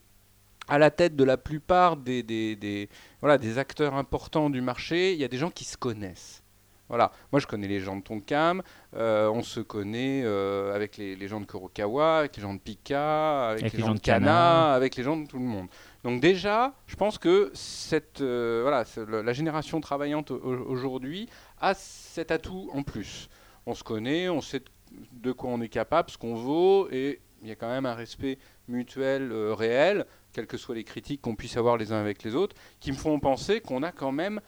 [0.69, 2.89] à la tête de la plupart des, des, des-
[3.21, 6.43] voilà, des acteurs importants du marché, il y a des gens qui se connaissent.
[6.89, 8.63] Voilà, moi je connais les gens de Tonkam,
[8.97, 12.59] euh, on se connaît euh, avec les, les gens de Kurokawa, avec les gens de
[12.59, 14.73] Pika, avec, les, gens, de Kana, Kana.
[14.75, 15.69] avec les gens de tout le monde.
[16.05, 18.85] Donc déjà, je pense que cette, euh, voilà,
[19.23, 21.29] la génération travaillante au- aujourd'hui
[21.61, 23.29] a cet atout en plus.
[23.67, 24.63] On se connaît, on sait
[25.13, 27.95] de quoi on est capable, ce qu'on vaut, et il y a quand même un
[27.95, 32.23] respect mutuel euh, réel, quelles que soient les critiques qu'on puisse avoir les uns avec
[32.23, 34.41] les autres, qui me font penser qu'on a quand même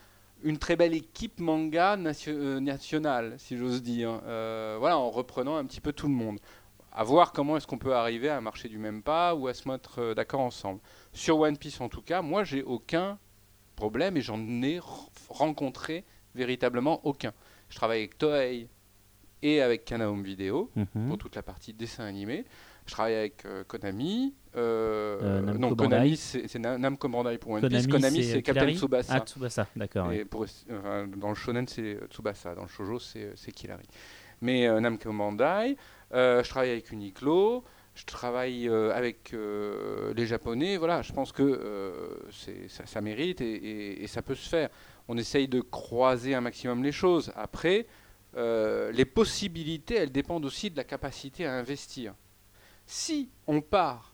[0.43, 1.97] une très belle équipe manga
[2.27, 4.21] euh, nationale, si j'ose dire.
[4.25, 6.39] Euh, voilà, en reprenant un petit peu tout le monde.
[6.95, 9.67] À voir comment est-ce qu'on peut arriver à marcher du même pas ou à se
[9.67, 10.79] mettre euh, d'accord ensemble.
[11.11, 13.17] Sur One Piece, en tout cas, moi, j'ai aucun
[13.75, 14.79] problème et j'en ai
[15.29, 16.05] rencontré
[16.35, 17.33] véritablement aucun.
[17.69, 18.69] Je travaille avec Toei
[19.41, 21.07] et avec Kana Home Video Mhm.
[21.07, 22.45] pour toute la partie dessin animé.
[22.85, 24.35] Je travaille avec euh, Konami.
[24.55, 25.83] euh, Euh, non, Bandai.
[25.95, 27.87] Konami, c'est c'est Na- Namco Bandai pour One Piece.
[27.87, 29.15] Konami, c'est Captain Tsubasa.
[29.15, 30.07] Ah, Tsubasa, d'accord.
[30.09, 30.25] ouais.
[30.69, 32.53] Euh, dans le shonen, c'est euh, Tsubasa.
[32.53, 33.85] Dans le shoujo, c'est euh, Killary.
[34.41, 35.75] Mais euh, Namco Bandai, Euh,
[36.13, 37.63] je travaille avec Uniqlo,
[37.95, 40.77] je travaille euh, avec euh, les Japonais.
[40.77, 42.29] Voilà, je pense que euh,
[42.67, 44.69] ça, ça mérite et, et- et ça peut se faire.
[45.07, 47.31] On essaye de croiser un maximum les choses.
[47.35, 47.85] Après,
[48.35, 52.15] euh, les possibilités, elles dépendent aussi de la capacité à investir.
[52.85, 54.13] Si on part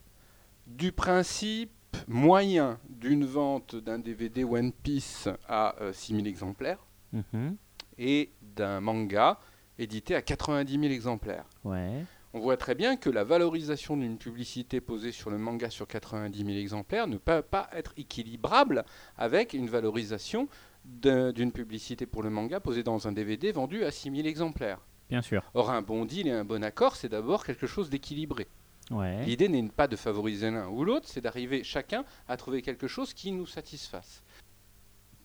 [0.68, 1.72] du principe
[2.08, 7.56] moyen d'une vente d'un DVD One Piece à euh, 6000 exemplaires Mhm.
[7.98, 9.40] et d'un manga
[9.80, 12.03] édité à 90 000 exemplaires, Ouais.
[12.34, 16.38] on voit très bien que la valorisation d'une publicité posée sur le manga sur 90
[16.45, 18.85] 000 exemplaires ne peut pas être équilibrable
[19.18, 20.47] avec une valorisation
[20.85, 24.80] d'un- d'une publicité pour le manga posée dans un DVD vendu à 6 000 exemplaires.
[25.10, 25.43] Bien sûr.
[25.56, 28.47] Or, un bon deal et un bon accord, c'est d'abord quelque chose d'équilibré.
[28.91, 29.23] Ouais.
[29.26, 33.14] L'idée n'est pas de favoriser l'un ou l'autre, c'est d'arriver chacun à trouver quelque chose
[33.14, 34.23] qui nous satisfasse.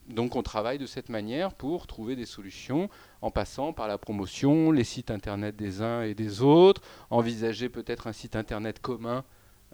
[0.09, 2.91] Donc on travaille de cette manière pour trouver des solutions
[3.23, 8.07] en passant par la promotion, les sites internet des uns et des autres, envisager peut-être
[8.07, 9.25] un site internet commun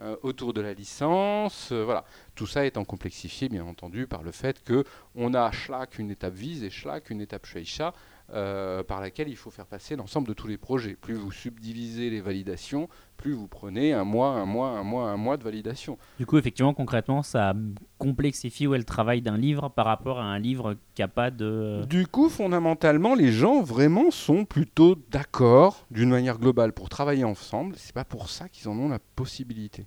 [0.01, 2.05] euh, autour de la licence, euh, voilà.
[2.33, 4.83] Tout ça étant complexifié bien entendu par le fait que
[5.15, 7.93] on a Schlack une étape vise et Schlack une étape Shueisha
[8.33, 10.95] euh, par laquelle il faut faire passer l'ensemble de tous les projets.
[10.99, 12.87] Plus vous subdivisez les validations,
[13.17, 15.97] plus vous prenez un mois, un mois, un mois, un mois de validation.
[16.17, 17.53] Du coup, effectivement, concrètement, ça
[17.97, 21.83] complexifie ouais, le travail d'un livre par rapport à un livre qui n'a pas de.
[21.89, 27.75] Du coup, fondamentalement, les gens vraiment sont plutôt d'accord d'une manière globale pour travailler ensemble.
[27.77, 29.83] C'est pas pour ça qu'ils en ont la possibilité.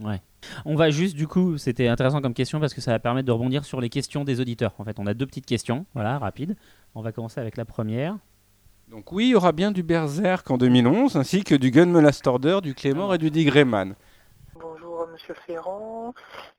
[0.64, 3.32] On va juste, du coup, c'était intéressant comme question parce que ça va permettre de
[3.32, 4.74] rebondir sur les questions des auditeurs.
[4.78, 6.56] En fait, on a deux petites questions, voilà, rapides.
[6.94, 8.18] On va commencer avec la première.
[8.89, 12.61] Donc oui, il y aura bien du Berserk en 2011, ainsi que du Gunmelast Order,
[12.62, 13.94] du Claymore et du Digrayman.
[14.55, 16.12] Bonjour Monsieur Ferrand,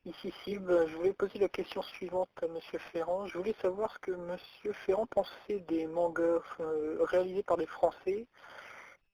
[0.06, 0.88] ici Cible.
[0.90, 3.28] Je voulais poser la question suivante à Monsieur Ferrand.
[3.28, 8.26] Je voulais savoir ce que Monsieur Ferrand pensait des mangas euh, réalisés par des Français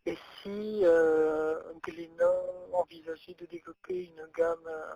[0.05, 2.25] et si euh, Glénat
[2.71, 4.95] envisageait de développer une gamme euh,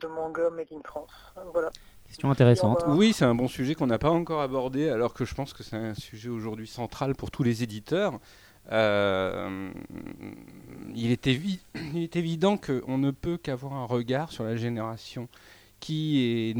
[0.00, 1.34] de mangas made in France.
[1.52, 1.70] Voilà.
[2.08, 2.84] Question intéressante.
[2.88, 5.62] Oui, c'est un bon sujet qu'on n'a pas encore abordé, alors que je pense que
[5.62, 8.18] c'est un sujet aujourd'hui central pour tous les éditeurs.
[8.72, 9.70] Euh,
[10.94, 15.28] il, est évident qu'on ne peut qu'avoir un regard sur la génération
[15.80, 16.54] qui,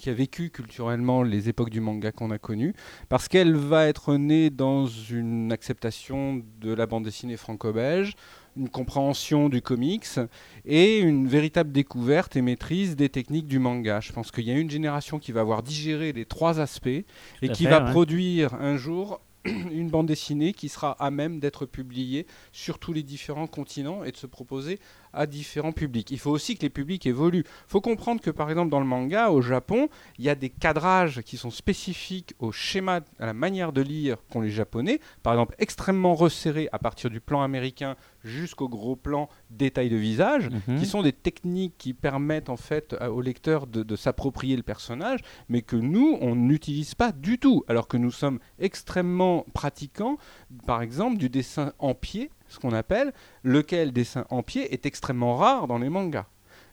[0.00, 2.74] qui a vécu culturellement les époques du manga qu'on a connues,
[3.08, 8.14] parce qu'elle va être née dans une acceptation de la bande dessinée franco-belge,
[8.56, 10.18] une compréhension du comics
[10.64, 14.00] et une véritable découverte et maîtrise des techniques du manga.
[14.00, 17.04] Je pense qu'il y a une génération qui va avoir digéré les trois aspects et
[17.52, 17.90] qui fait, va ouais.
[17.90, 23.02] produire un jour une bande dessinée qui sera à même d'être publiée sur tous les
[23.02, 24.78] différents continents et de se proposer
[25.12, 26.10] à différents publics.
[26.10, 27.44] Il faut aussi que les publics évoluent.
[27.46, 30.50] Il faut comprendre que par exemple dans le manga au Japon, il y a des
[30.50, 35.32] cadrages qui sont spécifiques au schéma, à la manière de lire qu'ont les Japonais, par
[35.34, 40.78] exemple extrêmement resserrés à partir du plan américain jusqu'au gros plan détail de visage Mhm.
[40.78, 45.20] qui sont des techniques qui permettent en fait au lecteur de, de s'approprier le personnage,
[45.48, 50.16] mais que nous, on n'utilise pas du tout, alors que nous sommes extrêmement pratiquants,
[50.66, 53.12] par exemple, du dessin en pied, ce qu'on appelle,
[53.42, 56.26] lequel dessin en pied est extrêmement rare dans les mangas.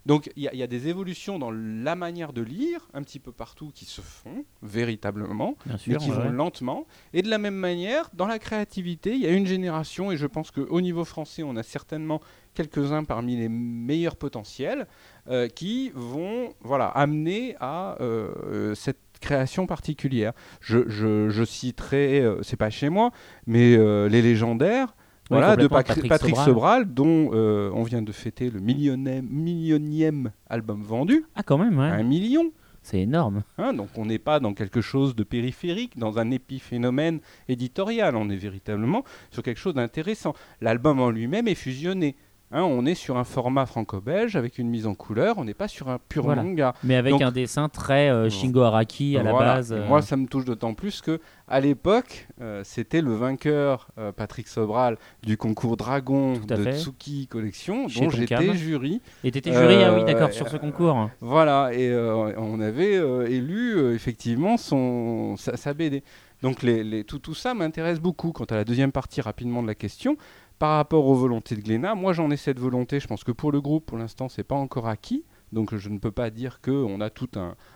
[0.05, 3.03] Donc il y, a- il y a des évolutions dans la manière de lire, un
[3.03, 5.97] petit peu partout, qui se font véritablement Bien mais sûr.
[5.97, 6.87] qui ouais, vont lentement.
[7.13, 10.25] Et de la même manière, dans la créativité, il y a une génération, et je
[10.25, 12.21] pense qu'au niveau français, on a certainement
[12.53, 14.87] quelques-uns parmi les meilleurs potentiels,
[15.27, 20.31] euh, qui vont voilà, amener à euh, euh, cette création particulière.
[20.61, 23.11] Je, je- je citerai, euh, c'est pas chez moi,
[23.47, 23.77] mais
[24.07, 24.95] les légendaires.
[25.29, 30.81] Voilà, de Patrick, Patrick Sobral, dont euh, on vient de fêter le millionième, millionième album
[30.81, 31.85] vendu, Ah, quand même, ouais.
[31.85, 32.51] un million.
[32.81, 33.43] C'est énorme.
[33.57, 38.29] Hein, donc on n'est pas dans quelque chose de périphérique, dans un épiphénomène éditorial, on
[38.29, 40.33] est véritablement sur quelque chose d'intéressant.
[40.61, 42.15] L'album en lui-même est fusionné.
[42.51, 45.67] Hein, on est sur un format franco-belge avec une mise en couleur, on n'est pas
[45.67, 46.41] sur un pur Voilà.
[46.41, 46.73] manga.
[46.83, 49.71] Mais avec Donc- un dessin très euh, Shingo Araki à la base.
[49.71, 54.47] Euh, Moi, ça me touche d'autant plus que à l'époque, euh, c'était le vainqueur, Patrick
[54.47, 56.73] Sobral, du concours Dragon de fait.
[56.79, 58.99] Tsuki Collection, Chez dont j'étais jury.
[59.23, 61.09] Et t'étais jury, ah oui, d'accord, sur ce concours.
[61.21, 61.93] Voilà, et
[62.37, 62.95] on avait
[63.31, 66.03] élu effectivement son, sa, sa BD.
[66.41, 68.31] Donc les, les- tout, tout ça m'intéresse beaucoup.
[68.31, 70.15] Quant à la deuxième partie rapidement de la question,
[70.59, 73.51] par rapport aux volontés de Glénat, moi j'en ai cette volonté, je pense que pour
[73.51, 75.25] le groupe, pour l'instant, c'est pas encore acquis.
[75.53, 77.29] Donc je ne peux pas dire qu'on a tout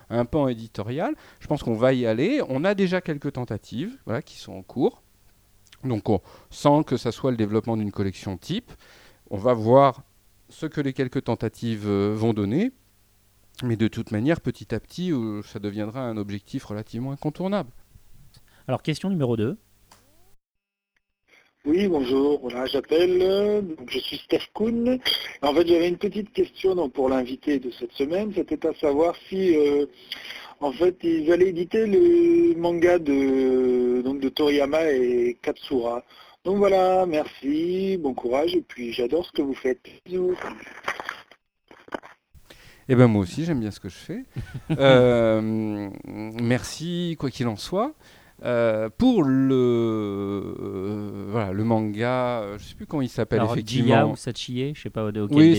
[0.10, 1.16] un, pan éditorial.
[1.40, 2.42] Je pense qu'on va y aller.
[2.50, 5.02] On a déjà quelques tentatives qui sont en cours.
[5.84, 8.72] Donc on, sans que ça soit le développement d'une collection type,
[9.30, 10.04] on va voir
[10.50, 12.72] ce que les quelques tentatives euh, vont donner.
[13.64, 17.72] Mais de toute manière, petit à petit, euh, ça deviendra un objectif relativement incontournable.
[18.68, 19.58] Alors, question numéro 2.
[21.66, 22.40] Oui, bonjour.
[22.42, 23.20] Voilà, j'appelle.
[23.22, 25.00] euh, Donc, je suis Steph Kuhn.
[25.42, 28.34] En fait, j'avais une petite question donc, pour l'invité de cette semaine.
[28.36, 29.86] C'était à savoir si, euh,
[30.60, 36.04] en fait, ils allaient éditer le manga de, donc, de Toriyama et Katsura.
[36.44, 39.80] Donc voilà, merci, bon courage, et puis j'adore ce que vous faites.
[40.06, 40.36] Bisous.
[42.90, 44.24] Eh ben moi aussi j'aime bien ce que je fais.
[44.78, 47.94] Euh, merci quoi qu'il en soit.
[48.46, 49.56] Euh, pour le
[50.60, 54.12] euh, voilà le manga, euh, je sais plus comment il s'appelle effectivement.
[54.12, 55.54] ou Sachie, je sais pas auquel Oui,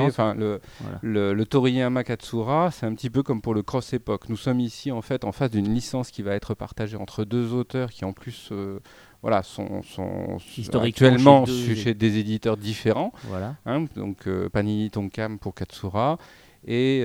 [0.00, 0.98] enfin le, Voilà.
[1.02, 4.28] le, le Toriyama Katsura, c'est un petit peu comme pour le Cross Epoch.
[4.28, 7.54] Nous sommes ici en fait en face d'une licence qui va être partagée entre deux
[7.54, 8.80] auteurs qui en plus euh,
[9.22, 13.12] voilà sont, sont Historiquement actuellement chez deux- chez, chez des éditeurs différents.
[13.28, 13.56] Voilà.
[13.64, 16.18] hein, donc Panini Tonkam pour Katsura
[16.66, 17.02] et.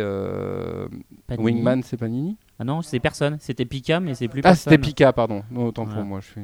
[1.38, 2.38] Wingman c'est Panini?
[2.62, 3.38] Ah non, c'est personne.
[3.40, 4.72] C'était Pika, mais c'est plus Ah, personne.
[4.72, 5.42] c'était Pika, pardon.
[5.50, 6.00] Non, autant Voilà.
[6.00, 6.20] pour moi.
[6.22, 6.42] je suis-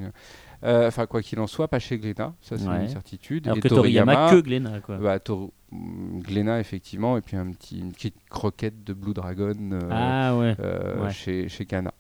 [0.64, 2.82] euh, Enfin, quoi qu'il en soit, pas chez Glénat, ça c'est Ouais.
[2.82, 3.46] une certitude.
[3.46, 4.98] Alors Et que Toriyama, que Glénat, quoi.
[4.98, 9.54] Bah, Tor- mm, Glénat, effectivement, et puis un petit, une petite croquette de Blue Dragon
[9.74, 10.56] euh, Ah ouais.
[10.60, 11.12] euh, Ouais.
[11.12, 11.94] chez, chez Kana.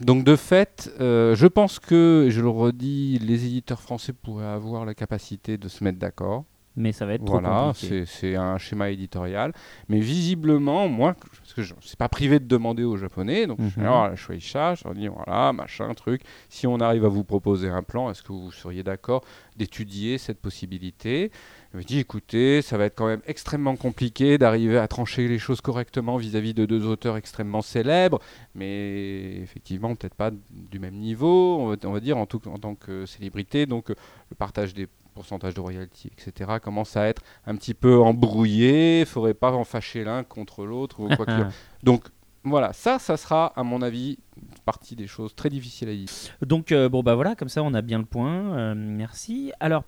[0.00, 4.94] Donc de fait, je pense que, je le redis, les éditeurs français pourraient avoir la
[4.94, 6.44] capacité de se mettre d'accord.
[6.78, 8.04] Mais ça va être trop Voilà, compliqué.
[8.04, 9.52] c'est c'est un schéma éditorial.
[9.88, 13.58] Mais visiblement, moi, parce que je ne suis pas privé de demander aux Japonais, donc
[13.62, 13.86] je suis Mhm.
[13.86, 16.20] alors à la Shueisha, je leur dis voilà, machin, truc.
[16.50, 19.24] Si on arrive à vous proposer un plan, est-ce que vous seriez d'accord
[19.56, 21.30] d'étudier cette possibilité?
[21.72, 25.38] Je me dis écoutez, ça va être quand même extrêmement compliqué d'arriver à trancher les
[25.38, 28.20] choses correctement vis-à-vis de deux auteurs extrêmement célèbres,
[28.54, 32.58] mais effectivement, peut-être pas du même niveau, on va, on va dire, en, tout, en
[32.58, 33.66] tant que célébrité.
[33.66, 38.98] Donc, le partage des pourcentages de royalties, etc., commence à être un petit peu embrouillé.
[38.98, 41.00] Il ne faudrait pas en fâcher l'un contre l'autre.
[41.00, 41.48] ou quoi qu'il en-
[41.82, 42.04] Donc,
[42.44, 44.18] voilà, ça, ça sera, à mon avis,
[44.64, 46.08] partie des choses très difficiles à dire.
[46.42, 48.56] Donc euh, bon bah voilà, comme ça on a bien le point.
[48.56, 49.50] Euh, merci.
[49.58, 49.82] Alors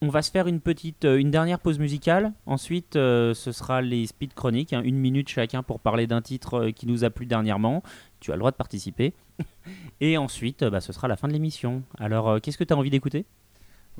[0.00, 2.32] on va se faire une petite, euh, une dernière pause musicale.
[2.46, 6.68] Ensuite, euh, ce sera les speed chroniques, hein, une minute chacun pour parler d'un titre
[6.70, 7.82] qui nous a plu dernièrement.
[8.20, 9.14] Tu as le droit de participer.
[10.00, 11.82] Et ensuite, bah, ce sera la fin de l'émission.
[11.98, 13.24] Alors, euh, qu'est-ce que tu as envie d'écouter?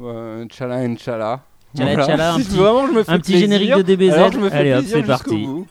[0.00, 1.40] Euh, Tchala Inchala.
[1.76, 4.12] Tchala un Si petit- vraiment je me fais un petit plaisir, générique de DBZ.
[4.14, 5.46] alors je me fais Allez, hop, plaisir c'est jusqu'au parti.
[5.46, 5.66] bout.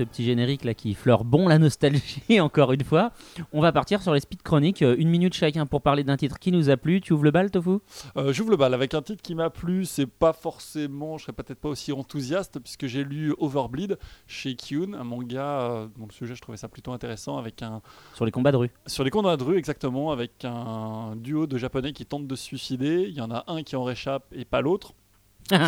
[0.00, 3.12] Ce petit générique là qui fleure bon la nostalgie, encore une fois,
[3.52, 4.80] on va partir sur les speed chroniques.
[4.80, 7.02] euh, Une minute chacun pour parler d'un titre qui nous a plu.
[7.02, 7.80] Tu ouvres le bal, Tofu?
[8.16, 9.84] Euh, J'ouvre le bal avec un titre qui m'a plu.
[9.84, 14.94] C'est pas forcément, je serais peut-être pas aussi enthousiaste puisque j'ai lu Overbleed chez Kyun,
[14.94, 17.82] un manga euh, dont le sujet je trouvais ça plutôt intéressant avec un
[18.14, 18.70] Sur les combats de rue.
[18.86, 22.44] sur les combats de rue exactement avec un duo de japonais qui tentent de se
[22.44, 23.04] suicider.
[23.06, 24.94] Il y en a un qui en réchappe et pas l'autre.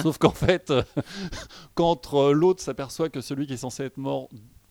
[0.03, 0.83] Sauf qu'en fait, euh,
[1.75, 4.29] quand euh, l'autre s'aperçoit que celui qui est censé être mort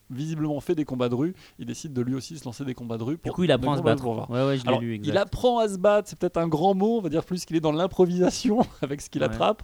[0.10, 2.98] visiblement fait des combats de rue, il décide de lui aussi se lancer des combats
[2.98, 3.14] de rue.
[3.15, 4.03] Du pour coup, il apprend à se battre.
[4.03, 4.30] pour voir.
[4.30, 5.07] Ouais, ouais, je l'ai Alors, lu, exact.
[5.14, 7.56] il apprend à se battre, c'est peut-être un grand mot, on va dire plus qu'il
[7.56, 9.28] est dans l'improvisation avec ce qu'il Ouais.
[9.30, 9.64] attrape.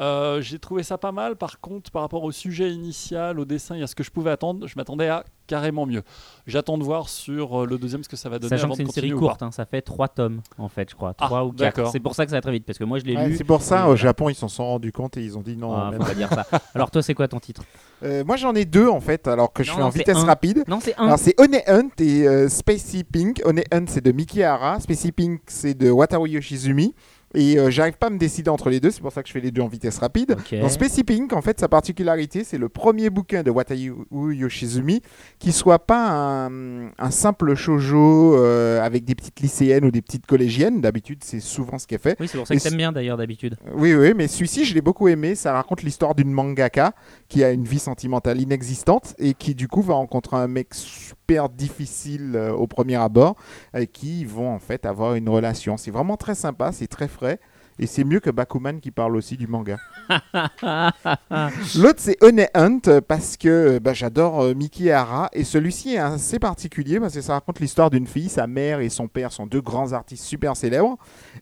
[0.00, 3.74] Euh, J'ai trouvé ça pas mal, par contre, par rapport au sujet initial, au dessin
[3.74, 6.02] et à ce que je pouvais attendre, je m'attendais à carrément mieux.
[6.46, 8.48] J'attends de voir sur euh, le deuxième ce que ça va donner.
[8.48, 10.94] Sachant avant que c'est une série courte, hein, ça fait 3 tomes en fait, je
[10.94, 11.12] crois.
[11.18, 11.56] Ah, 3 ou 4.
[11.58, 11.92] d'accord.
[11.92, 13.36] C'est pour ça que ça va très vite, parce que moi je l'ai Ouais, lu.
[13.36, 13.96] c'est pour ça, au.
[13.96, 15.74] Japon, ils s'en sont rendus compte et ils ont dit non.
[15.76, 16.00] Ah, même.
[16.00, 16.46] faut pas dire ça.
[16.74, 17.62] Alors toi, c'est quoi ton titre?
[18.02, 20.24] Euh, moi, j'en ai deux en fait, alors que je Non, fais en vitesse un.
[20.24, 20.64] rapide.
[20.66, 21.04] Non, c'est un.
[21.04, 23.42] Alors c'est One Hunt et euh, Spacey Pink.
[23.44, 26.94] One Hunt c'est de Miki Hara, Spacey Pink c'est de Wataru Yoshizumi.
[27.34, 29.32] Et euh, j'arrive pas à me décider entre les deux, c'est pour ça que je
[29.32, 30.36] fais les deux en vitesse rapide.
[30.38, 30.58] Ok.
[30.60, 35.00] Dans Spacey Pink, en fait, sa particularité, c'est le premier bouquin de Wataru Yoshizumi
[35.38, 40.26] qui soit pas un, un simple shoujo euh, avec des petites lycéennes ou des petites
[40.26, 40.80] collégiennes.
[40.80, 42.16] D'habitude, c'est souvent ce qu'elle fait.
[42.20, 43.56] Oui, c'est pour ça Et que t'aimes bien d'ailleurs d'habitude.
[43.74, 45.34] Oui, oui, mais celui-ci, je l'ai beaucoup aimé.
[45.34, 46.92] Ça raconte l'histoire d'une mangaka
[47.28, 51.48] qui a une vie sentimentale inexistante et qui, du coup, va rencontrer un mec super
[51.48, 53.36] difficile euh, au premier abord
[53.72, 55.76] avec qui vont en fait avoir une relation.
[55.76, 57.21] C'est vraiment très sympa, c'est très frais.
[57.22, 57.38] frais
[57.78, 59.78] Et c'est mieux que Bakuman qui parle aussi du manga.
[61.78, 65.28] L'autre, c'est One Hunt parce que euh, bah, j'adore euh, Miki Hara.
[65.32, 68.28] Et celui-ci est assez particulier parce que ça raconte l'histoire d'une fille.
[68.28, 70.98] Sa mère et son père sont deux grands artistes super célèbres.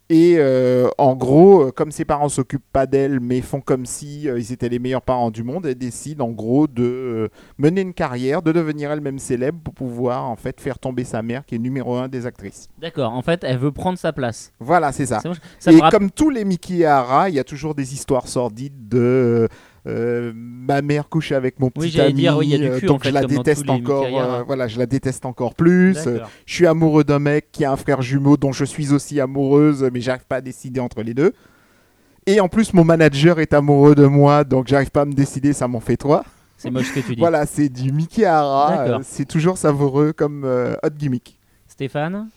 [0.08, 4.28] Et euh, en gros, euh, comme ses parents s'occupent pas d'elle, mais font comme si
[4.28, 7.28] euh, ils étaient les meilleurs parents du monde, elle décide en gros de euh,
[7.58, 11.44] mener une carrière, de devenir elle-même célèbre pour pouvoir en fait faire tomber sa mère
[11.44, 12.68] qui est numéro un des actrices.
[12.78, 14.52] D'accord, en fait, elle veut prendre sa place.
[14.58, 15.20] Voilà, c'est ça.
[15.58, 18.88] Ça et comme tous les Mickey et Hara, il y a toujours des histoires sordides
[18.90, 19.48] de
[19.86, 23.08] euh, ma mère couche avec mon petit Oui, ami, dire, oui, euh, en donc fait,
[23.08, 24.04] je la déteste encore.
[24.04, 25.96] Euh, voilà, je la déteste encore plus.
[26.44, 29.88] Je suis amoureux d'un mec qui a un frère jumeau dont je suis aussi amoureuse,
[29.94, 31.32] mais j'arrive pas à décider entre les deux.
[32.26, 35.54] Et en plus, mon manager est amoureux de moi, donc j'arrive pas à me décider,
[35.54, 36.22] ça m'en fait trois.
[36.58, 37.18] C'est moche que tu dis.
[37.18, 41.38] Voilà, c'est du Mickey Hara, c'est toujours savoureux comme euh, hot gimmick.
[41.66, 42.28] Stéphane?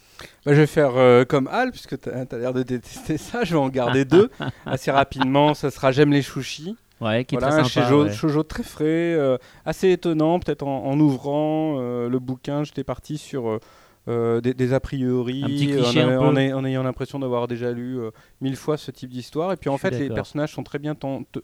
[0.45, 3.44] Bah, je vais faire euh, comme Al, puisque tu as, l'air de détester ça.
[3.44, 4.30] Je vais en garder deux
[4.66, 5.54] assez rapidement.
[5.54, 6.76] Ça sera J'aime les chouchis.
[7.02, 7.88] Ouais, qui est Voilà, un très sympa.
[7.88, 8.14] shoujo, ouais.
[8.14, 10.40] shoujo très frais, euh, assez étonnant.
[10.40, 13.60] Peut-être en, en ouvrant euh, le bouquin, j'étais parti sur
[14.08, 16.18] euh, des, des a priori, Un petit cliché en, peu.
[16.18, 18.00] en en ayant l'impression d'avoir déjà lu
[18.41, 19.52] mille fois ce type d'histoire.
[19.52, 20.95] Et puis en fait, les personnages sont très bien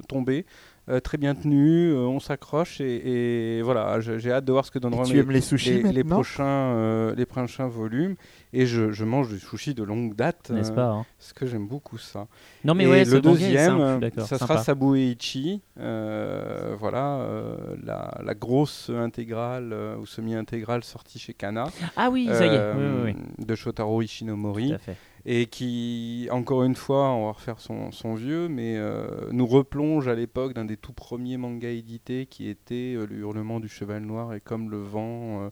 [0.08, 0.46] tombés,
[0.90, 4.72] euh, très bien tenus, euh, on s'accroche et, et voilà, j'ai hâte de voir ce
[4.72, 8.16] que donneront les, les sushis les, les maintenant prochains, euh, les prochains volumes.
[8.52, 11.68] Et je, je mange du sushi de longue date, N'est-ce pas hein parce que j'aime
[11.68, 12.28] beaucoup ça.
[12.64, 14.54] Non, mais Et ouais, ce le deuxième, simple, ça sympa.
[14.56, 21.66] sera Sabueichi, euh, voilà, euh, la, la grosse intégrale euh, ou semi-intégrale sortie chez Kana.
[21.96, 22.74] Ah oui, ça y est.
[22.74, 23.46] oui, oui, oui.
[23.46, 24.74] De Shotaro Tout Ishinomori.
[24.74, 24.96] à fait.
[25.26, 30.16] Et qui, encore une fois, on va refaire son, vieux, mais euh, nous replonge à
[30.16, 34.34] l'époque d'un des tout premiers mangas édités qui était euh, Le Hurlement du Cheval Noir
[34.34, 35.52] et comme le vent.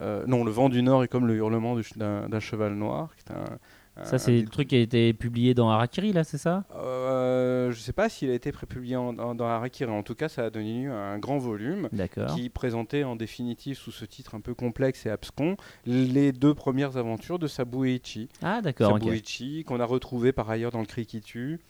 [0.00, 3.14] euh, non, le vent du Nord est comme le hurlement d'un cheval noir.
[4.02, 6.64] Ça, un c'est le truc qui a été publié dans Harakiri, là, c'est ça?
[6.74, 9.90] Euh, je sais pas s'il a été prépublié en- dans Harakiri.
[9.90, 11.88] En tout cas, ça a donné lieu à un grand volume
[12.34, 15.56] qui présentait en définitive, sous ce titre un peu complexe et abscon,
[15.86, 18.28] les deux premières aventures de Sabueichi.
[18.42, 18.98] Ah, d'accord, ok.
[19.02, 21.60] Sabueichi, qu'on a retrouvé par ailleurs dans le cri qui tue,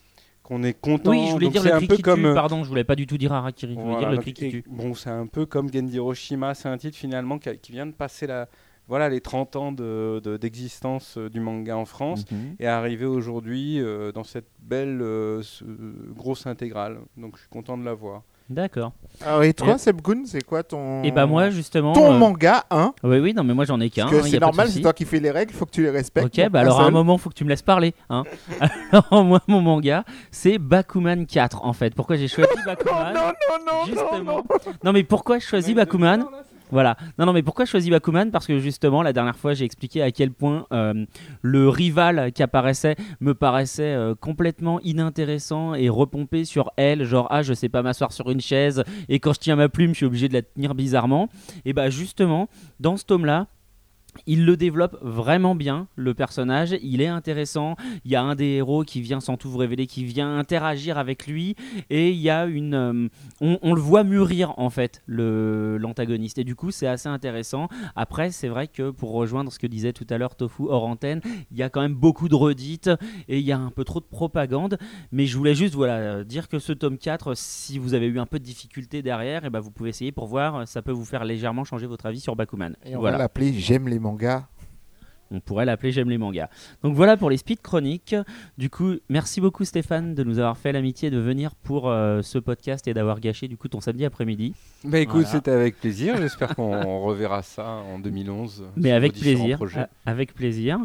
[0.43, 1.11] qu'on est content.
[1.11, 2.21] Oui, je voulais Donc, dire le un peu comme.
[2.21, 4.17] tue, euh, pardon, je voulais pas du tout dire Harakiri, je voulais voilà, dire le
[4.17, 4.65] donc, cri qui et- tue.
[4.67, 8.27] Bon, c'est un peu comme Genji Hiroshima, c'est un titre finalement qui vient de passer
[8.27, 8.49] la,
[8.89, 12.57] voilà, les 30 ans de- de- d'existence euh, du manga en France Mhm.
[12.61, 15.65] et arrivé aujourd'hui euh, dans cette belle euh, ce-
[16.15, 16.99] grosse intégrale.
[17.17, 18.23] Donc je suis content de la voir.
[18.51, 18.93] D'accord.
[19.25, 21.03] Alors, et toi, Et- Sebgun, c'est quoi ton.
[21.03, 21.95] Et bah, moi, justement.
[21.95, 22.93] Ton euh, manga, hein?
[23.03, 24.07] Oui, oui, non, mais moi, j'en ai qu'un.
[24.07, 26.27] Hein, c'est normal, c'est toi qui fais les règles, il faut que tu les respectes.
[26.27, 27.95] Ok, bah alors à un moment, faut que tu me laisses parler.
[28.11, 28.25] Hein.
[28.93, 31.95] alors, moi, mon manga, c'est Bakuman 4, en fait.
[31.95, 33.15] Pourquoi j'ai choisi Bakuman?
[33.15, 33.21] Non,
[33.67, 34.45] non, Justement.
[34.85, 36.27] Non, mais pourquoi je choisis Bakuman?
[36.71, 36.97] Voilà.
[37.19, 38.31] Non, non, mais pourquoi je choisis Bakuman?
[38.31, 41.05] Parce que justement, la dernière fois, j'ai expliqué à quel point euh,
[41.43, 47.05] le rival qui apparaissait me paraissait euh, complètement inintéressant et repompé sur elle.
[47.05, 49.93] Genre, ah, je sais pas m'asseoir sur une chaise et quand je tiens ma plume,
[49.93, 51.29] je suis obligé de la tenir bizarrement.
[51.65, 52.49] Et bah, justement,
[52.81, 53.47] dans ce tome-là,
[54.27, 56.77] il le développe vraiment bien, le personnage.
[56.83, 57.77] Il est intéressant.
[58.05, 60.99] Il y a un des héros qui vient, sans tout vous révéler, qui vient interagir
[60.99, 61.57] avec lui.
[61.91, 62.75] Et il y a une.
[62.75, 63.09] euh,
[63.41, 65.03] on, on le voit mûrir, en fait,
[65.79, 66.39] l'antagoniste.
[66.39, 67.69] Et du coup, c'est assez intéressant.
[67.97, 71.21] Après, c'est vrai que pour rejoindre ce que disait tout à l'heure Tofu hors antenne,
[71.51, 72.91] il y a quand même beaucoup de redites
[73.29, 74.79] et il y a un peu trop de propagande.
[75.13, 78.27] Mais je voulais juste voilà, dire que ce tome 4, si vous avez eu un
[78.27, 80.67] peu de difficulté derrière, et ben vous pouvez essayer pour voir.
[80.67, 82.77] Ça peut vous faire légèrement changer votre avis sur Bakuman.
[82.85, 83.17] Et on voilà.
[83.17, 84.47] va l'appeler J'aime les mangas.
[85.31, 86.49] On pourrait l'appeler J'aime les mangas.
[86.83, 88.15] Donc voilà pour les speed chroniques.
[88.57, 92.39] Du coup, merci beaucoup Stéphane de nous avoir fait l'amitié de venir pour euh, ce
[92.39, 94.55] podcast et d'avoir gâché du coup ton samedi après-midi.
[94.85, 95.29] Bah écoute, Voilà.
[95.31, 96.19] c'était avec plaisir.
[96.19, 98.65] J'espère qu'on reverra ça en 2011.
[98.77, 99.81] Mais sur avec plaisir, projets.
[99.81, 100.79] euh, avec plaisir.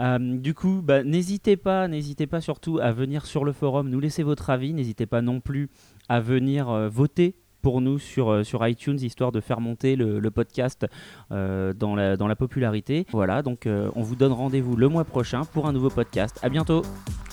[0.00, 4.00] Euh, du coup, bah, n'hésitez pas, n'hésitez pas surtout à venir sur le forum, nous
[4.00, 4.72] laisser votre avis.
[4.72, 5.68] N'hésitez pas non plus
[6.08, 10.18] à venir euh, voter pour nous sur, euh, sur iTunes, histoire de faire monter le,
[10.18, 10.86] le podcast
[11.30, 13.06] euh, dans, la, dans la popularité.
[13.12, 16.38] Voilà, donc euh, on vous donne rendez-vous le mois prochain pour un nouveau podcast.
[16.42, 16.82] À bientôt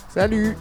[0.08, 0.56] Salut